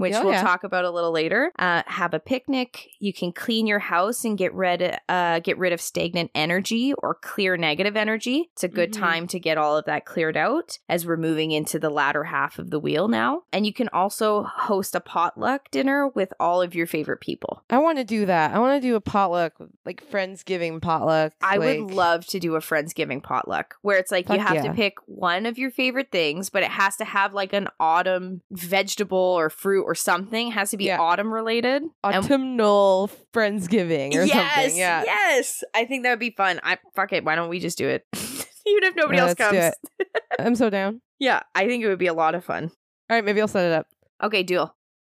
which 0.00 0.14
Oh, 0.14 0.24
we'll 0.24 0.32
yeah. 0.32 0.42
talk 0.42 0.64
about 0.64 0.84
a 0.84 0.90
little 0.90 1.12
later. 1.12 1.52
Uh, 1.58 1.82
have 1.86 2.14
a 2.14 2.18
picnic. 2.18 2.88
You 2.98 3.12
can 3.12 3.32
clean 3.32 3.66
your 3.66 3.78
house 3.78 4.24
and 4.24 4.36
get 4.36 4.52
rid 4.54 4.98
uh, 5.08 5.40
get 5.40 5.58
rid 5.58 5.72
of 5.72 5.80
stagnant 5.80 6.30
energy 6.34 6.92
or 6.94 7.14
clear 7.14 7.56
negative 7.56 7.96
energy. 7.96 8.50
It's 8.52 8.64
a 8.64 8.68
good 8.68 8.92
Mhm. 8.92 8.98
time 8.98 9.26
to 9.28 9.38
get 9.38 9.58
all 9.58 9.76
of 9.76 9.84
that 9.84 10.04
cleared 10.06 10.36
out 10.36 10.78
as 10.88 11.06
we're 11.06 11.16
moving 11.16 11.50
into 11.50 11.78
the 11.78 11.90
latter 11.90 12.24
half 12.24 12.58
of 12.58 12.70
the 12.70 12.78
wheel 12.80 13.08
now. 13.08 13.42
And 13.52 13.66
you 13.66 13.72
can 13.72 13.88
also 13.92 14.42
host 14.44 14.94
a 14.94 15.00
potluck 15.00 15.70
dinner 15.70 16.08
with 16.08 16.32
all 16.40 16.62
of 16.62 16.74
your 16.74 16.86
favorite 16.86 17.20
people. 17.20 17.62
I 17.70 17.78
want 17.78 17.98
to 17.98 18.04
do 18.04 18.26
that. 18.26 18.52
I 18.54 18.58
want 18.58 18.80
to 18.80 18.88
do 18.88 18.96
a 18.96 19.00
potluck, 19.00 19.54
like 19.84 20.02
Friendsgiving 20.10 20.80
potluck. 20.80 21.32
I 21.42 21.58
would 21.58 21.90
love 21.90 22.26
to 22.28 22.40
do 22.40 22.54
a 22.56 22.60
Friendsgiving 22.60 23.22
potluck 23.22 23.74
where 23.82 23.98
it's 23.98 24.10
like 24.10 24.28
you 24.28 24.38
have 24.38 24.56
yeah. 24.56 24.62
to 24.62 24.72
pick 24.72 24.94
one 25.06 25.44
of 25.46 25.58
your 25.58 25.70
favorite 25.70 26.10
things, 26.10 26.48
but 26.50 26.62
it 26.62 26.70
has 26.70 26.96
to 26.96 27.04
have 27.04 27.34
like 27.34 27.52
an 27.52 27.68
autumn 27.78 28.40
vegetable 28.50 29.18
or 29.18 29.50
fruit 29.50 29.84
or 29.90 29.94
something. 29.96 30.48
It 30.48 30.52
has 30.52 30.70
to 30.70 30.76
be 30.76 30.84
Yeah. 30.84 31.00
autumn 31.00 31.32
related. 31.32 31.82
And- 31.82 31.92
autumnal 32.04 33.10
Friendsgiving 33.34 34.14
or 34.14 34.22
yes, 34.22 34.54
something. 34.54 34.76
Yeah. 34.78 35.02
yes. 35.04 35.64
I 35.74 35.84
think 35.84 36.04
that 36.04 36.10
would 36.10 36.20
be 36.20 36.30
fun. 36.30 36.60
I 36.62 36.78
fuck 36.94 37.12
it. 37.12 37.24
Why 37.24 37.34
don't 37.34 37.48
we 37.48 37.58
just 37.58 37.76
do 37.76 37.88
it? 37.88 38.04
Even 38.14 38.84
if 38.84 38.94
nobody 38.94 39.18
Yeah, 39.18 39.24
else 39.26 39.34
comes. 39.34 39.74
I'm 40.38 40.54
so 40.54 40.70
down. 40.70 41.00
Yeah, 41.18 41.40
I 41.54 41.66
think 41.66 41.82
it 41.82 41.88
would 41.88 41.98
be 41.98 42.06
a 42.06 42.14
lot 42.14 42.34
of 42.36 42.44
fun. 42.44 42.64
All 43.10 43.16
right, 43.16 43.24
maybe 43.24 43.40
I'll 43.40 43.48
set 43.48 43.64
it 43.66 43.72
up. 43.72 43.86
Okay, 44.22 44.42
duel. 44.44 44.74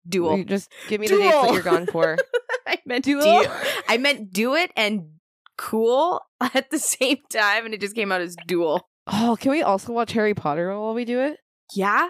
Duel. 0.09 0.39
You 0.39 0.45
Just 0.45 0.73
give 0.89 1.01
me 1.01 1.07
the 1.07 1.17
dates 1.19 1.35
that 1.43 1.53
you're 1.53 1.63
gone 1.63 1.87
for. 1.87 2.17
I 2.67 2.79
meant 2.87 3.05
Duel? 3.05 3.23
do. 3.43 3.49
I 3.89 3.99
meant 3.99 4.33
do 4.33 4.55
it 4.55 4.73
and 4.77 5.11
cool 5.59 6.23
at 6.41 6.71
the 6.71 6.79
same 6.79 7.19
time, 7.31 7.67
and 7.67 7.75
it 7.75 7.81
just 7.81 7.95
came 7.95 8.11
out 8.11 8.21
as 8.23 8.35
duel. 8.47 8.89
Oh, 9.07 9.37
can 9.39 9.51
we 9.51 9.63
also 9.63 9.93
watch 9.93 10.13
Harry 10.13 10.35
Potter 10.35 10.71
while 10.81 10.95
we 10.95 11.05
do 11.05 11.21
it? 11.21 11.39
Yeah. 11.75 12.09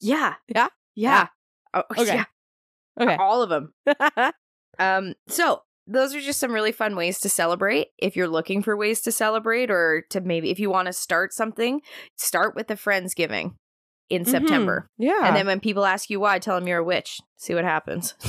yeah. 0.00 0.34
Yeah? 0.48 0.68
Yeah. 0.94 1.28
Oh, 1.76 1.82
Okay. 1.98 2.14
yeah. 2.16 2.24
Okay. 3.00 3.16
All 3.16 3.42
of 3.42 3.48
them. 3.50 3.72
Um, 4.78 5.14
so 5.26 5.62
those 5.86 6.14
are 6.14 6.20
just 6.20 6.38
some 6.38 6.52
really 6.52 6.70
fun 6.72 6.96
ways 6.96 7.18
to 7.20 7.30
celebrate. 7.30 7.88
If 7.96 8.14
you're 8.14 8.28
looking 8.28 8.62
for 8.62 8.76
ways 8.76 9.00
to 9.02 9.12
celebrate, 9.12 9.70
or 9.70 10.04
to 10.10 10.20
maybe 10.20 10.50
if 10.50 10.58
you 10.58 10.68
want 10.68 10.84
to 10.86 10.92
start 10.92 11.32
something, 11.32 11.80
start 12.16 12.54
with 12.54 12.66
the 12.66 12.74
Friendsgiving 12.74 13.54
in 14.10 14.24
Mhm. 14.24 14.28
September. 14.28 14.90
Yeah. 14.98 15.26
And 15.26 15.34
then 15.34 15.46
when 15.46 15.60
people 15.60 15.86
ask 15.86 16.10
you 16.10 16.20
why, 16.20 16.38
tell 16.40 16.56
them 16.58 16.68
you're 16.68 16.80
a 16.80 16.84
witch. 16.84 17.20
See 17.38 17.54
what 17.54 17.64
happens. 17.64 18.12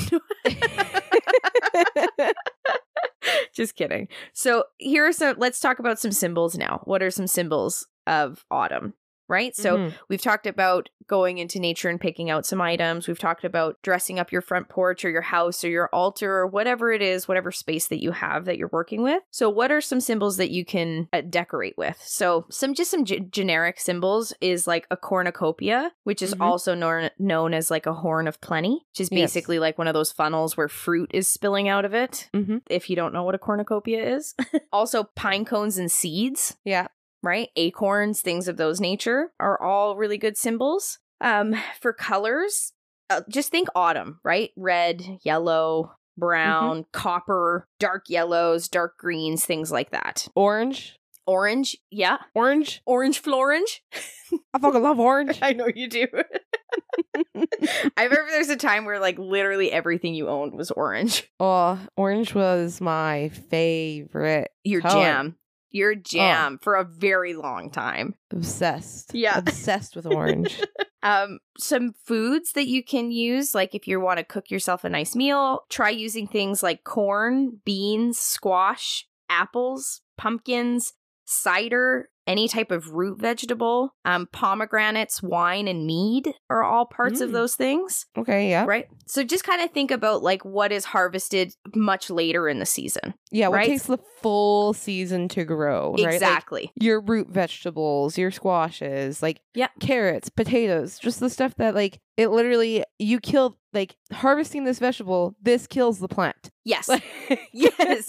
Just 3.54 3.76
kidding. 3.76 4.08
So 4.34 4.64
here 4.78 5.06
are 5.08 5.12
some. 5.12 5.36
Let's 5.38 5.60
talk 5.60 5.80
about 5.80 6.00
some 6.00 6.12
symbols 6.12 6.58
now. 6.58 6.82
What 6.86 7.04
are 7.04 7.12
some 7.12 7.28
symbols 7.28 7.88
of 8.06 8.46
autumn? 8.50 8.94
Right. 9.28 9.56
So 9.56 9.78
Mhm. 9.78 9.94
we've 10.10 10.22
talked 10.22 10.48
about 10.48 10.90
going 11.08 11.38
into 11.38 11.60
nature 11.60 11.88
and 11.90 12.02
picking 12.02 12.30
out 12.30 12.46
some 12.46 12.60
items. 12.62 13.08
We've 13.08 13.18
talked 13.20 13.46
about 13.46 13.82
dressing 13.82 14.20
up 14.20 14.32
your 14.32 14.42
front 14.42 14.68
porch 14.68 15.06
or 15.06 15.10
your 15.10 15.22
house 15.22 15.64
or 15.64 15.70
your 15.70 15.90
altar 15.94 16.30
or 16.34 16.48
whatever 16.48 16.92
it 16.92 17.02
is, 17.02 17.28
whatever 17.30 17.50
space 17.52 17.88
that 17.88 18.02
you 18.02 18.12
have 18.12 18.44
that 18.46 18.58
you're 18.58 18.70
working 18.74 19.04
with. 19.04 19.24
So 19.32 19.50
what 19.50 19.72
are 19.72 19.80
some 19.80 20.02
symbols 20.02 20.36
that 20.38 20.50
you 20.52 20.66
can 20.66 21.08
uh, 21.14 21.22
decorate 21.22 21.78
with? 21.78 21.98
So 22.02 22.46
some 22.50 22.74
just 22.74 22.92
some 22.92 23.06
g- 23.06 23.22
generic 23.32 23.80
symbols 23.80 24.34
is 24.42 24.68
like 24.68 24.86
a 24.92 24.98
cornucopia, 24.98 25.92
which 26.04 26.22
is 26.22 26.34
Mhm. 26.36 26.42
also 26.42 26.74
known 26.76 27.10
known 27.18 27.54
as 27.54 27.72
like 27.72 27.86
a 27.86 27.94
horn 27.94 28.28
of 28.28 28.42
plenty, 28.42 28.86
which 28.92 29.00
is 29.02 29.10
Yes. 29.12 29.34
basically 29.34 29.60
like 29.60 29.78
one 29.78 29.88
of 29.88 29.94
those 29.94 30.12
funnels 30.12 30.58
where 30.58 30.68
fruit 30.68 31.10
is 31.14 31.28
spilling 31.28 31.70
out 31.70 31.86
of 31.86 31.94
it. 31.94 32.30
Mhm. 32.34 32.62
If 32.70 32.90
you 32.90 32.96
don't 32.96 33.14
know 33.14 33.24
what 33.24 33.36
a 33.36 33.40
cornucopia 33.40 34.04
is, 34.16 34.36
also 34.74 35.06
pine 35.16 35.46
cones 35.46 35.78
and 35.78 35.92
seeds 35.92 36.58
yeah. 36.66 36.88
Right? 37.24 37.50
Acorns, 37.56 38.22
things 38.22 38.48
of 38.48 38.58
those 38.58 38.80
nature 38.80 39.32
are 39.40 39.62
all 39.62 39.96
really 39.96 40.18
good 40.18 40.38
symbols. 40.38 41.00
Um, 41.20 41.56
for 41.82 41.94
colors, 41.94 42.74
uh, 43.10 43.22
just 43.30 43.50
think 43.50 43.70
autumn, 43.76 44.20
right? 44.24 44.52
Red, 44.56 45.04
yellow, 45.24 45.94
brown, 46.18 46.86
copper, 46.92 47.68
dark 47.80 48.06
yellows, 48.10 48.68
dark 48.68 48.98
greens, 48.98 49.46
things 49.46 49.72
like 49.72 49.92
that. 49.92 50.28
Orange. 50.36 50.98
Orange, 51.26 51.76
yeah. 51.92 52.18
Orange. 52.36 52.82
Orange 52.86 53.22
florange. 53.22 53.82
I 54.54 54.60
fucking 54.60 54.82
love 54.82 55.00
orange. 55.00 55.40
I 55.42 55.54
know 55.54 55.68
you 55.74 55.90
do. 55.90 56.08
I 57.36 58.04
remember 58.04 58.32
there's 58.32 58.50
a 58.50 58.56
time 58.56 58.86
where 58.86 59.00
like 59.00 59.18
literally 59.20 59.72
everything 59.72 60.14
you 60.14 60.30
owned 60.30 60.54
was 60.54 60.72
orange. 60.72 61.30
oh, 61.40 61.80
orange 61.98 62.34
was 62.34 62.80
my 62.80 63.30
favorite. 63.50 64.50
Your 64.64 64.82
color. 64.82 65.04
jam. 65.04 65.36
Your 65.78 65.94
jam 65.94 66.58
for 66.62 66.76
a 66.76 66.84
very 66.84 67.36
long 67.36 67.70
time. 67.70 68.16
Obsessed. 68.32 69.14
Yeah. 69.14 69.38
Obsessed 69.46 69.96
with 69.96 70.08
orange. 70.08 70.60
Um, 71.04 71.38
some 71.60 71.94
foods 72.04 72.54
that 72.54 72.68
you 72.68 72.84
can 72.84 73.12
use, 73.12 73.54
like 73.54 73.76
if 73.76 73.88
you 73.88 74.00
want 74.00 74.18
to 74.18 74.26
cook 74.26 74.50
yourself 74.50 74.84
a 74.84 74.90
nice 74.90 75.16
meal, 75.16 75.62
try 75.70 75.92
using 75.92 76.28
things 76.28 76.64
like 76.64 76.84
corn, 76.84 77.62
beans, 77.64 78.18
squash, 78.18 79.06
apples, 79.30 80.02
pumpkins, 80.18 80.94
cider, 81.26 82.10
any 82.28 82.48
type 82.48 82.72
of 82.72 82.92
root 82.92 83.20
vegetable, 83.20 83.96
um, 84.06 84.28
pomegranates, 84.34 85.24
wine, 85.24 85.68
and 85.68 85.86
mead 85.88 86.34
are 86.50 86.64
all 86.64 86.86
parts 86.86 87.22
of 87.22 87.30
Mm. 87.30 87.34
those 87.34 87.56
things, 87.56 88.06
okay. 88.18 88.50
Yeah. 88.50 88.66
right? 88.66 88.88
So 89.08 89.24
just 89.24 89.44
kind 89.44 89.62
of 89.62 89.72
think 89.72 89.92
about 89.92 90.22
like 90.24 90.44
what 90.44 90.72
is 90.72 90.86
harvested 90.86 91.54
much 91.74 92.10
later 92.10 92.48
in 92.50 92.60
the 92.60 92.66
season. 92.66 93.14
Yeah. 93.32 93.48
What 93.48 93.58
Right? 93.58 93.68
takes 93.70 93.84
the 93.88 93.98
full 94.22 94.74
season 94.74 95.28
to 95.30 95.44
grow? 95.46 95.92
Right. 95.94 96.04
Like, 96.06 96.14
Exactly. 96.16 96.72
your 96.76 97.00
root 97.02 97.30
vegetables, 97.30 98.18
your 98.18 98.32
squashes, 98.32 99.22
like 99.24 99.42
Yep. 99.56 99.72
carrots, 99.80 100.30
potatoes, 100.30 101.00
just 101.00 101.20
the 101.20 101.30
stuff 101.30 101.56
that 101.56 101.76
like 101.76 102.00
it 102.18 102.30
literally 102.30 102.84
you 103.00 103.20
kill 103.20 103.58
like 103.74 103.96
harvesting 104.12 104.64
this 104.64 104.80
vegetable, 104.80 105.36
this 105.42 105.68
kills 105.68 106.00
the 106.00 106.08
plant. 106.08 106.50
yes. 106.66 106.88
Like- 106.88 107.04
Yes. 107.54 108.06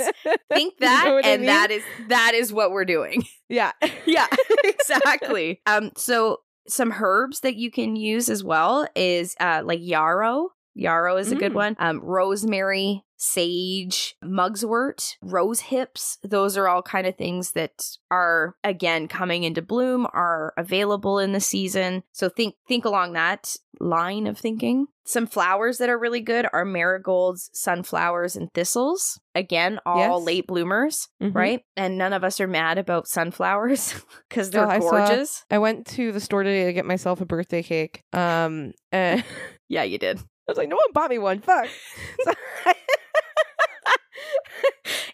Think 0.52 0.74
You 0.80 0.86
that 0.86 1.02
know 1.06 1.14
what 1.14 1.24
I 1.24 1.28
and 1.30 1.40
mean? 1.42 1.46
that 1.46 1.70
is 1.70 1.82
that 2.08 2.32
is 2.34 2.52
what 2.52 2.70
we're 2.70 2.84
doing. 2.84 3.24
Yeah. 3.50 3.72
yeah, 4.04 4.26
exactly. 4.62 5.62
Um, 5.64 5.92
so 5.96 6.40
some 6.68 6.92
herbs 6.92 7.40
that 7.40 7.56
you 7.56 7.70
can 7.70 7.96
use 7.96 8.28
as 8.28 8.44
well 8.44 8.86
is 8.94 9.34
uh 9.40 9.62
like 9.64 9.80
yarrow. 9.82 10.50
Yarrow 10.74 11.16
is 11.16 11.32
a 11.32 11.34
good 11.34 11.52
Mm. 11.52 11.56
one. 11.56 11.76
Um, 11.78 12.00
rosemary, 12.00 13.04
sage, 13.18 14.14
mugswort, 14.24 15.16
rose 15.22 15.60
hips. 15.60 16.18
Those 16.22 16.56
are 16.56 16.68
all 16.68 16.82
kind 16.82 17.06
of 17.06 17.16
things 17.16 17.52
that 17.52 17.72
are 18.10 18.54
again 18.64 19.08
coming 19.08 19.42
into 19.44 19.60
bloom, 19.60 20.06
are 20.12 20.54
available 20.56 21.18
in 21.18 21.32
the 21.32 21.40
season. 21.40 22.02
So 22.12 22.28
think 22.28 22.54
think 22.66 22.84
along 22.84 23.12
that 23.12 23.54
line 23.80 24.26
of 24.26 24.38
thinking. 24.38 24.86
Some 25.04 25.26
flowers 25.26 25.78
that 25.78 25.88
are 25.88 25.98
really 25.98 26.20
good 26.20 26.46
are 26.52 26.64
marigolds, 26.66 27.48
sunflowers, 27.54 28.36
and 28.36 28.52
thistles. 28.52 29.18
Again, 29.34 29.78
all 29.86 30.18
Yes. 30.18 30.26
late 30.26 30.46
bloomers, 30.46 31.08
Mhm. 31.22 31.34
right? 31.34 31.62
And 31.76 31.96
none 31.96 32.12
of 32.12 32.24
us 32.24 32.40
are 32.40 32.46
mad 32.48 32.76
about 32.76 33.08
sunflowers 33.08 33.94
because 34.28 34.50
they're 34.50 34.66
Oh, 34.66 34.68
I 34.70 34.80
saw- 34.80 34.90
gorgeous. 34.90 35.44
I 35.50 35.58
went 35.58 35.86
to 35.88 36.12
the 36.12 36.20
store 36.20 36.42
today 36.42 36.66
to 36.66 36.72
get 36.74 36.84
myself 36.84 37.20
a 37.20 37.24
birthday 37.26 37.62
cake. 37.62 38.02
Um, 38.12 38.72
and 38.92 39.24
Yeah, 39.68 39.82
you 39.84 39.96
did. 39.98 40.18
I 40.18 40.22
was 40.48 40.58
like, 40.58 40.68
no 40.68 40.76
one 40.76 40.92
bought 40.92 41.10
me 41.10 41.18
one. 41.18 41.40
Fuck. 41.40 41.68
So 42.24 42.32
I- 42.66 42.74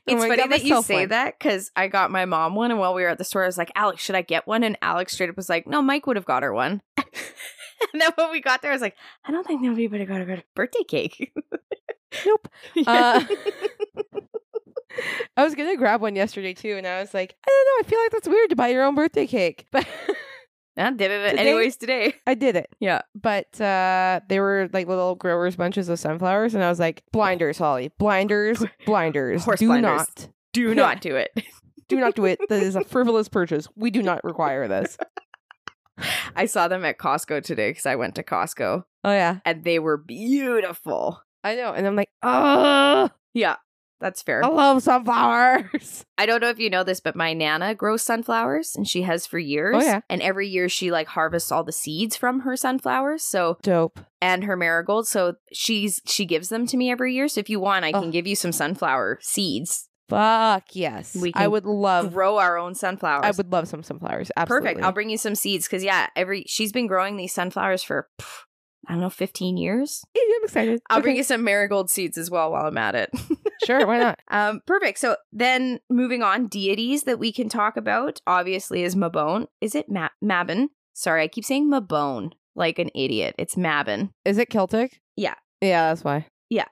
It's 0.06 0.22
Oh, 0.22 0.28
funny 0.28 0.36
got 0.36 0.50
that 0.50 0.64
you 0.64 0.82
say 0.82 1.00
one. 1.00 1.08
that 1.08 1.38
because 1.38 1.70
I 1.76 1.88
got 1.88 2.10
my 2.10 2.26
mom 2.26 2.54
one, 2.54 2.70
and 2.70 2.78
while 2.78 2.94
we 2.94 3.02
were 3.02 3.08
at 3.08 3.18
the 3.18 3.24
store, 3.24 3.44
I 3.44 3.46
was 3.46 3.56
like, 3.58 3.72
"Alex, 3.74 4.02
should 4.02 4.16
I 4.16 4.22
get 4.22 4.46
one?" 4.46 4.62
And 4.62 4.76
Alex 4.82 5.14
straight 5.14 5.30
up 5.30 5.36
was 5.36 5.48
like, 5.48 5.66
"No, 5.66 5.80
Mike 5.80 6.06
would 6.06 6.16
have 6.16 6.26
got 6.26 6.42
her 6.42 6.52
one." 6.52 6.82
and 6.96 8.00
then 8.00 8.10
when 8.16 8.30
we 8.30 8.40
got 8.40 8.60
there, 8.62 8.70
I 8.70 8.74
was 8.74 8.82
like, 8.82 8.96
"I 9.24 9.32
don't 9.32 9.46
think 9.46 9.62
nobody 9.62 9.88
would 9.88 10.00
have 10.00 10.08
got 10.08 10.20
her 10.20 10.32
a 10.34 10.42
birthday 10.54 10.84
cake." 10.86 11.32
Nope. 12.24 12.46
Uh, 12.86 13.24
I 15.36 15.42
was 15.42 15.56
gonna 15.56 15.76
grab 15.76 16.00
one 16.00 16.14
yesterday 16.14 16.54
too, 16.54 16.76
and 16.76 16.86
I 16.86 17.00
was 17.00 17.12
like, 17.12 17.34
I 17.44 17.50
don't 17.50 17.82
know. 17.82 17.86
I 17.86 17.90
feel 17.90 18.00
like 18.00 18.12
that's 18.12 18.28
weird 18.28 18.50
to 18.50 18.56
buy 18.56 18.68
your 18.68 18.84
own 18.84 18.94
birthday 18.94 19.26
cake, 19.26 19.66
but 19.72 19.84
I 20.76 20.90
did 20.90 21.10
it 21.10 21.30
Today- 21.30 21.40
anyways 21.42 21.76
today. 21.76 22.14
I 22.26 22.34
did 22.34 22.56
it. 22.56 22.68
Yeah. 22.80 23.02
But 23.14 23.60
uh 23.60 24.20
they 24.28 24.40
were 24.40 24.68
like 24.72 24.88
little 24.88 25.14
growers 25.14 25.56
bunches 25.56 25.88
of 25.88 25.98
sunflowers, 25.98 26.54
and 26.54 26.64
I 26.64 26.68
was 26.68 26.80
like, 26.80 27.02
blinders, 27.12 27.58
Holly, 27.58 27.92
blinders, 27.98 28.62
blinders. 28.86 29.44
Horse 29.44 29.60
do 29.60 29.66
blinders. 29.68 29.98
not, 30.00 30.28
Do 30.52 30.68
Yeah. 30.68 30.74
not 30.74 31.00
do 31.00 31.16
it. 31.16 31.30
do 31.88 31.96
not 32.00 32.14
do 32.16 32.24
it. 32.24 32.40
That 32.48 32.62
is 32.62 32.74
a 32.76 32.84
frivolous 32.84 33.28
purchase. 33.28 33.68
We 33.76 33.90
do 33.90 34.02
not 34.02 34.24
require 34.24 34.66
this. 34.68 34.96
I 36.34 36.46
saw 36.46 36.66
them 36.66 36.84
at 36.84 36.98
Costco 36.98 37.44
today 37.44 37.70
because 37.70 37.86
I 37.86 37.94
went 37.94 38.16
to 38.16 38.24
Costco, 38.24 38.84
Oh 39.04 39.12
yeah, 39.12 39.38
and 39.44 39.62
they 39.62 39.78
were 39.78 39.96
beautiful. 39.96 41.20
I 41.44 41.54
know. 41.56 41.72
And 41.72 41.86
I'm 41.86 41.94
like, 41.94 42.08
oh, 42.22 43.10
Yeah, 43.32 43.56
that's 44.00 44.22
fair. 44.22 44.44
I 44.44 44.48
love 44.48 44.82
sunflowers. 44.82 46.04
I 46.18 46.26
don't 46.26 46.40
know 46.40 46.48
if 46.50 46.58
you 46.58 46.68
know 46.70 46.84
this, 46.84 47.00
but 47.00 47.16
my 47.16 47.32
nana 47.32 47.74
grows 47.74 48.02
sunflowers 48.02 48.74
and 48.76 48.86
she 48.88 49.02
has 49.02 49.26
for 49.26 49.38
years. 49.38 49.76
Oh, 49.78 49.80
yeah. 49.84 50.00
And 50.10 50.20
every 50.22 50.48
year 50.48 50.68
she 50.68 50.90
like 50.90 51.08
harvests 51.08 51.50
all 51.52 51.64
the 51.64 51.72
seeds 51.72 52.16
from 52.16 52.40
her 52.40 52.56
sunflowers. 52.56 53.22
So 53.24 53.58
Dope. 53.62 54.00
and 54.20 54.44
her 54.44 54.56
marigolds. 54.56 55.08
So 55.08 55.34
she's 55.52 56.00
she 56.06 56.26
gives 56.26 56.48
them 56.48 56.66
to 56.66 56.76
me 56.76 56.90
every 56.90 57.14
year. 57.14 57.28
So 57.28 57.40
if 57.40 57.48
you 57.48 57.60
want, 57.60 57.84
I 57.84 57.92
can 57.92 58.04
Oh. 58.04 58.10
give 58.10 58.26
you 58.26 58.36
some 58.36 58.52
sunflower 58.52 59.18
seeds. 59.22 59.88
Fuck 60.08 60.64
yes. 60.76 61.16
We 61.16 61.32
I 61.34 61.48
would 61.48 61.64
love. 61.64 62.12
Grow 62.12 62.36
our 62.36 62.58
own 62.58 62.74
sunflowers. 62.74 63.24
I 63.24 63.30
would 63.30 63.50
love 63.50 63.68
some 63.68 63.82
sunflowers. 63.82 64.30
Absolutely. 64.36 64.68
Perfect. 64.68 64.84
I'll 64.84 64.92
bring 64.92 65.08
you 65.08 65.16
some 65.16 65.34
seeds 65.34 65.66
because 65.66 65.82
yeah, 65.82 66.08
every 66.14 66.44
she's 66.46 66.72
been 66.72 66.86
growing 66.86 67.16
these 67.16 67.32
sunflowers 67.32 67.82
for 67.82 68.08
pff, 68.20 68.42
I 68.88 68.92
don't 68.92 69.00
know, 69.00 69.10
fifteen 69.10 69.56
years. 69.56 70.04
Yeah, 70.14 70.22
I'm 70.36 70.44
excited. 70.44 70.80
I'll 70.90 70.98
Okay. 70.98 71.02
bring 71.04 71.16
you 71.16 71.22
some 71.22 71.44
marigold 71.44 71.90
seeds 71.90 72.16
as 72.18 72.30
well 72.30 72.50
while 72.52 72.66
I'm 72.66 72.78
at 72.78 72.94
it. 72.94 73.10
Sure, 73.64 73.86
why 73.86 73.98
not? 73.98 74.18
Um, 74.30 74.60
perfect. 74.66 74.98
So 74.98 75.16
then 75.32 75.78
moving 75.88 76.22
on, 76.22 76.48
deities 76.48 77.04
that 77.04 77.18
we 77.18 77.32
can 77.32 77.48
talk 77.48 77.78
about 77.78 78.20
obviously 78.26 78.82
is 78.82 78.94
Mabon. 78.94 79.46
Is 79.62 79.74
it 79.74 79.86
Ma- 79.88 80.08
Mabon? 80.22 80.66
Sorry, 80.92 81.22
I 81.22 81.28
keep 81.28 81.46
saying 81.46 81.70
Mabon 81.70 82.32
like 82.54 82.78
an 82.78 82.90
idiot. 82.94 83.34
It's 83.38 83.54
Mabon. 83.54 84.10
Is 84.26 84.36
it 84.36 84.50
Celtic? 84.50 85.00
Yeah. 85.16 85.36
Yeah, 85.62 85.88
that's 85.88 86.04
why. 86.04 86.26
Yeah. 86.50 86.66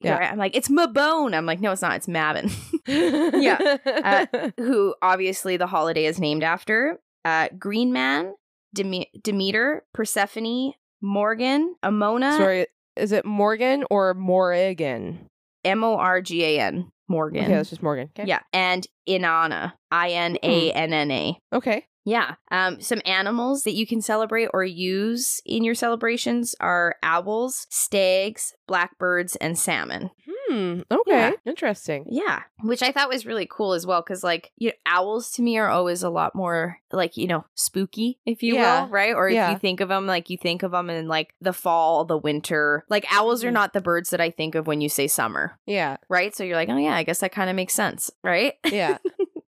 Yeah. 0.00 0.16
I'm 0.32 0.38
like, 0.38 0.56
it's 0.56 0.68
Mabon. 0.68 1.36
I'm 1.36 1.46
like, 1.46 1.60
no, 1.60 1.70
it's 1.70 1.82
not. 1.82 1.96
It's 1.96 2.08
Mabon. 2.08 2.50
Yeah. 3.40 3.76
Uh, 3.86 4.50
Who 4.56 4.94
obviously 5.02 5.56
the 5.56 5.68
holiday 5.68 6.06
is 6.06 6.18
named 6.18 6.42
after. 6.42 6.98
Uh, 7.24 7.48
Green 7.58 7.92
Man, 7.92 8.32
Deme- 8.74 9.04
Demeter, 9.22 9.84
Persephone, 9.92 10.72
Morgan, 11.04 11.74
Amona, 11.84 12.36
Sorry, 12.38 12.66
is 12.96 13.12
it 13.12 13.26
Morgan 13.26 13.84
or 13.90 14.14
Morrigan? 14.14 15.26
M 15.62 15.84
O 15.84 15.96
R 15.96 16.22
G 16.22 16.42
A 16.44 16.60
N, 16.60 16.88
Morgan. 17.08 17.44
Okay, 17.44 17.54
that's 17.54 17.68
just 17.70 17.82
Morgan. 17.82 18.10
Okay. 18.18 18.26
Yeah. 18.26 18.40
And 18.54 18.86
Inanna, 19.06 19.74
I 19.90 20.10
N 20.10 20.38
A 20.42 20.72
N 20.72 20.92
N 20.94 21.10
A. 21.10 21.38
Okay. 21.52 21.84
Yeah. 22.06 22.34
Um, 22.50 22.80
some 22.80 23.00
animals 23.06 23.62
that 23.62 23.72
you 23.72 23.86
can 23.86 24.02
celebrate 24.02 24.48
or 24.52 24.64
use 24.64 25.40
in 25.46 25.64
your 25.64 25.74
celebrations 25.74 26.54
are 26.60 26.96
owls, 27.02 27.66
stags, 27.70 28.52
blackbirds, 28.66 29.36
and 29.36 29.58
salmon. 29.58 30.10
Hmm. 30.48 30.80
Okay. 30.90 31.02
Yeah. 31.10 31.30
Interesting. 31.46 32.06
Yeah. 32.08 32.42
Which 32.62 32.82
I 32.82 32.92
thought 32.92 33.08
was 33.08 33.24
really 33.26 33.46
cool 33.50 33.72
as 33.72 33.86
well. 33.86 34.02
Cause 34.02 34.22
like, 34.22 34.52
you 34.56 34.68
know, 34.68 34.74
owls 34.86 35.30
to 35.32 35.42
me 35.42 35.56
are 35.58 35.68
always 35.68 36.02
a 36.02 36.10
lot 36.10 36.34
more 36.34 36.78
like, 36.92 37.16
you 37.16 37.26
know, 37.26 37.44
spooky, 37.54 38.18
if 38.26 38.42
you 38.42 38.54
Yeah. 38.54 38.82
will, 38.82 38.88
right? 38.90 39.14
Or 39.14 39.28
if 39.28 39.34
you 39.50 39.58
think 39.58 39.80
of 39.80 39.88
them, 39.88 40.06
like 40.06 40.30
you 40.30 40.36
think 40.38 40.62
of 40.62 40.72
them 40.72 40.90
in 40.90 41.08
like 41.08 41.34
the 41.40 41.52
fall, 41.52 42.04
the 42.04 42.18
winter. 42.18 42.84
Like 42.88 43.06
owls 43.12 43.42
are 43.44 43.50
Mhm. 43.50 43.54
not 43.54 43.72
the 43.72 43.80
birds 43.80 44.10
that 44.10 44.20
I 44.20 44.30
think 44.30 44.54
of 44.54 44.66
when 44.66 44.80
you 44.80 44.88
say 44.88 45.06
summer, 45.06 45.58
Yeah. 45.66 45.96
right? 46.08 46.34
So 46.34 46.44
you're 46.44 46.56
like, 46.56 46.68
oh 46.68 46.76
yeah, 46.78 46.94
I 46.94 47.02
guess 47.04 47.20
that 47.20 47.32
kind 47.32 47.48
of 47.50 47.56
makes 47.56 47.74
sense, 47.74 48.10
right? 48.22 48.54
Yeah. 48.70 48.98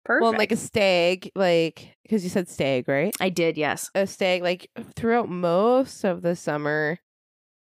Perfect. 0.04 0.22
well, 0.22 0.34
like 0.34 0.52
a 0.52 0.58
stag, 0.58 1.32
like 1.36 1.96
because 2.04 2.24
you 2.26 2.30
said 2.30 2.50
stag, 2.50 2.89
right? 2.89 3.16
I 3.22 3.30
did, 3.30 3.58
yes. 3.58 3.89
A 3.96 4.06
stag, 4.06 4.42
like 4.44 4.70
throughout 4.96 5.30
most 5.30 6.04
of 6.04 6.22
the 6.22 6.36
summer 6.36 7.00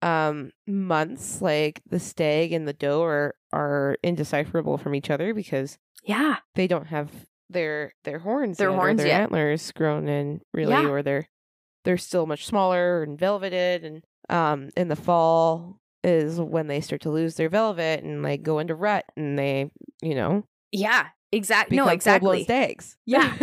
um 0.02 0.52
months, 0.68 1.42
like 1.42 1.82
the 1.90 2.00
stag 2.00 2.54
and 2.54 2.68
the 2.68 2.74
doe 2.74 3.02
are 3.04 3.36
are 3.52 3.98
indecipherable 4.04 4.78
from 4.78 4.94
each 4.96 5.10
other 5.10 5.34
because 5.34 5.78
Yeah. 6.04 6.38
they 6.56 6.68
don't 6.68 6.88
have 6.88 7.10
their 7.50 7.94
their 8.04 8.20
horns 8.20 8.58
Their 8.58 8.74
horns 8.74 8.98
their 9.00 9.08
yet. 9.08 9.22
antlers 9.22 9.72
grown 9.72 10.08
in 10.10 10.42
really 10.54 10.72
Yeah. 10.72 10.88
or 10.90 11.02
they're 11.02 11.28
they're 11.86 11.98
still 11.98 12.26
much 12.26 12.46
smaller 12.46 13.04
and 13.04 13.18
velveted 13.18 13.84
and 13.86 14.04
um 14.30 14.70
in 14.76 14.90
the 14.90 14.96
fall 14.98 15.80
is 16.04 16.40
when 16.40 16.68
they 16.68 16.82
start 16.82 17.02
to 17.02 17.10
lose 17.10 17.36
their 17.36 17.50
velvet 17.50 18.04
and 18.04 18.22
like 18.22 18.44
go 18.44 18.60
into 18.60 18.76
rut 18.76 19.06
and 19.16 19.40
they 19.40 19.72
you 20.02 20.14
know 20.16 20.44
Yeah. 20.72 21.08
Exactly. 21.32 21.76
No, 21.76 21.88
exactly. 21.90 22.44
stags 22.46 22.96
Yeah. 23.06 23.34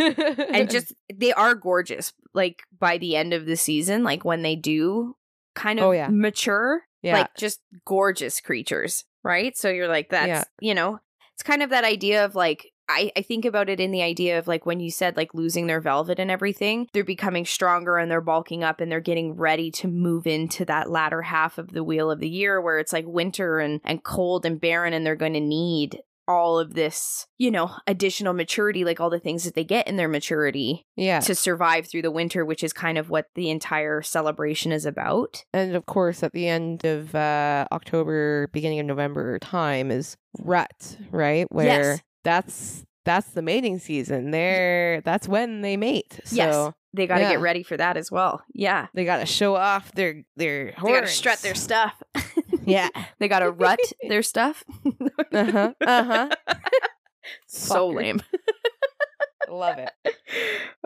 and 0.49 0.69
just 0.75 0.93
they 1.13 1.31
are 1.33 1.53
gorgeous 1.55 2.13
like 2.33 2.63
by 2.79 2.97
the 2.97 3.15
end 3.15 3.33
of 3.33 3.45
the 3.45 3.55
season 3.57 4.03
like 4.03 4.23
when 4.25 4.41
they 4.43 4.55
do 4.55 5.15
kind 5.55 5.79
oh, 5.79 5.83
of 5.83 5.87
Oh, 5.89 5.91
yeah. 5.91 6.07
mature 6.09 6.81
yeah 7.01 7.19
like 7.19 7.35
just 7.37 7.59
gorgeous 7.85 8.39
creatures 8.41 9.03
right 9.23 9.57
so 9.57 9.69
you're 9.69 9.87
like 9.87 10.09
that's 10.09 10.27
Yeah. 10.27 10.43
you 10.59 10.73
know 10.73 10.99
it's 11.33 11.43
kind 11.43 11.63
of 11.63 11.69
that 11.71 11.83
idea 11.83 12.23
of 12.23 12.35
like 12.35 12.71
I, 12.87 13.11
I 13.17 13.21
think 13.23 13.45
about 13.45 13.69
it 13.69 13.79
in 13.79 13.91
the 13.91 14.03
idea 14.03 14.37
of 14.37 14.47
like 14.47 14.65
when 14.65 14.79
you 14.79 14.91
said 14.91 15.17
like 15.17 15.33
losing 15.33 15.65
their 15.67 15.81
velvet 15.81 16.19
and 16.19 16.29
everything, 16.29 16.87
they're 16.93 17.03
becoming 17.03 17.45
stronger 17.45 17.97
and 17.97 18.11
they're 18.11 18.21
bulking 18.21 18.63
up 18.63 18.79
and 18.79 18.91
they're 18.91 18.99
getting 18.99 19.35
ready 19.35 19.71
to 19.71 19.87
move 19.87 20.27
into 20.27 20.65
that 20.65 20.89
latter 20.89 21.23
half 21.23 21.57
of 21.57 21.71
the 21.71 21.83
wheel 21.83 22.11
of 22.11 22.19
the 22.19 22.29
year 22.29 22.61
where 22.61 22.77
it's 22.77 22.93
like 22.93 23.05
winter 23.07 23.59
and, 23.59 23.81
and 23.83 24.03
cold 24.03 24.45
and 24.45 24.61
barren 24.61 24.93
and 24.93 25.05
they're 25.05 25.15
going 25.15 25.33
to 25.33 25.39
need 25.39 25.99
all 26.27 26.57
of 26.59 26.73
this, 26.73 27.27
you 27.37 27.51
know, 27.51 27.71
additional 27.87 28.33
maturity, 28.33 28.83
like 28.83 28.99
all 28.99 29.09
the 29.09 29.19
things 29.19 29.43
that 29.43 29.53
they 29.53 29.63
get 29.63 29.87
in 29.87 29.95
their 29.97 30.07
maturity 30.07 30.85
yeah 30.95 31.19
to 31.19 31.35
survive 31.35 31.87
through 31.87 32.01
the 32.01 32.11
winter, 32.11 32.43
which 32.45 32.63
is 32.63 32.73
kind 32.73 32.97
of 32.97 33.09
what 33.09 33.27
the 33.35 33.49
entire 33.49 34.01
celebration 34.01 34.71
is 34.71 34.85
about. 34.85 35.43
and 35.53 35.75
of 35.75 35.85
course 35.85 36.23
at 36.23 36.31
the 36.33 36.47
end 36.47 36.83
of 36.85 37.13
uh 37.15 37.65
october 37.71 38.47
beginning 38.53 38.79
of 38.79 38.85
november 38.85 39.37
time 39.39 39.91
is 39.91 40.15
rut 40.39 40.97
right 41.11 41.47
where 41.51 41.65
Yes. 41.65 42.01
that's 42.23 42.85
that's 43.05 43.27
the 43.29 43.41
mating 43.41 43.79
season 43.79 44.31
there 44.31 45.01
that's 45.01 45.27
when 45.27 45.61
they 45.61 45.77
mate 45.77 46.19
so 46.25 46.35
yes. 46.35 46.73
They 46.95 47.07
got 47.07 47.15
to 47.15 47.21
yeah. 47.23 47.31
get 47.31 47.41
ready 47.41 47.61
for 47.61 47.75
that 47.75 47.97
as 47.97 48.09
well. 48.09 48.41
Yeah. 48.53 48.87
they 48.93 49.03
gotta 49.03 49.25
show 49.25 49.55
off 49.55 49.91
their 49.95 50.23
their 50.37 50.67
They 50.81 50.93
got 50.93 51.01
to 51.01 51.07
strut 51.07 51.39
their 51.39 51.53
stuff. 51.53 52.01
yeah 52.65 52.89
they 53.19 53.27
got 53.27 53.39
to 53.39 53.51
rut 53.51 53.79
their 54.07 54.23
stuff. 54.23 54.63
uh-huh 55.33 55.73
uh-huh 55.85 56.29
so 57.47 57.87
lame. 57.87 58.21
love 59.49 59.77
it 59.77 59.91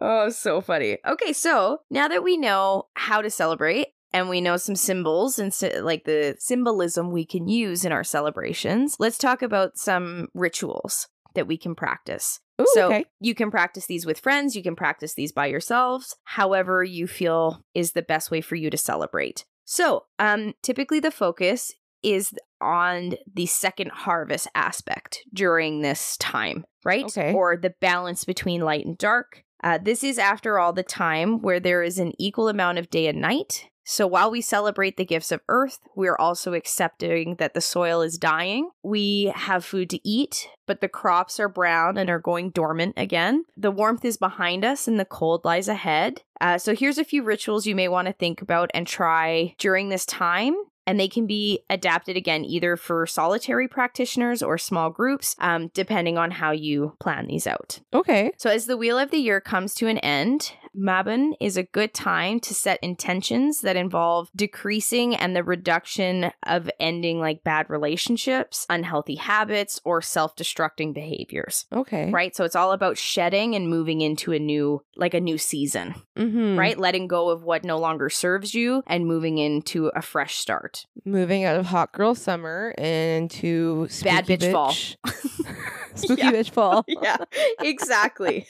oh, 0.02 0.30
so 0.30 0.62
funny. 0.62 0.98
Okay, 1.06 1.34
so 1.34 1.80
now 1.90 2.08
that 2.08 2.24
we 2.24 2.38
know 2.38 2.88
how 2.96 3.22
to 3.22 3.30
celebrate 3.30 3.88
and 4.12 4.30
we 4.30 4.42
know 4.42 4.58
some 4.58 4.76
symbols 4.76 5.40
and 5.40 5.54
sy- 5.54 5.80
like 5.80 6.06
the 6.06 6.36
symbolism 6.40 7.12
we 7.12 7.26
can 7.26 7.48
use 7.48 7.86
in 7.86 7.92
our 7.92 8.04
celebrations, 8.04 8.96
let's 9.00 9.18
talk 9.18 9.42
about 9.42 9.78
some 9.78 10.28
rituals 10.34 11.08
that 11.36 11.48
we 11.48 11.58
can 11.58 11.76
practice. 11.76 12.40
Ooh, 12.60 12.66
so 12.74 12.88
okay 12.88 13.06
you 13.20 13.36
can 13.36 13.52
practice 13.52 13.86
these 13.86 14.06
with 14.06 14.20
friends, 14.20 14.56
you 14.56 14.64
can 14.64 14.76
practice 14.76 15.14
these 15.14 15.32
by 15.32 15.48
yourselves, 15.48 16.16
however 16.26 16.84
you 16.84 17.08
feel 17.08 17.62
is 17.74 17.92
the 17.92 18.02
best 18.02 18.32
way 18.32 18.42
for 18.42 18.56
you 18.56 18.70
to 18.70 18.78
celebrate. 18.78 19.46
So, 19.72 20.06
um 20.18 20.54
typically 20.64 21.00
the 21.00 21.12
focus 21.12 21.72
is 22.02 22.34
on 22.60 23.14
the 23.32 23.46
second 23.46 23.92
harvest 23.92 24.48
aspect 24.56 25.22
during 25.34 25.82
this 25.82 26.18
time, 26.18 26.66
right? 26.84 27.06
Okay. 27.06 27.34
Or 27.34 27.56
the 27.56 27.74
balance 27.80 28.26
between 28.26 28.62
light 28.62 28.86
and 28.86 28.98
dark. 28.98 29.44
Uh, 29.64 29.78
this 29.78 30.04
is, 30.04 30.18
after 30.18 30.58
all, 30.58 30.72
the 30.74 30.84
time 30.84 31.42
where 31.42 31.60
there 31.60 31.84
is 31.84 32.00
an 32.00 32.14
equal 32.18 32.48
amount 32.48 32.78
of 32.78 32.90
day 32.90 33.08
and 33.08 33.20
night. 33.22 33.66
So 33.92 34.06
while 34.06 34.30
we 34.30 34.42
celebrate 34.42 34.98
the 34.98 35.04
gifts 35.04 35.32
of 35.32 35.42
earth, 35.50 35.80
we 35.96 36.08
are 36.08 36.22
also 36.22 36.54
accepting 36.54 37.38
that 37.38 37.56
the 37.56 37.60
soil 37.60 38.04
is 38.04 38.20
dying. 38.20 38.70
We 38.84 39.34
have 39.34 39.66
food 39.66 39.90
to 39.90 40.08
eat, 40.08 40.48
but 40.68 40.80
the 40.80 40.88
crops 40.88 41.40
are 41.40 41.50
brown 41.50 41.98
and 41.98 42.08
are 42.08 42.20
going 42.20 42.52
dormant 42.52 42.94
again. 42.98 43.46
The 43.58 43.72
warmth 43.72 44.06
is 44.06 44.16
behind 44.16 44.64
us 44.64 44.88
and 44.88 45.00
the 45.00 45.06
cold 45.06 45.44
lies 45.44 45.68
ahead. 45.68 46.22
Uh, 46.40 46.60
so 46.60 46.76
here's 46.76 47.00
a 47.00 47.04
few 47.04 47.24
rituals 47.24 47.66
you 47.66 47.74
may 47.74 47.88
want 47.88 48.06
to 48.06 48.14
think 48.14 48.44
about 48.44 48.70
and 48.76 48.86
try 48.86 49.56
during 49.58 49.90
this 49.90 50.06
time 50.06 50.54
and 50.90 51.00
they 51.00 51.08
can 51.08 51.28
be 51.28 51.60
adapted 51.70 52.18
again 52.18 52.44
either 52.44 52.76
for 52.76 53.06
solitary 53.06 53.68
practitioners 53.68 54.42
or 54.42 54.58
small 54.58 54.90
groups, 54.90 55.36
um, 55.38 55.70
depending 55.76 56.18
on 56.18 56.32
how 56.32 56.50
you 56.50 56.96
plan 57.00 57.28
these 57.28 57.46
out. 57.46 57.80
Okay. 57.94 58.32
So, 58.38 58.50
as 58.50 58.66
the 58.66 58.76
wheel 58.76 58.98
of 58.98 59.12
the 59.12 59.20
year 59.20 59.40
comes 59.40 59.76
to 59.76 59.88
an 59.88 60.00
end, 60.00 60.54
Mabon 60.76 61.34
is 61.40 61.58
a 61.58 61.64
good 61.64 61.94
time 61.94 62.40
to 62.42 62.54
set 62.54 62.80
intentions 62.82 63.62
that 63.62 63.76
involve 63.76 64.30
decreasing 64.36 65.16
and 65.16 65.36
the 65.36 65.44
reduction 65.44 66.32
of 66.46 66.70
ending 66.80 67.20
like 67.20 67.44
bad 67.44 67.70
relationships, 67.70 68.66
unhealthy 68.70 69.16
habits, 69.16 69.80
or 69.84 70.02
self 70.02 70.36
destructing 70.36 70.94
behaviors. 70.94 71.66
Okay. 71.74 72.10
Right. 72.12 72.36
So, 72.36 72.44
it's 72.44 72.56
all 72.56 72.72
about 72.72 72.98
shedding 72.98 73.56
and 73.56 73.70
moving 73.70 74.02
into 74.02 74.32
a 74.34 74.40
new, 74.40 74.84
like 74.96 75.14
a 75.14 75.20
new 75.22 75.38
season, 75.38 75.96
Mm-hmm. 76.18 76.60
right? 76.60 76.78
Letting 76.78 77.08
go 77.08 77.30
of 77.30 77.44
what 77.44 77.64
no 77.64 77.78
longer 77.80 78.10
serves 78.10 78.54
you 78.54 78.84
and 78.88 79.06
moving 79.06 79.38
into 79.38 79.88
a 79.88 80.02
fresh 80.02 80.36
start. 80.36 80.86
Moving 81.06 81.46
out 81.46 81.56
of 81.58 81.68
hot 81.68 81.92
girl 81.94 82.14
summer 82.14 82.72
into 82.78 83.88
Bad 84.04 84.26
spooky 84.26 84.38
bitch 84.38 84.52
fall. 84.52 84.72
spooky 85.96 86.22
Yeah. 86.22 86.32
bitch 86.32 86.50
fall. 86.50 86.84
yeah, 86.88 87.18
exactly. 87.62 88.48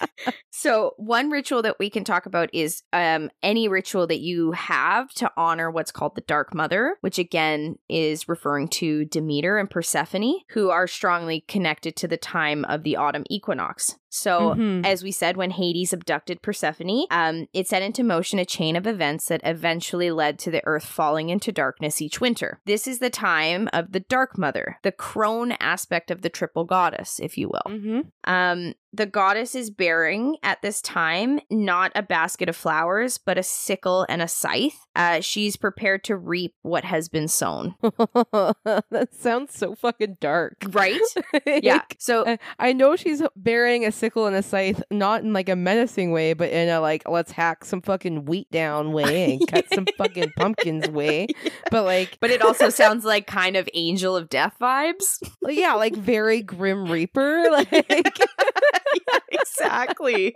so, 0.50 0.94
one 0.98 1.30
ritual 1.30 1.62
that 1.62 1.78
we 1.80 1.90
can 1.90 2.04
talk 2.10 2.26
about 2.26 2.50
is 2.54 2.84
um, 2.92 3.30
any 3.44 3.68
ritual 3.68 4.08
that 4.08 4.20
you 4.20 4.52
have 4.54 5.14
to 5.14 5.32
honor 5.38 5.70
what's 5.70 5.92
called 5.92 6.16
the 6.16 6.22
Dark 6.22 6.54
Mother, 6.54 6.98
which 7.02 7.20
again 7.20 7.78
is 7.88 8.28
referring 8.28 8.68
to 8.70 9.06
Demeter 9.06 9.58
and 9.58 9.70
Persephone, 9.70 10.40
who 10.50 10.70
are 10.70 10.88
strongly 10.88 11.42
connected 11.48 11.96
to 11.98 12.08
the 12.08 12.18
time 12.18 12.66
of 12.66 12.84
the 12.84 12.96
autumn 12.96 13.26
equinox. 13.30 13.96
So, 14.10 14.56
Mhm. 14.56 14.86
as 14.86 15.04
we 15.04 15.12
said, 15.12 15.38
when 15.38 15.52
Hades 15.52 15.94
abducted 15.94 16.42
Persephone, 16.42 17.06
um, 17.12 17.48
it 17.54 17.68
set 17.68 17.82
into 17.82 18.04
motion 18.04 18.40
a 18.40 18.46
chain 18.46 18.76
of 18.76 18.88
events 18.88 19.28
that 19.28 19.42
eventually 19.44 20.12
led 20.12 20.40
to 20.40 20.52
the 20.52 20.62
earth 20.66 20.86
falling 20.86 21.30
into 21.30 21.52
darkness 21.52 22.02
each 22.02 22.20
winter. 22.20 22.60
This 22.66 22.88
is 22.88 23.00
the 23.00 23.10
time 23.10 23.70
of 23.74 23.92
the 23.92 24.00
Dark 24.02 24.38
Mother, 24.38 24.78
the 24.84 24.92
crone 24.92 25.54
aspect 25.60 26.12
of 26.12 26.22
the 26.22 26.30
triple 26.30 26.66
goddess, 26.66 27.20
if 27.22 27.38
you 27.38 27.50
will. 27.50 27.72
Mm-hmm. 27.72 28.00
Um, 28.24 28.74
the 28.92 29.06
goddess 29.06 29.54
is 29.54 29.70
bearing 29.70 30.38
at 30.42 30.64
this 30.64 30.82
time 30.82 31.40
not 31.52 31.92
a 31.94 32.02
basket 32.02 32.50
of 32.50 32.56
flowers, 32.56 33.20
but 33.20 33.38
a 33.38 33.44
sickle 33.44 34.04
and 34.10 34.20
a 34.20 34.28
scythe. 34.28 34.88
Uh, 34.96 35.20
she's 35.22 35.56
prepared 35.58 36.04
to 36.06 36.18
reap 36.18 36.56
what 36.64 36.84
has 36.86 37.08
been 37.08 37.28
sown. 37.28 37.76
that 37.84 39.10
sounds 39.12 39.54
so 39.54 39.76
fucking 39.76 40.18
dark. 40.20 40.56
Right? 40.70 41.00
Yeah. 41.46 41.82
So 42.00 42.24
uh, 42.24 42.38
I 42.58 42.74
know 42.74 42.96
she's 42.96 43.22
bearing 43.36 43.86
a 43.86 43.92
sickle 44.00 44.26
and 44.26 44.36
a 44.36 44.42
scythe, 44.42 44.82
not 44.90 45.24
in 45.24 45.34
like 45.34 45.50
a 45.50 45.56
menacing 45.56 46.12
way, 46.12 46.34
but 46.34 46.50
in 46.50 46.70
a 46.70 46.80
like 46.80 47.08
let's 47.08 47.32
hack 47.32 47.66
some 47.66 47.82
fucking 47.82 48.26
wheat 48.26 48.50
down 48.52 48.94
way 48.94 49.34
and 49.40 49.48
cut 49.48 49.66
some 49.74 49.86
fucking 49.98 50.32
pumpkins 50.38 50.90
way. 50.90 51.28
But 51.72 51.84
like, 51.84 52.18
but 52.20 52.32
it 52.32 52.42
also 52.42 52.70
sounds 52.70 53.06
like 53.06 53.28
kind 53.28 53.56
of 53.56 53.70
angel 53.76 54.16
of 54.16 54.28
death 54.28 54.56
vibes. 54.60 55.22
yeah, 55.48 55.74
like 55.74 55.96
very 55.96 56.42
grim 56.42 56.92
reaper. 56.92 57.46
Like, 57.50 57.72
yeah, 57.72 59.20
exactly. 59.32 60.36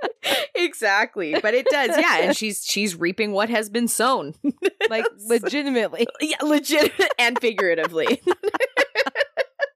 exactly. 0.53 1.36
But 1.41 1.53
it 1.53 1.66
does, 1.70 1.97
yeah. 1.97 2.18
And 2.20 2.38
she's 2.38 2.64
she's 2.66 2.95
reaping 2.95 3.32
what 3.32 3.49
has 3.49 3.70
been 3.70 3.88
sown. 3.88 4.36
like 4.89 5.05
legitimately. 5.28 6.07
yeah, 6.22 6.38
legit 6.43 6.91
and 7.18 7.39
figuratively. 7.39 8.22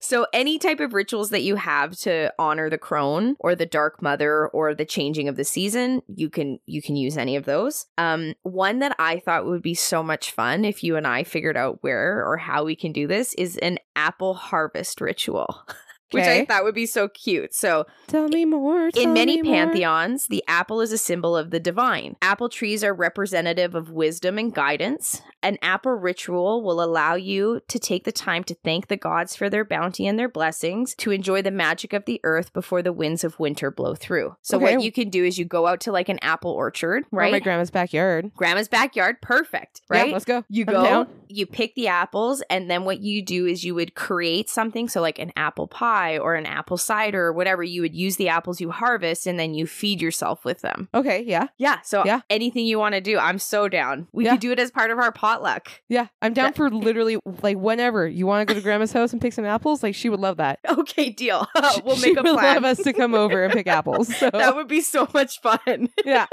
So 0.08 0.26
any 0.32 0.58
type 0.58 0.80
of 0.80 0.94
rituals 0.94 1.32
that 1.32 1.44
you 1.44 1.58
have 1.58 1.94
to 1.98 2.34
honor 2.40 2.70
the 2.70 2.78
crone 2.78 3.36
or 3.42 3.56
the 3.56 3.66
dark 3.66 4.02
mother 4.02 4.48
or 4.48 4.74
the 4.74 4.86
changing 4.86 5.28
of 5.28 5.36
the 5.36 5.44
season, 5.44 6.02
you 6.08 6.30
can 6.30 6.60
you 6.66 6.82
can 6.82 6.96
use 6.96 7.18
any 7.18 7.36
of 7.36 7.44
those. 7.44 7.88
Um 7.98 8.34
one 8.44 8.80
that 8.80 8.96
I 9.00 9.20
thought 9.20 9.46
would 9.46 9.62
be 9.62 9.74
so 9.74 10.02
much 10.02 10.32
fun 10.32 10.64
if 10.64 10.82
you 10.82 10.96
and 10.96 11.06
I 11.06 11.26
figured 11.26 11.58
out 11.58 11.84
where 11.84 12.26
or 12.26 12.38
how 12.38 12.64
we 12.64 12.74
can 12.74 12.94
do 12.94 13.06
this 13.06 13.34
is 13.34 13.58
an 13.58 13.80
apple 13.98 14.34
harvest 14.36 15.02
ritual. 15.02 15.62
Which 16.12 16.24
I 16.24 16.46
thought 16.46 16.64
would 16.64 16.76
be 16.76 16.86
so 16.86 17.08
cute. 17.10 17.54
So 17.54 17.86
Tell 18.08 18.28
me 18.30 18.46
more. 18.46 18.92
tell 18.92 19.04
in 19.04 19.14
many 19.14 19.42
me 19.42 19.50
more. 19.50 19.56
pantheons, 19.56 20.28
the 20.28 20.44
apple 20.48 20.80
is 20.82 20.92
a 20.94 20.98
symbol 20.98 21.36
of 21.36 21.50
the 21.52 21.60
divine. 21.60 22.16
Apple 22.22 22.48
trees 22.50 22.84
are 22.84 22.94
representative 22.94 23.76
of 23.76 23.92
wisdom 23.92 24.38
and 24.38 24.54
guidance. 24.54 25.22
An 25.44 25.58
apple 25.62 25.92
ritual 25.94 26.64
will 26.64 26.82
allow 26.82 27.16
you 27.16 27.62
to 27.68 27.78
take 27.80 28.06
the 28.06 28.12
time 28.12 28.44
to 28.46 28.56
thank 28.64 28.88
the 28.88 28.96
gods 28.98 29.36
for 29.36 29.50
their 29.50 29.66
bounty 29.66 30.08
and 30.08 30.18
their 30.18 30.30
blessings, 30.30 30.96
to 30.96 31.12
enjoy 31.12 31.42
the 31.42 31.52
magic 31.52 31.92
of 31.94 32.06
the 32.06 32.22
earth 32.24 32.54
before 32.54 32.82
the 32.82 32.94
winds 32.94 33.24
of 33.24 33.38
winter 33.40 33.70
blow 33.70 33.94
through. 33.96 34.36
So, 34.42 34.58
Okay. 34.58 34.76
what 34.76 34.84
you 34.84 34.92
can 34.92 35.10
do 35.10 35.24
is 35.26 35.38
you 35.38 35.46
go 35.46 35.68
out 35.68 35.82
to 35.82 35.92
like 35.92 36.08
an 36.10 36.20
apple 36.22 36.52
orchard, 36.52 37.04
Or 37.12 37.20
right? 37.20 37.32
my 37.32 37.40
grandma's 37.40 37.72
backyard. 37.72 38.32
Grandma's 38.36 38.68
backyard, 38.70 39.18
perfect, 39.22 39.82
Yeah, 39.92 40.02
right? 40.04 40.14
let's 40.14 40.26
go. 40.26 40.44
You 40.50 40.64
I'm 40.68 40.74
go, 40.74 40.84
down. 40.84 41.08
you 41.28 41.46
pick 41.46 41.76
the 41.76 41.88
apples, 41.90 42.42
and 42.50 42.70
then 42.70 42.86
what 42.86 43.02
you 43.02 43.22
do 43.22 43.46
is 43.46 43.64
you 43.64 43.76
would 43.76 43.94
create 43.96 44.50
something. 44.50 44.88
So, 44.88 45.02
like 45.02 45.20
an 45.20 45.32
apple 45.36 45.68
pie 45.68 45.97
or 46.22 46.36
an 46.36 46.46
apple 46.46 46.78
cider 46.78 47.26
or 47.26 47.34
whatever, 47.34 47.64
you 47.64 47.82
would 47.82 47.96
use 47.96 48.16
the 48.18 48.30
apples 48.30 48.62
you 48.62 48.72
harvest 48.72 49.26
and 49.28 49.40
then 49.40 49.54
you 49.54 49.66
feed 49.68 50.02
yourself 50.02 50.46
with 50.46 50.62
them. 50.62 50.88
Okay, 50.94 51.24
yeah, 51.26 51.48
Yeah. 51.58 51.82
So, 51.82 52.04
Yeah. 52.06 52.22
anything 52.30 52.66
you 52.66 52.80
want 52.80 52.96
to 52.96 53.02
do, 53.02 53.18
I'm 53.18 53.40
so 53.40 53.68
down. 53.68 54.08
We 54.12 54.26
Yeah. 54.26 54.32
could 54.32 54.40
do 54.42 54.52
it 54.52 54.60
as 54.60 54.72
part 54.72 54.92
of 54.92 55.00
our 55.00 55.12
potluck. 55.12 55.70
yeah. 55.90 56.08
I'm 56.22 56.34
down 56.34 56.54
for 56.54 56.70
literally 56.70 57.18
like 57.42 57.58
whenever 57.58 58.08
you 58.08 58.26
want 58.28 58.48
to 58.48 58.54
go 58.54 58.58
to 58.60 58.64
grandma's 58.64 58.92
house 58.94 59.12
and 59.14 59.22
pick 59.22 59.34
some 59.34 59.46
apples. 59.46 59.82
Like 59.84 59.96
she 59.96 60.10
would 60.10 60.20
love 60.20 60.38
that. 60.38 60.60
Okay, 60.78 61.10
deal. 61.10 61.48
She- 61.76 61.82
we'll 61.86 61.96
she 61.96 62.10
make 62.14 62.18
a 62.20 62.24
would 62.24 62.34
plan. 62.38 62.56
love 62.56 62.64
us 62.66 62.84
to 62.84 62.94
come 62.94 63.14
over 63.14 63.44
and 63.44 63.52
pick 63.54 63.68
apples. 63.80 64.16
So 64.16 64.30
that 64.32 64.56
would 64.56 64.68
be 64.68 64.82
so 64.82 65.08
much 65.14 65.40
fun. 65.42 65.90
yeah. 66.06 66.28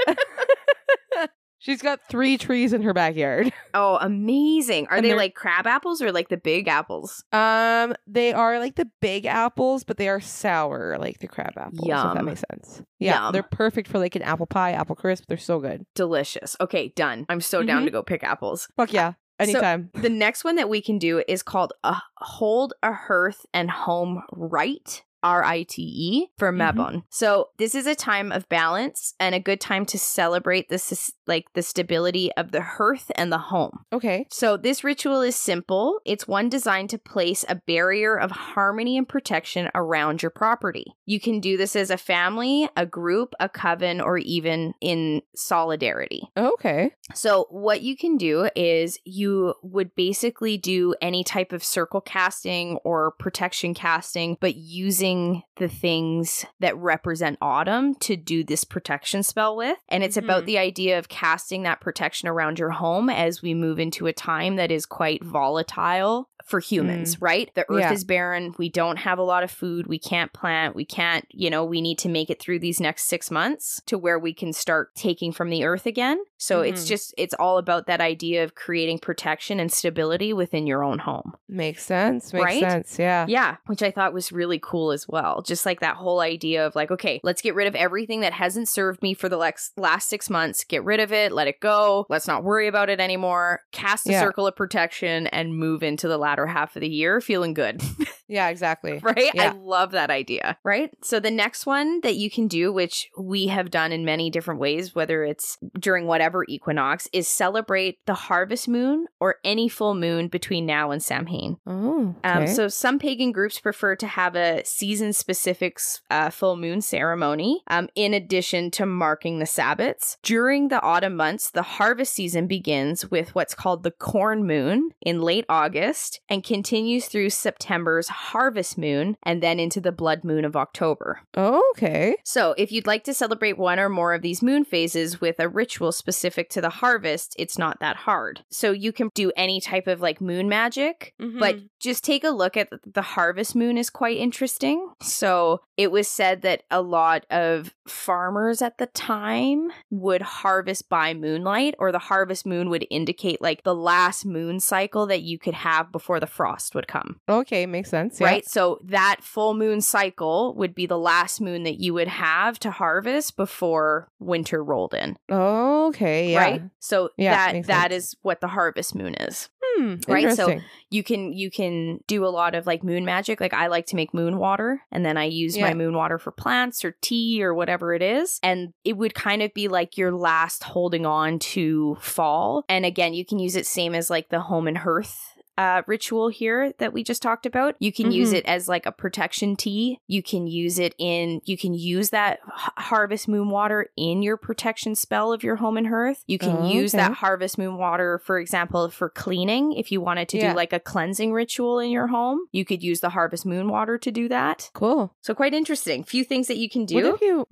She's 1.65 1.81
got 1.81 1.99
three 2.07 2.37
trees 2.37 2.73
in 2.73 2.83
her 2.83 2.93
backyard. 2.93 3.51
Oh, 3.77 3.97
amazing. 3.99 4.87
Are 4.87 4.95
And 4.95 5.05
they 5.05 5.15
like 5.15 5.35
crab 5.35 5.67
apples 5.67 6.01
or 6.01 6.13
like 6.13 6.29
the 6.29 6.37
big 6.37 6.69
apples? 6.69 7.25
Um, 7.33 7.93
they 8.07 8.31
are 8.31 8.57
like 8.57 8.75
the 8.75 8.87
big 9.01 9.25
apples, 9.25 9.83
but 9.83 9.97
they 9.97 10.07
are 10.07 10.21
sour, 10.21 10.97
like 10.97 11.19
the 11.19 11.27
crab 11.27 11.53
apples. 11.57 11.85
Yum. 11.85 12.07
If 12.09 12.13
that 12.13 12.23
makes 12.23 12.43
sense. 12.51 12.83
Yeah, 12.99 13.23
Yum. 13.25 13.33
they're 13.33 13.43
perfect 13.43 13.89
for 13.89 13.99
like 13.99 14.15
an 14.15 14.21
apple 14.21 14.45
pie, 14.45 14.71
apple 14.71 14.95
crisp. 14.95 15.25
They're 15.27 15.37
so 15.37 15.59
good. 15.59 15.85
Delicious. 15.93 16.55
Okay, 16.61 16.93
done. 16.95 17.25
I'm 17.27 17.41
so 17.41 17.63
down 17.63 17.81
Mhm. 17.81 17.85
to 17.85 17.91
go 17.91 18.01
pick 18.03 18.23
apples. 18.23 18.69
Fuck 18.77 18.93
yeah, 18.93 19.13
anytime. 19.39 19.89
The 19.93 20.09
next 20.09 20.45
one 20.45 20.55
that 20.55 20.69
we 20.69 20.81
can 20.81 20.97
do 20.97 21.21
is 21.27 21.43
called 21.43 21.73
a 21.83 21.97
hold 22.19 22.73
a 22.81 22.93
hearth 22.93 23.45
and 23.53 23.69
home 23.69 24.21
right. 24.31 25.03
R 25.25 25.43
I 25.43 25.63
T 25.63 25.81
E 25.81 26.27
for 26.37 26.53
Mhm. 26.53 26.57
Mabon. 26.75 27.03
So 27.09 27.47
this 27.57 27.73
is 27.73 27.87
a 27.87 27.95
time 27.95 28.31
of 28.31 28.47
balance 28.47 29.13
and 29.19 29.33
a 29.33 29.39
good 29.39 29.59
time 29.59 29.85
to 29.87 29.97
celebrate 29.97 30.69
the 30.69 30.77
sus- 30.77 31.11
like 31.27 31.45
the 31.53 31.63
stability 31.63 32.31
of 32.37 32.51
the 32.51 32.61
hearth 32.61 33.11
and 33.15 33.31
the 33.31 33.39
home. 33.39 33.79
okay. 33.91 34.27
So 34.29 34.55
this 34.57 34.83
ritual 34.83 35.21
is 35.21 35.35
simple. 35.35 35.99
It's 36.05 36.27
one 36.27 36.49
designed 36.49 36.91
to 36.91 36.97
place 36.99 37.43
a 37.49 37.55
barrier 37.55 38.15
of 38.19 38.29
harmony 38.31 38.97
and 38.97 39.09
protection 39.09 39.69
around 39.73 40.21
your 40.21 40.29
property. 40.29 40.85
You 41.05 41.19
can 41.19 41.39
do 41.39 41.57
this 41.57 41.75
as 41.75 41.89
a 41.89 41.97
family, 41.97 42.69
a 42.77 42.85
group, 42.85 43.33
a 43.39 43.49
coven, 43.49 43.99
or 44.01 44.17
even 44.19 44.73
in 44.81 45.21
solidarity. 45.35 46.21
Okay. 46.37 46.91
So, 47.13 47.47
what 47.49 47.81
you 47.81 47.95
can 47.97 48.17
do 48.17 48.49
is 48.55 48.99
you 49.05 49.53
would 49.63 49.95
basically 49.95 50.57
do 50.57 50.93
any 51.01 51.23
type 51.23 51.51
of 51.53 51.63
circle 51.63 52.01
casting 52.01 52.77
or 52.83 53.11
protection 53.19 53.73
casting, 53.73 54.37
but 54.39 54.55
using 54.55 55.14
the 55.57 55.67
things 55.67 56.45
that 56.59 56.75
represent 56.77 57.37
autumn 57.41 57.95
to 57.95 58.15
do 58.15 58.43
this 58.43 58.63
protection 58.63 59.23
spell 59.23 59.55
with. 59.55 59.77
And 59.89 60.03
it's 60.03 60.17
about 60.17 60.43
Mhm. 60.43 60.47
the 60.47 60.57
idea 60.57 60.99
of 60.99 61.07
casting 61.09 61.63
that 61.63 61.81
protection 61.81 62.27
around 62.27 62.59
your 62.59 62.71
home 62.71 63.09
as 63.09 63.41
we 63.41 63.53
move 63.53 63.79
into 63.79 64.07
a 64.07 64.13
time 64.13 64.55
that 64.57 64.71
is 64.71 64.85
quite 64.85 65.23
volatile 65.23 66.29
for 66.45 66.59
humans, 66.59 67.19
right? 67.21 67.49
The 67.55 67.65
earth 67.69 67.79
Yeah. 67.79 67.93
is 67.93 68.03
barren. 68.03 68.53
We 68.59 68.69
don't 68.69 68.97
have 68.97 69.17
a 69.17 69.23
lot 69.23 69.41
of 69.43 69.49
food. 69.49 69.87
We 69.87 69.97
can't 69.97 70.31
plant. 70.31 70.75
We 70.75 70.85
can't, 70.85 71.25
you 71.31 71.49
know, 71.49 71.65
we 71.65 71.81
need 71.81 71.97
to 71.99 72.09
make 72.09 72.29
it 72.29 72.39
through 72.39 72.59
these 72.59 72.79
next 72.79 73.05
six 73.05 73.31
months 73.31 73.81
to 73.87 73.97
where 73.97 74.19
we 74.19 74.31
can 74.33 74.53
start 74.53 74.93
taking 74.93 75.31
from 75.31 75.49
the 75.49 75.63
earth 75.63 75.87
again. 75.87 76.23
So 76.45 76.61
it's 76.61 76.83
Mhm. 76.85 76.87
just, 76.87 77.13
it's 77.17 77.33
all 77.35 77.57
about 77.57 77.87
that 77.87 78.01
idea 78.01 78.43
of 78.43 78.55
creating 78.55 78.99
protection 78.99 79.59
and 79.59 79.71
stability 79.71 80.31
within 80.33 80.67
your 80.67 80.83
own 80.83 80.99
home. 80.99 81.33
Makes 81.49 81.83
sense. 81.85 82.31
Makes 82.33 82.43
Right? 82.45 82.59
sense. 82.61 82.99
Yeah. 82.99 83.25
Yeah, 83.27 83.57
which 83.67 83.81
I 83.83 83.91
thought 83.91 84.13
was 84.13 84.31
really 84.31 84.59
cool 84.61 84.91
as 84.91 85.07
well. 85.07 85.41
Just 85.41 85.65
like 85.65 85.79
that 85.79 85.95
whole 85.95 86.19
idea 86.19 86.65
of 86.65 86.75
like, 86.75 86.91
okay, 86.91 87.19
let's 87.23 87.41
get 87.41 87.55
rid 87.55 87.67
of 87.67 87.75
everything 87.75 88.21
that 88.21 88.33
hasn't 88.33 88.69
served 88.69 89.01
me 89.01 89.13
for 89.13 89.27
the 89.29 89.37
lex- 89.37 89.71
last 89.77 90.07
six 90.09 90.29
months. 90.29 90.63
Get 90.63 90.83
rid 90.83 90.99
of 90.99 91.11
it, 91.11 91.31
let 91.31 91.47
it 91.47 91.59
go. 91.59 92.05
Let's 92.09 92.27
not 92.27 92.43
worry 92.43 92.67
about 92.67 92.89
it 92.89 92.99
anymore. 92.99 93.61
Cast 93.71 94.07
a 94.07 94.11
Yeah. 94.11 94.21
circle 94.21 94.45
of 94.47 94.55
protection 94.55 95.27
and 95.27 95.57
move 95.57 95.83
into 95.83 96.07
the 96.07 96.17
latter 96.17 96.45
half 96.47 96.75
of 96.75 96.81
the 96.81 96.89
year 96.89 97.19
feeling 97.21 97.53
good. 97.53 97.81
Yeah, 98.27 98.49
exactly. 98.49 98.99
right? 99.03 99.31
Yeah. 99.33 99.51
I 99.51 99.55
love 99.55 99.91
that 99.91 100.09
idea, 100.09 100.57
right? 100.63 100.89
So 101.03 101.19
the 101.19 101.31
next 101.31 101.65
one 101.65 102.01
that 102.01 102.15
you 102.15 102.29
can 102.29 102.47
do, 102.47 102.71
which 102.73 103.07
we 103.17 103.47
have 103.47 103.69
done 103.69 103.91
in 103.91 104.05
many 104.05 104.29
different 104.29 104.59
ways, 104.59 104.95
whether 104.95 105.23
it's 105.23 105.57
during 105.79 106.07
whatever 106.07 106.45
equinox, 106.47 107.07
is 107.13 107.27
celebrate 107.27 107.97
the 108.05 108.13
harvest 108.13 108.67
moon 108.67 109.05
or 109.19 109.35
any 109.43 109.69
full 109.69 109.95
moon 109.95 110.27
between 110.27 110.65
now 110.65 110.91
and 110.91 111.03
Samhain. 111.03 111.57
Oh, 111.67 112.15
Um, 112.23 112.43
okay. 112.43 112.47
so 112.53 112.67
some 112.67 112.99
pagan 112.99 113.31
groups 113.31 113.59
prefer 113.59 113.95
to 113.97 114.07
have 114.07 114.35
a 114.35 114.63
season-specific 114.65 115.79
uh, 116.09 116.29
full 116.29 116.55
moon 116.57 116.81
ceremony, 116.81 117.61
um, 117.67 117.89
in 117.95 118.13
addition 118.13 118.71
to 118.71 118.85
marking 118.85 119.39
the 119.39 119.45
Sabbats. 119.45 120.17
During 120.23 120.69
the 120.69 120.81
autumn 120.81 121.15
months, 121.15 121.51
the 121.51 121.61
harvest 121.61 122.13
season 122.13 122.47
begins 122.47 123.09
with 123.11 123.35
what's 123.35 123.53
called 123.53 123.83
the 123.83 123.91
corn 123.91 124.45
moon 124.45 124.91
in 125.01 125.21
late 125.21 125.45
August 125.49 126.21
and 126.29 126.43
continues 126.43 127.07
through 127.07 127.29
September's 127.29 128.07
harvest 128.15 128.77
moon 128.77 129.17
and 129.23 129.43
then 129.43 129.59
into 129.59 129.79
the 129.81 129.91
blood 129.91 130.23
moon 130.23 130.45
of 130.45 130.55
October. 130.55 131.21
oh, 131.35 131.61
okay. 131.75 132.15
So, 132.23 132.55
if 132.57 132.71
you'd 132.71 132.87
like 132.87 133.03
to 133.05 133.13
celebrate 133.13 133.57
one 133.57 133.79
or 133.79 133.89
more 133.89 134.13
of 134.13 134.21
these 134.21 134.41
moon 134.41 134.63
phases 134.65 135.19
with 135.21 135.39
a 135.39 135.49
ritual 135.49 135.91
specific 135.91 136.49
to 136.51 136.61
the 136.61 136.69
harvest, 136.69 137.35
it's 137.37 137.57
not 137.57 137.79
that 137.81 137.95
hard. 137.97 138.43
So, 138.49 138.71
you 138.71 138.91
can 138.91 139.09
do 139.13 139.31
any 139.35 139.59
type 139.61 139.87
of 139.87 140.01
like 140.01 140.21
moon 140.21 140.47
magic, 140.49 141.13
but 141.19 141.55
Mhm. 141.57 141.69
Just 141.85 142.03
take 142.03 142.23
a 142.23 142.29
look 142.29 142.57
at 142.57 142.69
the 142.85 143.01
harvest 143.01 143.55
moon 143.55 143.77
is 143.77 143.89
quite 143.89 144.17
interesting. 144.17 144.91
So, 145.01 145.61
it 145.77 145.91
was 145.91 146.07
said 146.07 146.41
that 146.41 146.63
a 146.71 146.81
lot 146.81 147.25
of 147.29 147.73
farmers 147.87 148.61
at 148.61 148.77
the 148.77 148.87
time 148.87 149.71
would 149.89 150.21
harvest 150.21 150.89
by 150.89 151.13
moonlight, 151.13 151.75
or 151.79 151.91
the 151.91 151.99
harvest 151.99 152.45
moon 152.45 152.69
would 152.69 152.85
indicate 152.89 153.41
like 153.41 153.63
the 153.63 153.75
last 153.75 154.25
moon 154.25 154.59
cycle 154.59 155.05
that 155.07 155.21
you 155.21 155.37
could 155.39 155.53
have 155.53 155.91
before 155.91 156.19
the 156.19 156.27
frost 156.27 156.73
would 156.75 156.87
come 156.87 157.19
okay, 157.29 157.65
makes 157.65 157.89
sense. 157.89 158.19
Yeah. 158.19 158.27
right? 158.27 158.45
So 158.47 158.79
that 158.83 159.17
full 159.21 159.53
moon 159.53 159.81
cycle 159.81 160.53
would 160.55 160.73
be 160.73 160.85
the 160.85 160.97
last 160.97 161.39
moon 161.41 161.63
that 161.63 161.79
you 161.79 161.93
would 161.93 162.07
have 162.07 162.57
to 162.59 162.71
harvest 162.71 163.35
before 163.37 164.09
winter 164.19 164.63
rolled 164.63 164.93
in, 164.93 165.17
Okay, 165.29 166.31
yeah. 166.31 166.39
right? 166.39 166.61
So 166.79 167.09
Yeah, 167.17 167.51
that 167.53 167.67
that 167.67 167.91
sense. 167.91 168.03
is 168.05 168.15
what 168.21 168.41
the 168.41 168.47
harvest 168.47 168.95
moon 168.95 169.13
is. 169.15 169.49
Hmm, 169.75 169.95
Right, 170.07 170.23
so- 170.35 170.47
You 170.91 171.03
can 171.03 171.33
you 171.33 171.51
can 171.51 171.99
do 172.07 172.25
a 172.25 172.29
lot 172.29 172.55
of 172.55 172.65
like 172.67 172.83
moon 172.83 173.03
magic. 173.05 173.41
Like 173.41 173.53
I 173.53 173.67
like 173.67 173.87
to 173.87 173.95
make 173.95 174.13
moon 174.13 174.37
water 174.37 174.81
and 174.91 175.05
then 175.05 175.17
I 175.17 175.25
use 175.25 175.57
my 175.57 175.73
moon 175.73 175.93
water 175.95 176.17
for 176.17 176.31
plants 176.31 176.85
or 176.85 176.95
tea 177.01 177.43
or 177.43 177.53
whatever 177.53 177.93
it 177.93 178.01
is. 178.01 178.39
And 178.43 178.73
it 178.85 178.95
would 178.95 179.13
kind 179.13 179.41
of 179.41 179.53
be 179.53 179.67
like 179.67 179.97
your 179.97 180.11
last 180.13 180.63
holding 180.63 181.05
on 181.05 181.39
to 181.39 181.97
fall. 181.99 182.63
And 182.69 182.85
again, 182.85 183.13
you 183.13 183.25
can 183.25 183.39
use 183.39 183.55
it 183.55 183.65
same 183.65 183.93
as 183.95 184.09
like 184.09 184.29
the 184.29 184.39
home 184.41 184.67
and 184.67 184.77
hearth 184.77 185.19
uh, 185.57 185.81
ritual 185.87 186.27
here 186.29 186.73
that 186.79 186.91
we 186.93 187.03
just 187.03 187.21
talked 187.21 187.45
about. 187.45 187.75
You 187.79 187.91
can 187.93 188.11
use 188.11 188.31
Mhm. 188.33 188.37
it 188.37 188.45
as 188.45 188.67
like 188.67 188.85
a 188.85 188.91
protection 188.91 189.55
tea. 189.55 189.99
You 190.07 190.21
can 190.21 190.47
use 190.47 190.79
it 190.79 190.93
in, 190.97 191.41
you 191.45 191.57
can 191.57 191.73
use 191.73 192.09
that 192.09 192.39
harvest 192.43 193.27
moon 193.27 193.49
water 193.49 193.89
in 193.95 194.21
your 194.21 194.37
protection 194.37 194.95
spell 194.95 195.31
of 195.31 195.43
your 195.43 195.55
home 195.57 195.77
and 195.77 195.87
hearth. 195.87 196.23
You 196.27 196.37
can 196.37 196.57
Oh, 196.57 196.67
use 196.69 196.93
okay. 196.93 197.03
that 197.03 197.13
harvest 197.13 197.57
moon 197.57 197.77
water, 197.77 198.19
for 198.19 198.39
example, 198.39 198.89
for 198.89 199.09
cleaning. 199.09 199.73
If 199.73 199.91
you 199.91 200.01
wanted 200.01 200.27
to 200.29 200.37
Yeah. 200.37 200.51
do 200.51 200.55
like 200.55 200.73
a 200.73 200.79
cleansing 200.79 201.31
ritual 201.31 201.79
in 201.79 201.89
your 201.89 202.07
home, 202.07 202.47
you 202.51 202.65
could 202.65 202.83
use 202.83 202.99
the 202.99 203.09
harvest 203.09 203.45
moon 203.45 203.69
water 203.69 203.97
to 203.97 204.11
do 204.11 204.27
that. 204.29 204.69
Cool. 204.73 205.13
So 205.21 205.33
quite 205.33 205.53
interesting. 205.53 206.03
Few 206.03 206.23
things 206.23 206.47
that 206.47 206.57
you 206.57 206.69
can 206.69 206.85
do. 206.85 206.95
What 206.95 207.05
if 207.05 207.21
you 207.21 207.45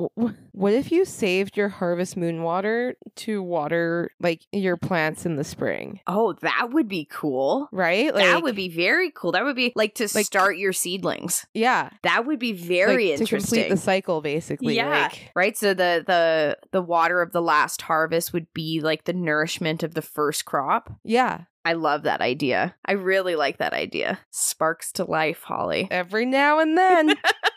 what 0.51 0.73
if 0.73 0.91
you 0.91 1.05
saved 1.05 1.57
your 1.57 1.69
harvest 1.69 2.15
moon 2.17 2.43
water 2.43 2.95
to 3.17 3.41
water 3.41 4.11
like 4.19 4.41
your 4.51 4.77
plants 4.77 5.25
in 5.25 5.35
the 5.35 5.43
spring? 5.43 5.99
oh, 6.07 6.33
that 6.41 6.69
would 6.71 6.87
be 6.87 7.07
cool. 7.09 7.69
Right? 7.71 7.92
That 8.11 8.43
would 8.43 8.55
be 8.55 8.69
very 8.69 9.11
cool. 9.11 9.31
That 9.33 9.43
would 9.45 9.55
be 9.55 9.71
like 9.75 9.95
to 9.95 10.07
Like- 10.13 10.25
start 10.25 10.57
your 10.57 10.73
seedlings. 10.73 11.45
yeah. 11.53 11.89
That 12.03 12.25
would 12.25 12.39
be 12.39 12.53
like, 12.53 12.61
very 12.63 13.15
to 13.17 13.25
complete 13.25 13.69
the 13.69 13.77
cycle 13.77 14.21
basically. 14.21 14.75
yeah. 14.75 14.89
Like, 15.03 15.31
right. 15.35 15.57
So 15.57 15.73
the 15.73 16.03
the 16.05 16.57
the 16.71 16.81
water 16.81 17.21
of 17.21 17.31
the 17.31 17.41
last 17.41 17.81
harvest 17.83 18.33
would 18.33 18.47
be 18.53 18.81
like 18.81 19.05
the 19.05 19.13
nourishment 19.13 19.83
of 19.83 19.93
the 19.93 20.01
first 20.01 20.45
crop. 20.45 20.91
yeah. 21.03 21.41
I 21.65 21.73
love 21.73 22.03
that 22.03 22.19
idea. 22.19 22.75
I 22.85 22.91
really 22.91 23.37
like 23.37 23.59
that 23.59 23.71
idea. 23.71 24.19
Sparks 24.31 24.91
to 24.93 25.05
life, 25.05 25.43
Holly. 25.43 25.87
Every 25.89 26.25
now 26.25 26.59
and 26.59 26.77
then. 26.77 27.15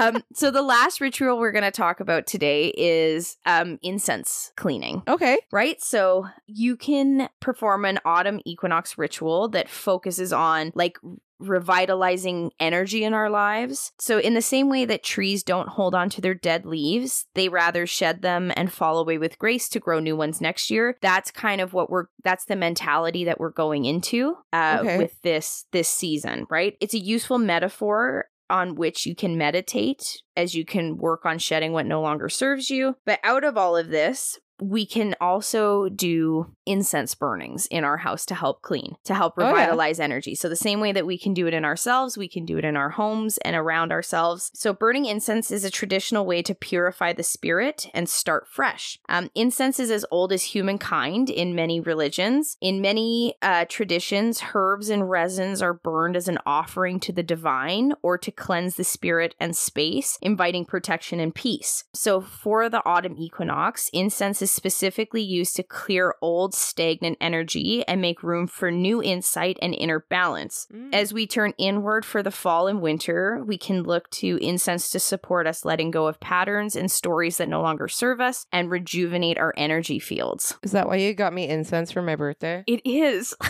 um, 0.00 0.22
so 0.34 0.50
the 0.50 0.62
last 0.62 1.00
ritual 1.00 1.38
we're 1.38 1.52
going 1.52 1.64
to 1.64 1.70
talk 1.70 2.00
about 2.00 2.26
today 2.26 2.72
is 2.76 3.36
um, 3.46 3.78
incense 3.82 4.52
cleaning. 4.56 5.02
okay. 5.08 5.38
Right? 5.52 5.80
So 5.82 6.26
you 6.46 6.76
can 6.76 7.28
perform 7.40 7.84
an 7.84 7.98
autumn 8.04 8.40
equinox 8.44 8.96
ritual 8.98 9.48
that 9.50 9.68
focuses 9.68 10.32
on 10.32 10.72
like 10.74 10.98
revitalizing 11.40 12.50
energy 12.58 13.04
in 13.04 13.14
our 13.14 13.30
lives. 13.30 13.92
So 13.98 14.18
in 14.18 14.34
the 14.34 14.42
same 14.42 14.68
way 14.68 14.84
that 14.86 15.02
trees 15.02 15.42
don't 15.42 15.68
hold 15.68 15.94
on 15.94 16.08
to 16.10 16.20
their 16.20 16.34
dead 16.34 16.64
leaves, 16.66 17.26
they 17.34 17.48
rather 17.48 17.86
shed 17.86 18.22
them 18.22 18.52
and 18.56 18.72
fall 18.72 18.98
away 18.98 19.18
with 19.18 19.38
grace 19.38 19.68
to 19.70 19.80
grow 19.80 20.00
new 20.00 20.16
ones 20.16 20.40
next 20.40 20.70
year. 20.70 20.96
That's 21.00 21.30
kind 21.30 21.60
of 21.60 21.72
what 21.72 21.90
we're 21.90 22.06
that's 22.24 22.46
the 22.46 22.56
mentality 22.56 23.24
that 23.24 23.38
we're 23.38 23.50
going 23.50 23.84
into 23.84 24.36
uh, 24.52 24.78
Okay. 24.80 24.98
with 24.98 25.20
this 25.22 25.66
this 25.72 25.88
season, 25.88 26.46
right? 26.50 26.76
It's 26.80 26.94
a 26.94 26.98
useful 26.98 27.38
metaphor 27.38 28.26
on 28.50 28.74
which 28.74 29.06
you 29.06 29.14
can 29.14 29.36
meditate 29.36 30.22
as 30.36 30.54
you 30.54 30.64
can 30.64 30.96
work 30.96 31.24
on 31.24 31.38
shedding 31.38 31.72
what 31.72 31.86
no 31.86 32.00
longer 32.00 32.28
serves 32.28 32.70
you. 32.70 32.96
But 33.04 33.20
out 33.22 33.44
of 33.44 33.56
all 33.56 33.76
of 33.76 33.88
this, 33.88 34.38
we 34.60 34.86
can 34.86 35.14
also 35.20 35.88
do 35.88 36.54
incense 36.66 37.14
burnings 37.14 37.66
in 37.66 37.84
our 37.84 37.96
house 37.98 38.26
to 38.26 38.34
help 38.34 38.60
clean, 38.62 38.96
to 39.04 39.14
help 39.14 39.34
Oh, 39.38 39.42
yeah. 39.42 39.52
revitalize 39.52 40.00
energy. 40.00 40.34
So, 40.34 40.48
the 40.48 40.56
same 40.56 40.80
way 40.80 40.92
that 40.92 41.06
we 41.06 41.16
can 41.18 41.32
do 41.34 41.46
it 41.46 41.54
in 41.54 41.64
ourselves, 41.64 42.18
we 42.18 42.28
can 42.28 42.44
do 42.44 42.58
it 42.58 42.64
in 42.64 42.76
our 42.76 42.90
homes 42.90 43.38
and 43.38 43.54
around 43.56 43.92
ourselves. 43.92 44.50
So, 44.54 44.72
burning 44.72 45.04
incense 45.06 45.50
is 45.50 45.64
a 45.64 45.70
traditional 45.70 46.26
way 46.26 46.42
to 46.42 46.54
purify 46.54 47.12
the 47.12 47.22
spirit 47.22 47.88
and 47.94 48.08
start 48.08 48.46
fresh. 48.48 48.98
Um, 49.08 49.30
incense 49.34 49.78
is 49.80 49.90
as 49.90 50.04
old 50.10 50.32
as 50.32 50.42
humankind 50.42 51.30
in 51.30 51.54
many 51.54 51.80
religions. 51.80 52.56
In 52.60 52.80
many 52.80 53.34
uh, 53.40 53.64
traditions, 53.68 54.42
herbs 54.54 54.88
and 54.90 55.08
resins 55.08 55.62
are 55.62 55.74
burned 55.74 56.16
as 56.16 56.28
an 56.28 56.38
offering 56.44 57.00
to 57.00 57.12
the 57.12 57.22
divine 57.22 57.92
or 58.02 58.18
to 58.18 58.30
cleanse 58.30 58.74
the 58.76 58.84
spirit 58.84 59.34
and 59.40 59.56
space, 59.56 60.18
inviting 60.20 60.64
protection 60.64 61.20
and 61.20 61.34
peace. 61.34 61.84
So, 61.94 62.20
for 62.20 62.68
the 62.68 62.84
autumn 62.84 63.16
equinox, 63.16 63.88
incense 63.92 64.42
is 64.42 64.47
specifically 64.50 65.22
used 65.22 65.56
to 65.56 65.62
clear 65.62 66.14
old, 66.20 66.54
stagnant 66.54 67.18
energy 67.20 67.86
and 67.86 68.00
make 68.00 68.22
room 68.22 68.46
for 68.46 68.70
new 68.70 69.02
insight 69.02 69.58
and 69.60 69.74
inner 69.74 70.00
balance. 70.08 70.66
Mm. 70.72 70.94
As 70.94 71.12
we 71.12 71.26
turn 71.26 71.54
inward 71.58 72.04
for 72.04 72.22
the 72.22 72.30
fall 72.30 72.66
and 72.66 72.80
winter, 72.80 73.42
we 73.44 73.58
can 73.58 73.82
look 73.82 74.10
to 74.10 74.38
incense 74.42 74.90
to 74.90 75.00
support 75.00 75.46
us 75.46 75.64
letting 75.64 75.90
go 75.90 76.06
of 76.06 76.20
patterns 76.20 76.76
and 76.76 76.90
stories 76.90 77.36
that 77.38 77.48
no 77.48 77.62
longer 77.62 77.88
serve 77.88 78.20
us 78.20 78.46
and 78.52 78.70
rejuvenate 78.70 79.38
our 79.38 79.54
energy 79.56 79.98
fields. 79.98 80.54
Is 80.62 80.72
that 80.72 80.88
why 80.88 80.96
you 80.96 81.14
got 81.14 81.32
me 81.32 81.48
incense 81.48 81.92
for 81.92 82.02
my 82.02 82.16
birthday? 82.16 82.64
It 82.66 82.80
is. 82.84 83.34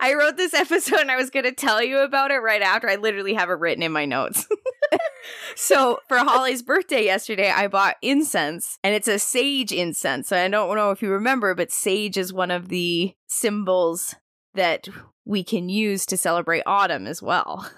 I 0.00 0.14
wrote 0.14 0.36
this 0.36 0.54
episode 0.54 1.00
and 1.00 1.10
I 1.10 1.16
was 1.16 1.30
going 1.30 1.44
to 1.44 1.52
tell 1.52 1.82
you 1.82 1.98
about 1.98 2.30
it 2.30 2.38
right 2.38 2.62
after. 2.62 2.88
I 2.88 2.96
literally 2.96 3.34
have 3.34 3.50
it 3.50 3.54
written 3.54 3.82
in 3.82 3.92
my 3.92 4.04
notes. 4.04 4.46
so, 5.54 5.98
for 6.08 6.18
Holly's 6.18 6.62
birthday 6.62 7.04
yesterday, 7.04 7.50
I 7.50 7.68
bought 7.68 7.96
incense 8.02 8.78
and 8.84 8.94
it's 8.94 9.08
a 9.08 9.18
sage 9.18 9.72
incense. 9.72 10.32
I 10.32 10.48
don't 10.48 10.76
know 10.76 10.90
if 10.90 11.02
you 11.02 11.10
remember, 11.10 11.54
but 11.54 11.72
sage 11.72 12.16
is 12.16 12.32
one 12.32 12.50
of 12.50 12.68
the 12.68 13.14
symbols 13.26 14.14
that 14.54 14.88
we 15.24 15.42
can 15.44 15.68
use 15.68 16.06
to 16.06 16.16
celebrate 16.16 16.62
autumn 16.66 17.06
as 17.06 17.22
well. 17.22 17.68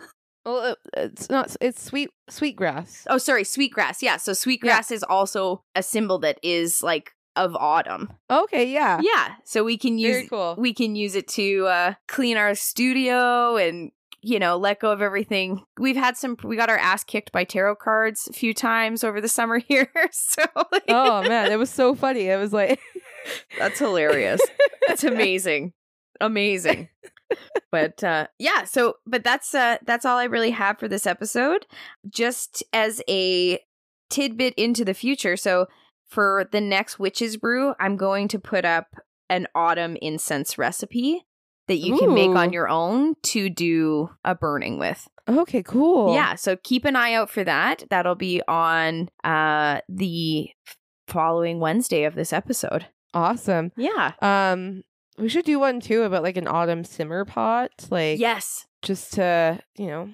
Well, 0.44 0.76
it's 0.96 1.28
not. 1.28 1.56
It's 1.60 1.82
sweet 1.82 2.08
sweet 2.30 2.56
grass. 2.56 3.06
Oh, 3.10 3.18
sorry, 3.18 3.44
sweet 3.44 3.72
grass. 3.72 4.02
Yeah. 4.02 4.16
So, 4.16 4.32
sweetgrass 4.32 4.90
is 4.90 5.02
also 5.02 5.62
a 5.74 5.82
symbol 5.82 6.18
that 6.20 6.38
is 6.42 6.82
like 6.82 7.10
of 7.36 7.54
autumn. 7.54 8.14
Okay. 8.30 8.72
Yeah. 8.72 8.98
Yeah. 9.02 9.34
So, 9.44 9.62
we 9.62 9.76
can 9.76 9.98
use 9.98 10.16
Very 10.16 10.28
cool. 10.28 10.54
we 10.56 10.72
can 10.72 10.96
use 10.96 11.14
it 11.16 11.28
to 11.28 11.66
uh, 11.66 11.94
clean 12.06 12.38
our 12.38 12.54
studio 12.54 13.56
and 13.56 13.90
you 14.20 14.38
know 14.38 14.56
let 14.56 14.80
go 14.80 14.90
of 14.90 15.02
everything. 15.02 15.62
We've 15.78 15.96
had 15.96 16.16
some 16.16 16.36
we 16.42 16.56
got 16.56 16.70
our 16.70 16.78
ass 16.78 17.04
kicked 17.04 17.32
by 17.32 17.44
tarot 17.44 17.76
cards 17.76 18.28
a 18.28 18.32
few 18.32 18.54
times 18.54 19.04
over 19.04 19.20
the 19.20 19.28
summer 19.28 19.58
here 19.68 19.90
so 20.12 20.44
like, 20.72 20.84
oh 20.88 21.22
man, 21.22 21.52
it 21.52 21.58
was 21.58 21.70
so 21.70 21.94
funny. 21.94 22.26
It 22.26 22.38
was 22.38 22.52
like 22.52 22.80
that's 23.58 23.78
hilarious. 23.78 24.40
That's 24.86 25.04
amazing. 25.04 25.72
Amazing. 26.20 26.88
But 27.70 28.02
uh 28.02 28.28
yeah 28.38 28.64
so 28.64 28.94
but 29.06 29.22
that's 29.22 29.54
uh 29.54 29.76
that's 29.84 30.06
all 30.06 30.16
i 30.16 30.24
really 30.24 30.50
have 30.50 30.78
for 30.78 30.88
this 30.88 31.06
episode. 31.06 31.66
Just 32.08 32.64
as 32.72 33.02
a 33.08 33.60
tidbit 34.10 34.54
into 34.54 34.84
the 34.84 34.94
future 34.94 35.36
so 35.36 35.66
for 36.06 36.48
the 36.50 36.60
next 36.62 36.98
witches 36.98 37.36
brew 37.36 37.74
i'm 37.78 37.96
going 37.96 38.26
to 38.26 38.38
put 38.38 38.64
up 38.64 38.96
an 39.28 39.46
autumn 39.54 39.98
incense 40.00 40.56
recipe 40.56 41.26
that 41.68 41.76
you 41.76 41.96
can 41.98 42.12
make 42.14 42.30
on 42.30 42.52
your 42.52 42.68
own 42.68 43.14
to 43.22 43.48
do 43.48 44.10
a 44.24 44.34
burning 44.34 44.78
with 44.78 45.06
okay, 45.28 45.62
cool. 45.62 46.12
yeah 46.14 46.34
so 46.34 46.56
keep 46.64 46.84
an 46.84 46.96
eye 46.96 47.12
out 47.14 47.30
for 47.30 47.44
that 47.44 47.84
that'll 47.90 48.14
be 48.14 48.42
on 48.48 49.08
uh 49.24 49.80
the 49.88 50.50
following 51.06 51.60
wednesday 51.60 52.04
of 52.04 52.14
this 52.14 52.32
episode 52.32 52.86
awesome. 53.14 53.72
yeah 53.76 54.12
Um, 54.20 54.82
we 55.18 55.28
should 55.28 55.44
do 55.44 55.58
one 55.58 55.80
too 55.80 56.02
about 56.02 56.22
like 56.22 56.36
an 56.36 56.46
autumn 56.46 56.84
simmer 56.84 57.24
pot, 57.24 57.70
like 57.90 58.18
yes. 58.20 58.66
just 58.82 59.14
to 59.14 59.58
you 59.76 59.86
know 59.86 60.08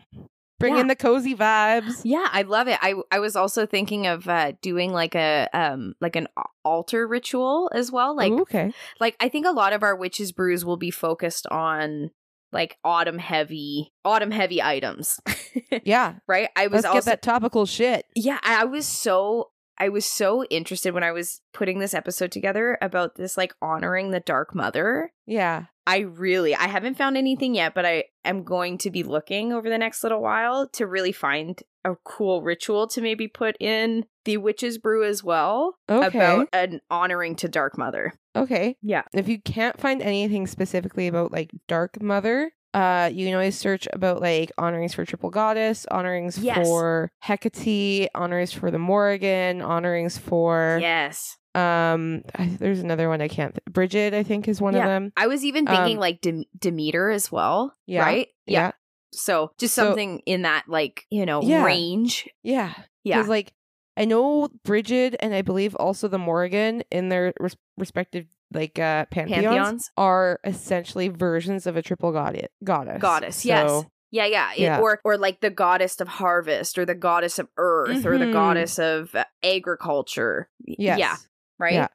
bring 0.58 0.74
Yeah. 0.74 0.82
in 0.82 0.86
the 0.86 0.96
cozy 0.96 1.34
vibes. 1.34 2.00
Yeah, 2.04 2.28
I 2.30 2.42
love 2.42 2.68
it. 2.68 2.78
I 2.80 2.94
I 3.10 3.18
was 3.18 3.36
also 3.36 3.66
thinking 3.66 4.06
of 4.06 4.28
uh 4.28 4.52
doing 4.62 4.92
like 4.92 5.14
a 5.14 5.48
um 5.52 5.94
like 6.00 6.16
an 6.16 6.28
altar 6.64 7.06
ritual 7.06 7.70
as 7.74 7.90
well. 7.90 8.16
Like 8.16 8.32
Ooh, 8.32 8.42
okay, 8.42 8.72
like 9.00 9.16
I 9.20 9.28
think 9.28 9.46
a 9.46 9.50
lot 9.52 9.72
of 9.72 9.82
our 9.82 9.96
witches 9.96 10.32
brews 10.32 10.64
will 10.64 10.76
be 10.76 10.90
focused 10.90 11.46
on 11.48 12.10
like 12.52 12.78
autumn 12.84 13.18
heavy 13.18 13.92
autumn 14.04 14.30
heavy 14.30 14.62
items. 14.62 15.20
yeah, 15.84 16.14
right? 16.28 16.48
I 16.56 16.68
was 16.68 16.84
let's 16.84 16.86
also 16.86 16.98
get 16.98 17.04
that 17.06 17.22
topical 17.22 17.66
shit. 17.66 18.06
Yeah, 18.14 18.38
I 18.42 18.62
I 18.62 18.64
was 18.64 18.86
so 18.86 19.50
I 19.76 19.88
was 19.88 20.06
so 20.06 20.44
interested 20.44 20.94
when 20.94 21.02
I 21.02 21.10
was 21.10 21.40
putting 21.52 21.80
this 21.80 21.94
episode 21.94 22.30
together 22.30 22.78
about 22.80 23.16
this 23.16 23.36
like 23.36 23.52
honoring 23.60 24.12
the 24.12 24.20
dark 24.20 24.54
mother. 24.54 25.12
Yeah, 25.26 25.64
I 25.86 25.98
really 25.98 26.54
I 26.54 26.66
haven't 26.66 26.96
found 26.96 27.16
anything 27.16 27.54
yet, 27.54 27.74
but 27.74 27.84
I 27.84 28.04
am 28.24 28.42
going 28.42 28.78
to 28.78 28.90
be 28.90 29.02
looking 29.02 29.52
over 29.52 29.68
the 29.68 29.78
next 29.78 30.02
little 30.02 30.22
while 30.22 30.68
to 30.70 30.86
really 30.86 31.12
find 31.12 31.60
a 31.84 31.96
cool 32.04 32.42
ritual 32.42 32.86
to 32.88 33.02
maybe 33.02 33.28
put 33.28 33.56
in 33.60 34.06
the 34.24 34.38
witch's 34.38 34.78
brew 34.78 35.04
as 35.04 35.22
well 35.22 35.76
okay, 35.90 36.18
about 36.18 36.48
an 36.54 36.80
honoring 36.90 37.36
to 37.36 37.48
dark 37.48 37.76
mother. 37.76 38.14
okay. 38.34 38.76
Yeah. 38.80 39.02
If 39.12 39.28
you 39.28 39.40
can't 39.40 39.78
find 39.78 40.00
anything 40.00 40.46
specifically 40.46 41.06
about 41.06 41.30
like 41.30 41.50
Dark 41.68 42.00
Mother, 42.00 42.52
uh, 42.74 43.08
you 43.12 43.26
can 43.26 43.34
always 43.34 43.56
search 43.56 43.86
about 43.92 44.20
like 44.20 44.52
honorings 44.58 44.92
for 44.94 45.04
Triple 45.04 45.30
Goddess, 45.30 45.86
honorings 45.90 46.36
Yes. 46.38 46.66
for 46.66 47.10
Hecate, 47.20 48.08
honorings 48.14 48.52
for 48.52 48.70
the 48.70 48.78
Morrigan, 48.78 49.62
honorings 49.62 50.18
for 50.18 50.78
Yes. 50.82 51.36
um. 51.54 52.22
I, 52.34 52.46
there's 52.58 52.80
another 52.80 53.08
one 53.08 53.20
I 53.22 53.28
can't. 53.28 53.54
Th- 53.54 53.64
Bridget, 53.70 54.12
I 54.12 54.22
think, 54.24 54.48
is 54.48 54.60
one 54.60 54.74
of 54.74 54.82
them. 54.82 55.12
I 55.16 55.28
was 55.28 55.44
even 55.44 55.66
thinking 55.66 55.96
Um, 55.96 56.00
like 56.00 56.20
Dem- 56.20 56.44
Demeter 56.58 57.10
as 57.10 57.30
well, 57.30 57.74
Yeah. 57.86 58.02
right? 58.02 58.28
Yeah, 58.46 58.72
So 59.12 59.52
just 59.58 59.74
So- 59.74 59.84
something 59.86 60.20
in 60.26 60.42
that 60.42 60.64
like, 60.68 61.04
you 61.10 61.24
know, 61.26 61.42
Yeah. 61.42 61.64
range. 61.64 62.28
yeah. 62.42 62.74
Yeah. 63.04 63.18
Because 63.18 63.28
like 63.28 63.52
I 63.96 64.06
know 64.06 64.48
Bridget 64.64 65.14
and 65.20 65.32
I 65.32 65.42
believe 65.42 65.76
also 65.76 66.08
the 66.08 66.18
Morrigan 66.18 66.82
in 66.90 67.10
their 67.10 67.32
res- 67.38 67.56
respective 67.78 68.26
like 68.54 68.78
uh 68.78 69.06
pantheons, 69.10 69.44
Pantheons. 69.44 69.90
are 69.96 70.40
essentially 70.44 71.08
versions 71.08 71.66
of 71.66 71.76
a 71.76 71.82
triple 71.82 72.12
goddess. 72.12 72.48
Goddess. 72.62 73.00
Goddess, 73.00 73.44
yes. 73.44 73.68
So, 73.68 73.86
Yeah, 74.10 74.26
yeah. 74.26 74.52
It- 74.52 74.58
Yeah. 74.60 74.80
or 74.80 75.00
or 75.04 75.18
like 75.18 75.40
the 75.40 75.50
goddess 75.50 76.00
of 76.00 76.08
harvest 76.08 76.78
or 76.78 76.84
the 76.86 76.94
goddess 76.94 77.38
of 77.38 77.48
earth 77.56 78.06
or 78.06 78.16
the 78.18 78.26
Mhm. 78.26 78.32
goddess 78.32 78.78
of 78.78 79.14
agriculture. 79.42 80.48
Yes. 80.60 80.98
Yeah, 80.98 81.16
right? 81.58 81.74
Yeah. 81.74 81.88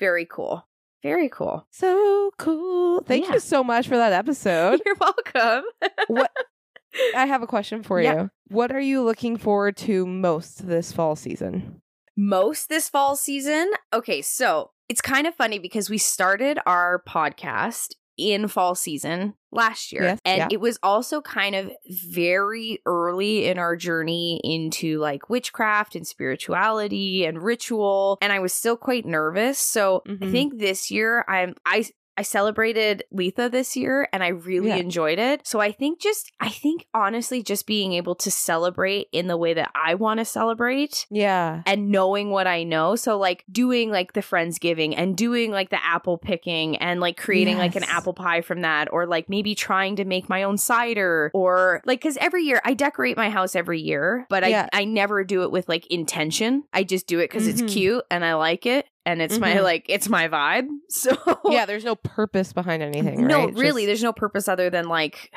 Very 0.00 0.26
cool. 0.26 0.66
Very 1.02 1.28
cool. 1.28 1.66
So 1.70 2.30
cool. 2.38 3.02
Thank 3.02 3.26
Yeah. 3.26 3.34
you 3.34 3.40
so 3.40 3.62
much 3.62 3.86
for 3.88 3.96
that 3.96 4.12
episode. 4.12 4.80
You're 4.86 4.96
welcome. 5.00 5.64
what 6.08 6.30
I 7.14 7.26
have 7.26 7.42
a 7.42 7.46
question 7.46 7.82
for 7.82 8.00
Yeah. 8.00 8.22
you. 8.22 8.30
What 8.48 8.72
are 8.72 8.80
you 8.80 9.02
looking 9.02 9.36
forward 9.36 9.76
to 9.78 10.06
most 10.06 10.66
this 10.66 10.90
fall 10.92 11.16
season? 11.16 11.82
Most 12.16 12.68
this 12.68 12.88
fall 12.88 13.14
season. 13.14 13.70
Okay, 13.92 14.22
so 14.22 14.70
it's 14.88 15.00
kind 15.00 15.26
of 15.26 15.34
funny 15.34 15.58
because 15.58 15.90
we 15.90 15.98
started 15.98 16.58
our 16.66 17.02
podcast 17.06 17.88
in 18.16 18.48
fall 18.48 18.74
season 18.74 19.34
last 19.52 19.92
year. 19.92 20.02
Yes, 20.02 20.18
and 20.24 20.38
yeah. 20.38 20.48
it 20.50 20.60
was 20.60 20.78
also 20.82 21.20
kind 21.20 21.54
of 21.54 21.70
very 21.88 22.80
early 22.84 23.46
in 23.46 23.58
our 23.58 23.76
journey 23.76 24.40
into 24.42 24.98
like 24.98 25.30
witchcraft 25.30 25.94
and 25.94 26.04
spirituality 26.06 27.24
and 27.24 27.40
ritual. 27.42 28.18
And 28.20 28.32
I 28.32 28.40
was 28.40 28.52
still 28.52 28.76
quite 28.76 29.06
nervous. 29.06 29.58
So 29.58 30.02
I 30.06 30.10
Mhm. 30.10 30.30
think 30.32 30.58
this 30.58 30.90
year 30.90 31.24
I'm 31.28 31.54
I 31.64 31.84
I 32.18 32.22
celebrated 32.22 33.04
Litha 33.14 33.48
this 33.50 33.76
year 33.76 34.08
and 34.12 34.24
I 34.24 34.28
really 34.28 34.68
Yeah. 34.70 34.76
enjoyed 34.76 35.20
it. 35.20 35.46
So 35.46 35.60
I 35.60 35.70
think 35.70 36.00
just 36.00 36.32
I 36.40 36.48
think 36.48 36.86
honestly 36.92 37.44
just 37.44 37.64
being 37.66 37.92
able 37.92 38.16
to 38.16 38.30
celebrate 38.30 39.06
in 39.12 39.28
the 39.28 39.36
way 39.36 39.54
that 39.54 39.70
I 39.76 39.94
want 39.94 40.18
to 40.18 40.24
celebrate 40.24 41.06
Yeah. 41.10 41.62
and 41.64 41.90
knowing 41.90 42.30
what 42.30 42.48
I 42.48 42.64
know. 42.64 42.96
So 42.96 43.16
like 43.18 43.44
doing 43.52 43.90
like 43.92 44.14
the 44.14 44.20
friendsgiving 44.20 44.94
and 44.96 45.16
doing 45.16 45.52
like 45.52 45.70
the 45.70 45.82
apple 45.84 46.18
picking 46.18 46.76
and 46.78 46.98
like 47.00 47.16
creating 47.16 47.56
like 47.56 47.76
an 47.76 47.84
apple 47.84 48.14
pie 48.14 48.40
from 48.40 48.62
that 48.62 48.88
or 48.92 49.06
like 49.06 49.28
maybe 49.28 49.54
trying 49.54 49.94
to 49.96 50.04
make 50.04 50.28
my 50.28 50.42
own 50.42 50.58
cider 50.58 51.30
or 51.34 51.80
like 51.86 52.00
cuz 52.00 52.16
every 52.20 52.42
year 52.42 52.60
I 52.64 52.74
decorate 52.74 53.16
my 53.16 53.30
house 53.30 53.54
every 53.54 53.80
year, 53.80 54.26
but 54.28 54.42
Yeah. 54.48 54.68
I 54.72 54.78
I 54.80 54.84
never 54.84 55.22
do 55.24 55.42
it 55.42 55.50
with 55.50 55.68
like 55.68 55.86
intention. 55.88 56.64
I 56.72 56.82
just 56.84 57.06
do 57.06 57.18
it 57.20 57.28
cuz 57.30 57.46
Mhm. 57.46 57.50
it's 57.50 57.72
cute 57.72 58.04
and 58.10 58.24
I 58.24 58.34
like 58.34 58.64
it 58.66 58.86
and 59.08 59.22
it's 59.22 59.38
my 59.38 59.54
Mhm. 59.54 59.62
like 59.62 59.86
it's 59.88 60.08
my 60.08 60.28
vibe. 60.28 60.68
So 60.90 61.16
Yeah, 61.48 61.64
there's 61.66 61.84
no 61.84 61.94
purpose 61.96 62.52
behind 62.52 62.82
anything, 62.82 63.26
No, 63.26 63.46
right? 63.46 63.54
Really, 63.54 63.82
just- 63.82 63.86
there's 63.88 64.02
no 64.02 64.12
purpose 64.12 64.48
other 64.48 64.68
than 64.70 64.88
like 64.88 65.32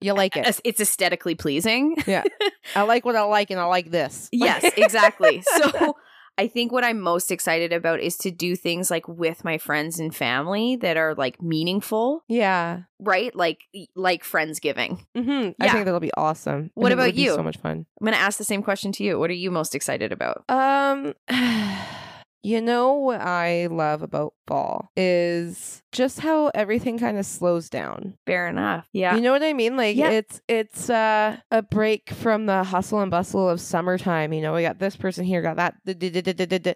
you 0.00 0.12
like 0.12 0.36
it. 0.36 0.60
it's 0.64 0.80
aesthetically 0.80 1.34
pleasing. 1.34 1.96
Yeah, 2.06 2.24
I 2.76 2.82
like 2.82 3.04
what 3.04 3.16
I 3.16 3.22
like 3.22 3.50
and 3.50 3.58
I 3.60 3.64
like 3.64 3.90
this. 3.90 4.28
Yes, 4.32 4.64
exactly. 4.76 5.42
so 5.56 5.94
I 6.36 6.48
think 6.48 6.72
what 6.72 6.82
I'm 6.82 7.00
most 7.00 7.30
excited 7.30 7.72
about 7.72 8.00
is 8.00 8.16
to 8.18 8.30
do 8.32 8.56
things 8.56 8.90
like 8.90 9.06
with 9.06 9.44
my 9.44 9.56
friends 9.56 10.00
and 10.00 10.14
family 10.14 10.74
that 10.76 10.96
are 10.96 11.14
like 11.14 11.40
meaningful, 11.40 12.24
yeah. 12.28 12.80
right? 12.98 13.34
Like 13.36 13.60
like 13.94 14.24
friendsgiving. 14.24 14.98
hmm 15.14 15.50
I 15.60 15.68
think 15.68 15.84
that'll 15.84 16.00
be 16.00 16.10
awesome. 16.16 16.72
What 16.74 16.90
about 16.92 17.14
you? 17.14 17.34
So 17.34 17.42
much 17.42 17.58
fun. 17.58 17.86
I'm 18.00 18.04
going 18.04 18.14
to 18.14 18.20
ask 18.20 18.36
the 18.36 18.44
same 18.44 18.62
question 18.64 18.90
to 18.92 19.04
you. 19.04 19.18
What 19.18 19.30
are 19.30 19.34
you 19.34 19.50
most 19.52 19.74
excited 19.76 20.10
about? 20.12 20.44
Um, 20.48 21.14
you 22.44 22.60
know 22.60 22.92
what 22.92 23.22
I 23.22 23.66
love 23.68 24.02
about 24.02 24.34
fall 24.46 24.90
is 24.96 25.82
just 25.92 26.20
how 26.20 26.48
everything 26.54 26.98
kind 26.98 27.18
of 27.18 27.24
slows 27.26 27.68
down. 27.70 28.14
Fair 28.26 28.48
enough. 28.48 28.88
Yeah. 28.92 29.14
You 29.14 29.20
know 29.22 29.32
what 29.32 29.42
I 29.42 29.52
mean? 29.52 29.76
Like 29.76 29.96
Yeah. 29.96 30.10
it's 30.10 30.40
it's 30.48 30.90
uh, 30.90 31.36
a 31.50 31.62
break 31.62 32.10
from 32.10 32.46
the 32.46 32.64
hustle 32.64 33.00
and 33.00 33.10
bustle 33.10 33.48
of 33.48 33.60
summertime. 33.60 34.32
You 34.32 34.42
know, 34.42 34.54
we 34.54 34.62
got 34.62 34.78
this 34.78 34.96
person 34.96 35.24
here, 35.24 35.40
got 35.42 35.56
that. 35.56 35.74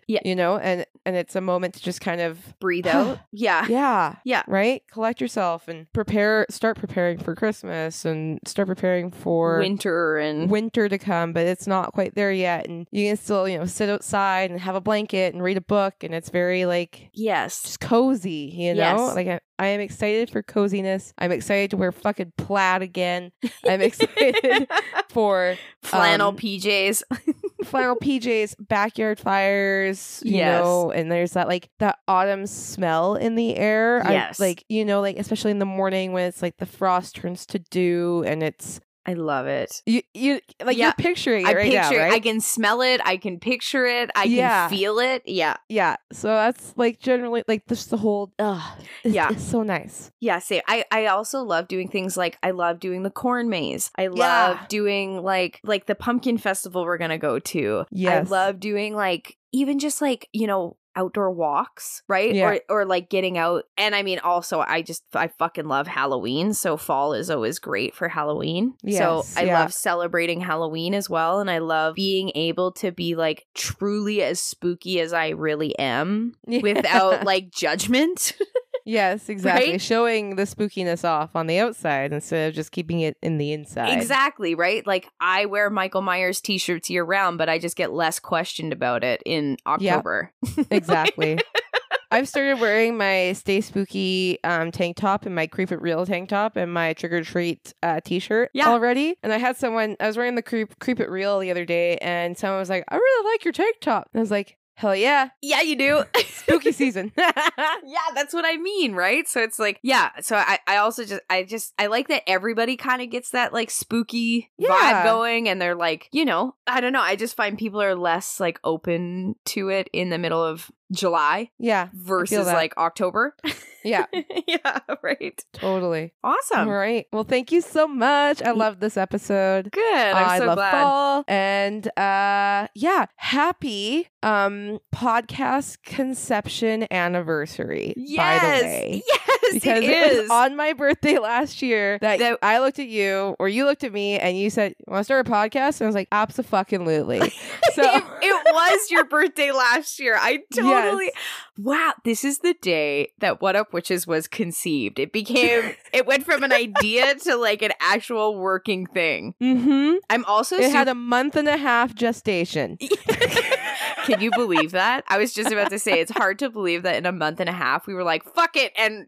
Yeah. 0.07 0.21
You 0.25 0.37
know, 0.37 0.59
and 0.59 0.87
and 1.05 1.17
it's 1.17 1.35
a 1.37 1.41
moment 1.41 1.75
to 1.75 1.83
just 1.83 2.01
kind 2.01 2.21
of 2.21 2.39
Breathe 2.61 2.87
out. 2.87 3.19
yeah. 3.33 3.67
yeah 3.69 4.17
Yeah. 4.25 4.43
right 4.47 4.83
collect 4.91 5.21
yourself 5.21 5.69
and 5.69 5.91
prepare 5.93 6.47
start 6.51 6.77
preparing 6.77 7.19
for 7.19 7.35
christmas 7.35 8.05
and 8.05 8.39
start 8.47 8.69
preparing 8.69 9.11
for 9.11 9.59
Winter 9.59 10.19
and 10.19 10.51
winter 10.51 10.89
to 10.89 10.99
come 10.99 11.33
but 11.33 11.47
it's 11.47 11.67
not 11.67 11.93
quite 11.93 12.15
there 12.15 12.33
yet 12.33 12.67
and 12.69 12.87
you 12.91 13.09
can 13.09 13.17
still 13.17 13.49
you 13.49 13.59
know 13.59 13.65
sit 13.65 13.89
outside 13.89 14.51
and 14.51 14.61
have 14.61 14.75
a 14.75 14.81
blanket 14.81 15.33
and 15.35 15.43
read 15.43 15.57
a 15.57 15.61
book 15.63 15.95
and 16.03 16.15
it's 16.15 16.31
very 16.31 16.67
like 16.67 17.09
yes. 17.15 17.58
Just 17.63 17.81
cozy 17.81 18.53
you 18.55 18.75
know 18.75 18.81
Yes. 19.07 19.15
like 19.15 19.27
I, 19.29 19.41
I 19.59 19.67
am 19.69 19.81
excited 19.81 20.31
for 20.31 20.43
coziness 20.43 21.13
i'm 21.19 21.33
excited 21.33 21.71
to 21.71 21.77
wear 21.77 21.93
fucking 21.93 22.33
plaid 22.37 22.83
again 22.83 23.33
i'm 23.69 23.81
excited 23.81 24.69
for 25.11 25.57
Flannel 25.83 26.29
um, 26.29 26.37
PJs. 26.37 27.03
flannel 27.65 27.97
PJs, 27.97 28.55
backyard 28.69 29.19
fires, 29.19 30.23
you 30.25 30.37
Yes. 30.37 30.61
know, 30.63 30.91
and 30.91 31.11
there's 31.11 31.33
that 31.33 31.49
like 31.49 31.69
that 31.79 31.99
autumn 32.07 32.47
smell 32.47 33.15
in 33.15 33.35
the 33.37 33.57
air. 33.57 34.03
I- 34.07 34.13
Yes. 34.13 34.41
like, 34.41 34.65
you 34.69 34.85
know, 34.85 35.01
like 35.01 35.17
especially 35.19 35.51
in 35.53 35.59
the 35.61 35.65
morning 35.67 36.13
when 36.13 36.27
it's 36.27 36.43
like 36.43 36.57
the 36.59 36.67
frost 36.67 37.17
turns 37.17 37.47
to 37.47 37.59
dew 37.59 38.23
and 38.27 38.43
it's 38.43 38.81
I 39.09 39.15
love 39.15 39.47
it. 39.47 39.83
you 39.87 40.03
you 40.13 40.41
like 40.63 40.77
Yeah. 40.77 40.87
you're 40.87 40.93
picturing 40.95 41.47
it 41.47 41.49
I 41.49 41.55
right 41.55 41.71
picture 41.73 41.97
now, 41.97 42.05
right? 42.05 42.13
I 42.13 42.21
can 42.21 42.41
smell 42.41 42.83
it. 42.83 43.01
I 43.05 43.17
can 43.17 43.41
picture 43.41 43.87
it. 43.87 44.11
I 44.15 44.25
Yeah. 44.25 44.69
can 44.69 44.77
feel 44.79 44.99
it. 44.99 45.23
Yeah. 45.27 45.57
yeah. 45.69 45.97
So 46.13 46.29
that's 46.29 46.75
like 46.77 47.01
generally 47.01 47.43
like 47.49 47.67
just 47.67 47.91
the 47.91 47.97
whole 47.97 48.33
ugh, 48.39 48.63
it's, 49.05 49.15
Yeah. 49.15 49.31
it's 49.31 49.43
so 49.45 49.63
nice. 49.63 50.11
Yeah, 50.21 50.39
same. 50.41 50.63
I 50.69 50.85
I 50.91 51.07
also 51.07 51.43
love 51.43 51.69
doing 51.69 51.89
things 51.89 52.17
like 52.17 52.39
I 52.43 52.51
love 52.51 52.81
doing 52.81 53.03
the 53.03 53.11
corn 53.11 53.49
maze. 53.49 53.91
I 53.97 54.09
love 54.09 54.57
Yeah. 54.61 54.67
doing 54.69 55.23
like 55.23 55.61
like 55.65 55.87
the 55.87 55.95
pumpkin 55.95 56.39
festival 56.39 56.85
we're 56.85 56.99
gonna 56.99 57.19
go 57.19 57.39
to. 57.39 57.85
Yes. 57.91 58.27
I 58.27 58.31
love 58.31 58.61
doing 58.61 58.95
like 58.95 59.37
even 59.53 59.79
just 59.79 60.03
like 60.03 60.29
you 60.33 60.47
know 60.47 60.77
outdoor 60.99 61.31
walks, 61.31 62.03
right? 62.09 62.35
Yeah. 62.35 62.49
Or 62.49 62.61
or 62.69 62.85
like 62.85 63.09
getting 63.09 63.39
out. 63.39 63.65
And 63.77 63.95
I 63.95 64.03
mean, 64.03 64.19
also 64.19 64.61
I 64.61 64.83
just 64.83 65.05
I 65.15 65.29
fucking 65.29 65.67
love 65.67 65.87
Halloween. 65.87 66.53
So 66.53 66.77
fall 66.77 67.13
is 67.15 67.31
always 67.31 67.61
great 67.61 67.95
for 67.95 68.09
Halloween. 68.09 68.75
so 68.91 69.25
I 69.37 69.45
yeah. 69.45 69.61
love 69.61 69.73
celebrating 69.73 70.41
Halloween 70.41 70.95
as 70.95 71.09
well, 71.09 71.39
and 71.41 71.51
I 71.51 71.59
love 71.59 71.95
being 71.95 72.33
able 72.35 72.73
to 72.73 72.91
be 72.91 73.15
like 73.15 73.47
truly 73.55 74.23
as 74.23 74.41
spooky 74.41 75.01
as 75.01 75.13
I 75.13 75.29
really 75.31 75.79
am 75.79 76.35
without 76.47 77.25
like 77.25 77.51
judgment. 77.51 78.33
Yes, 78.89 79.29
exactly. 79.29 79.73
Right? 79.73 79.81
Showing 79.81 80.37
the 80.37 80.45
spookiness 80.45 81.05
off 81.05 81.37
on 81.37 81.47
the 81.47 81.59
outside 81.59 82.11
instead 82.13 82.49
of 82.49 82.55
just 82.55 82.73
keeping 82.73 83.01
it 83.01 83.19
in 83.23 83.37
the 83.37 83.53
inside. 83.53 83.93
Exactly, 83.99 84.55
right? 84.55 84.87
Like 84.87 85.07
I 85.21 85.45
wear 85.45 85.69
Michael 85.69 86.01
Myers 86.01 86.41
t-shirts 86.41 86.89
year 86.89 87.05
round, 87.05 87.37
but 87.37 87.51
I 87.51 87.59
just 87.59 87.77
get 87.77 87.93
less 87.93 88.19
questioned 88.19 88.73
about 88.73 89.05
it 89.05 89.23
in 89.27 89.59
October. 89.67 90.33
Exactly. 90.71 91.39
I've 92.11 92.27
started 92.27 92.59
wearing 92.59 92.97
my 92.97 93.35
Stay 93.35 93.61
Spooky 93.61 94.39
um, 94.43 94.71
tank 94.73 94.97
top 94.97 95.27
and 95.27 95.35
my 95.35 95.47
Creep 95.47 95.71
It 95.71 95.83
Real 95.83 96.07
tank 96.07 96.31
top 96.31 96.57
and 96.57 96.73
my 96.73 96.95
Trick 96.95 97.13
or 97.13 97.23
Treat 97.23 97.75
uh, 97.83 98.01
t-shirt 98.03 98.51
Yeah. 98.55 98.69
already. 98.71 99.17
And 99.23 99.31
I 99.31 99.37
had 99.37 99.59
someone, 99.59 99.95
I 100.01 100.07
was 100.07 100.17
wearing 100.17 100.35
the 100.35 100.41
Creep, 100.43 100.79
Creep 100.79 101.01
It 101.01 101.11
Real 101.11 101.39
the 101.39 101.51
other 101.51 101.67
day 101.67 101.99
and 101.99 102.39
someone 102.39 102.59
was 102.61 102.71
like, 102.71 102.85
I 102.89 102.97
really 102.97 103.31
like 103.33 103.45
your 103.45 103.53
tank 103.53 103.77
top. 103.83 104.09
And 104.15 104.21
I 104.21 104.23
was 104.23 104.31
like, 104.31 104.57
Hell 104.79 104.95
yeah. 104.95 105.31
Yeah, 105.43 105.61
you 105.61 105.75
do. 105.75 106.05
Spooky 106.29 106.71
season. 106.71 107.11
yeah, 107.19 107.99
that's 108.15 108.33
what 108.33 108.45
I 108.45 108.59
mean, 108.59 108.95
right? 108.95 109.27
So 109.27 109.43
it's 109.43 109.59
like, 109.59 109.81
yeah. 109.83 110.11
So 110.21 110.37
I, 110.37 110.61
I 110.69 110.77
also 110.77 111.05
just, 111.05 111.21
I 111.29 111.43
just, 111.43 111.75
I 111.81 111.89
like 111.89 112.07
that 112.07 112.23
everybody 112.29 112.77
kind 112.77 113.03
of 113.03 113.11
gets 113.11 113.31
that 113.31 113.53
like 113.53 113.71
spooky 113.73 114.53
Yeah. 114.57 114.69
vibe 114.71 115.05
going, 115.05 115.49
and 115.49 115.61
they're 115.61 115.75
like, 115.75 116.09
you 116.13 116.25
know, 116.25 116.55
I 116.69 116.81
don't 116.81 116.93
know. 116.93 117.01
I 117.01 117.17
just 117.17 117.35
find 117.35 117.59
people 117.59 117.83
are 117.83 117.97
less 117.97 118.39
like 118.39 118.61
open 118.63 119.35
to 119.47 119.69
it 119.69 119.91
in 119.93 120.11
the 120.11 120.19
middle 120.19 120.45
of 120.45 120.71
July 120.93 121.51
yeah. 121.59 121.89
versus 121.93 122.47
like 122.47 122.77
October. 122.77 123.35
Yeah. 123.85 124.07
yeah, 124.47 124.81
right. 125.03 125.43
Totally. 125.53 126.13
Awesome. 126.25 126.69
All 126.69 126.75
right. 126.75 127.07
Well, 127.13 127.25
thank 127.25 127.53
you 127.53 127.61
so 127.61 127.87
much. 127.87 128.43
I 128.43 128.51
love 128.51 128.81
this 128.81 128.97
episode. 128.97 129.71
Good. 129.71 129.95
I'm 129.97 130.29
I 130.31 130.39
so 130.39 130.47
love 130.47 130.57
glad. 130.57 130.71
fall. 130.73 131.25
And 131.29 131.87
uh 131.97 132.69
yeah, 132.75 133.07
happy 133.17 134.09
um 134.23 134.81
podcast 134.95 135.83
conception 135.85 136.87
anniversary, 136.91 137.95
Yes. 137.97 138.41
by 138.43 138.59
the 138.59 138.65
way. 138.65 139.03
Yes, 139.07 139.55
Because 139.55 139.85
it 139.85 140.23
was 140.23 140.31
on 140.31 140.57
my 140.57 140.73
birthday 140.73 141.19
last 141.19 141.63
year 141.63 141.99
that, 142.01 142.19
That- 142.19 142.39
I 142.43 142.59
looked 142.59 142.79
at 142.79 142.89
you 142.89 143.37
or 143.39 143.49
you 143.49 143.65
looked 143.65 143.85
at 143.85 143.93
me 143.93 144.19
and 144.19 144.37
you 144.37 144.51
said, 144.51 144.75
Want 144.87 145.01
to 145.01 145.05
start 145.05 145.27
a 145.27 145.31
podcast? 145.31 145.81
And 145.81 145.83
I 145.83 145.87
was 145.87 145.95
like, 145.95 146.09
Absolutely. 146.13 147.21
so 147.75 147.83
it, 147.83 148.05
it 148.23 148.55
was 148.55 148.91
your 148.91 149.05
birthday 149.05 149.53
last 149.53 149.99
year. 150.01 150.17
I 150.21 150.41
totally. 150.53 150.75
Yes. 150.85 151.11
Wow, 151.59 151.93
this 152.05 152.25
is 152.25 152.39
the 152.39 152.55
day 152.63 153.13
that 153.19 153.41
What 153.41 153.57
Up 153.57 153.73
Witches 153.73 154.07
was 154.07 154.29
conceived. 154.29 154.99
It 154.99 155.13
became, 155.13 155.75
it 155.93 156.07
went 156.07 156.25
from 156.25 156.43
an 156.45 156.53
idea 156.53 157.15
to 157.25 157.37
like 157.37 157.63
an 157.63 157.73
actual 157.81 158.39
working 158.39 158.87
thing. 158.87 159.35
Mm-hmm. 159.43 159.97
I'm 160.11 160.25
also 160.27 160.57
It 160.57 160.65
super. 160.65 160.77
had 160.77 160.89
a 160.89 160.95
month 160.95 161.35
and 161.37 161.49
a 161.49 161.57
half 161.57 161.95
gestation. 161.95 162.79
Can 164.05 164.21
you 164.21 164.31
believe 164.31 164.71
that? 164.71 165.05
I 165.09 165.19
was 165.19 165.35
just 165.35 165.51
about 165.53 165.71
to 165.71 165.79
say 165.79 166.01
it's 166.01 166.13
hard 166.13 166.39
to 166.39 166.49
believe 166.49 166.83
that 166.85 166.97
in 166.97 167.05
a 167.07 167.13
month 167.13 167.41
and 167.41 167.49
a 167.49 167.53
half 167.53 167.87
we 167.87 167.93
were 167.95 168.05
like, 168.05 168.25
fuck 168.35 168.57
it. 168.57 168.73
And 168.79 169.07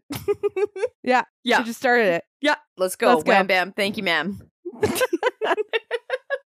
Yeah. 1.03 1.23
Yeah. 1.43 1.59
We 1.59 1.65
just 1.65 1.79
started 1.79 2.07
it. 2.13 2.23
yeah, 2.41 2.55
let's 2.77 2.95
go. 2.95 3.07
Let's 3.13 3.23
go. 3.23 3.31
Wham 3.31 3.47
bam. 3.47 3.71
Thank 3.71 3.97
you, 3.97 4.03
ma'am. 4.03 4.39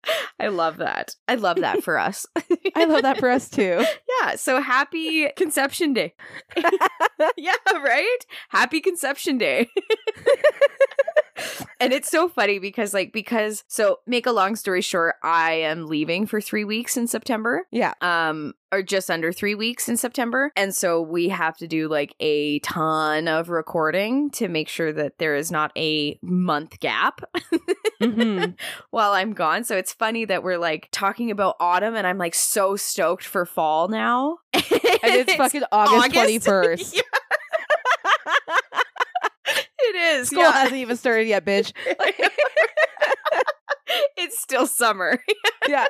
I 0.39 0.47
love 0.47 0.77
that. 0.77 1.15
I 1.27 1.35
love 1.35 1.57
that 1.57 1.83
for 1.83 1.97
us. 1.97 2.25
I 2.75 2.85
love 2.85 3.01
that 3.03 3.19
for 3.19 3.29
us 3.29 3.49
too. 3.49 3.83
Yeah, 4.23 4.35
so 4.35 4.59
happy 4.61 5.29
conception 5.37 5.93
day. 5.93 6.15
yeah, 7.37 7.53
right? 7.71 8.17
Happy 8.49 8.81
conception 8.81 9.37
day. 9.37 9.69
and 11.79 11.93
it's 11.93 12.09
so 12.09 12.27
funny 12.27 12.57
because 12.57 12.95
like 12.95 13.13
because 13.13 13.63
so 13.67 13.99
make 14.07 14.25
a 14.25 14.31
long 14.31 14.55
story 14.55 14.81
short, 14.81 15.15
I 15.23 15.53
am 15.53 15.85
leaving 15.85 16.25
for 16.25 16.41
3 16.41 16.63
weeks 16.63 16.97
in 16.97 17.05
September. 17.05 17.67
Yeah. 17.71 17.93
Um 18.01 18.53
or 18.71 18.81
just 18.81 19.11
under 19.11 19.31
3 19.31 19.53
weeks 19.53 19.87
in 19.87 19.97
September. 19.97 20.51
And 20.55 20.73
so 20.73 20.99
we 21.01 21.29
have 21.29 21.55
to 21.57 21.67
do 21.67 21.87
like 21.87 22.15
a 22.19 22.57
ton 22.59 23.27
of 23.27 23.49
recording 23.49 24.31
to 24.31 24.47
make 24.47 24.67
sure 24.67 24.91
that 24.93 25.19
there 25.19 25.35
is 25.35 25.51
not 25.51 25.71
a 25.77 26.17
month 26.23 26.79
gap 26.79 27.21
Mhm. 28.01 28.55
while 28.91 29.13
I'm 29.13 29.33
gone. 29.33 29.63
So 29.63 29.77
it's 29.77 29.93
funny 29.93 30.25
that 30.25 30.43
we're 30.43 30.57
like 30.57 30.89
talking 30.91 31.31
about 31.31 31.55
autumn 31.59 31.95
and 31.95 32.05
I'm 32.05 32.17
like 32.17 32.35
so 32.35 32.75
stoked 32.75 33.23
for 33.23 33.45
fall 33.45 33.87
now. 33.87 34.37
And 35.03 35.13
it's 35.13 35.33
fucking 35.35 35.63
August 35.71 35.95
August? 35.95 36.13
twenty 36.13 36.39
first. 36.39 36.95
Yeah. 36.95 37.01
it 39.79 39.95
is. 39.95 40.27
School 40.29 40.39
yeah. 40.39 40.51
hasn't 40.51 40.77
even 40.77 40.97
started 40.97 41.27
yet, 41.27 41.45
bitch. 41.45 41.71
it's 44.17 44.39
still 44.39 44.65
summer. 44.65 45.19
Yeah. 45.67 45.85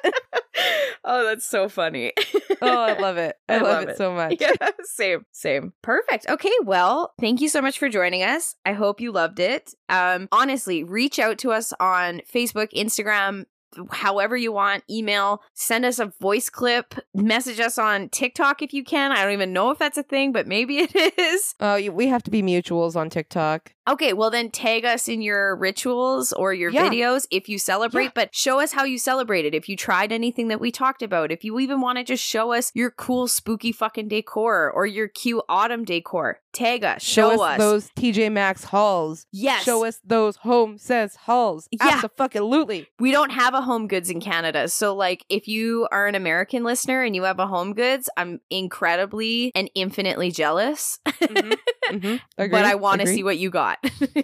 oh, 1.03 1.25
that's 1.25 1.45
so 1.45 1.69
funny. 1.69 2.13
Oh, 2.59 2.81
I 2.81 2.97
love 2.97 3.17
it. 3.17 3.35
I, 3.47 3.53
I 3.53 3.57
love, 3.57 3.67
love 3.67 3.83
it, 3.83 3.89
it. 3.89 3.97
so 3.97 4.11
much. 4.11 4.37
yeah, 4.41 4.51
same, 4.81 5.27
same. 5.31 5.73
Perfect. 5.83 6.25
Okay, 6.27 6.51
well, 6.63 7.13
thank 7.21 7.39
you 7.39 7.49
so 7.49 7.61
much 7.61 7.77
for 7.77 7.87
joining 7.87 8.23
us. 8.23 8.55
I 8.65 8.73
hope 8.73 8.99
you 8.99 9.11
loved 9.11 9.39
it. 9.39 9.75
Um, 9.89 10.27
honestly, 10.31 10.83
reach 10.83 11.19
out 11.19 11.37
to 11.39 11.51
us 11.51 11.71
on 11.79 12.21
Facebook, 12.33 12.69
Instagram, 12.73 13.45
however 13.91 14.35
you 14.35 14.51
want, 14.51 14.83
email, 14.89 15.41
send 15.53 15.85
us 15.85 15.99
a 15.99 16.11
voice 16.19 16.49
clip, 16.49 16.95
message 17.13 17.59
us 17.59 17.77
on 17.77 18.09
TikTok 18.09 18.61
if 18.61 18.73
you 18.73 18.83
can. 18.83 19.11
I 19.11 19.23
don't 19.23 19.33
even 19.33 19.53
know 19.53 19.71
if 19.71 19.77
that's 19.77 19.97
a 19.97 20.03
thing, 20.03 20.31
but 20.31 20.47
maybe 20.47 20.77
it 20.79 20.95
is. 21.17 21.53
Oh, 21.59 21.75
you, 21.75 21.91
we 21.91 22.07
have 22.07 22.23
to 22.23 22.31
be 22.31 22.41
mutuals 22.41 22.95
on 22.95 23.09
TikTok. 23.09 23.73
Okay, 23.87 24.13
well 24.13 24.29
then 24.29 24.49
tag 24.51 24.83
us 24.85 25.07
in 25.07 25.21
your 25.21 25.55
rituals 25.55 26.33
or 26.33 26.53
your 26.53 26.69
Yeah. 26.71 26.89
videos 26.89 27.25
if 27.31 27.47
you 27.47 27.57
celebrate, 27.57 28.03
Yeah. 28.05 28.11
but 28.15 28.35
show 28.35 28.59
us 28.59 28.73
how 28.73 28.83
you 28.83 28.97
celebrated. 28.97 29.55
If 29.55 29.69
you 29.69 29.77
tried 29.77 30.11
anything 30.11 30.49
that 30.49 30.59
we 30.59 30.71
talked 30.71 31.01
about, 31.01 31.31
if 31.31 31.43
you 31.43 31.57
even 31.59 31.79
want 31.81 31.97
to 31.97 32.03
just 32.03 32.23
show 32.23 32.51
us 32.53 32.71
your 32.75 32.91
cool 32.91 33.27
spooky 33.27 33.71
fucking 33.71 34.07
decor 34.09 34.71
or 34.71 34.85
your 34.85 35.07
cute 35.07 35.43
autumn 35.47 35.85
decor, 35.85 36.39
tag 36.53 36.83
us, 36.83 37.01
show, 37.03 37.35
Show, 37.35 37.43
us, 37.43 37.57
those 37.59 37.89
TJ 37.97 38.29
Maxx 38.31 38.63
hauls. 38.65 39.25
Yes. 39.31 39.63
Show 39.63 39.85
us 39.85 39.99
those 40.03 40.37
HomeSense 40.39 41.15
hauls. 41.15 41.67
Yeah. 41.71 42.01
Absolutely. 42.03 42.87
we 42.99 43.11
don't 43.11 43.31
have 43.31 43.53
a 43.53 43.61
HomeGoods 43.61 44.09
in 44.09 44.19
Canada. 44.19 44.67
So 44.67 44.93
like 44.95 45.23
if 45.29 45.47
you 45.47 45.87
are 45.91 46.07
an 46.07 46.15
American 46.15 46.63
listener 46.63 47.03
and 47.03 47.15
you 47.15 47.23
have 47.23 47.39
a 47.39 47.45
HomeGoods, 47.45 48.07
I'm 48.17 48.41
incredibly 48.49 49.51
and 49.55 49.69
infinitely 49.75 50.31
jealous. 50.31 50.99
Mhm. 51.05 52.19
but 52.37 52.53
I 52.53 52.75
want 52.75 53.01
to 53.01 53.07
see 53.07 53.23
what 53.23 53.37
you 53.37 53.49
got. 53.49 53.76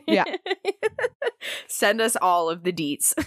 Yeah. 0.08 0.24
Send 1.68 2.02
us 2.02 2.16
all 2.22 2.50
of 2.50 2.64
the 2.64 2.72
deets. 2.74 3.14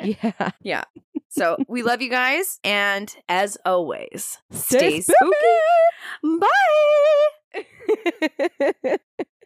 Yeah. 0.00 0.50
Yeah. 0.62 0.84
So 1.28 1.56
we 1.66 1.82
love 1.82 2.00
you 2.00 2.08
guys. 2.08 2.60
And 2.62 3.12
as 3.28 3.58
always, 3.66 4.38
Stay 4.52 5.00
stay 5.00 5.12
spooky. 5.12 6.38
Bye. 6.40 7.66
spooky. 8.70 8.96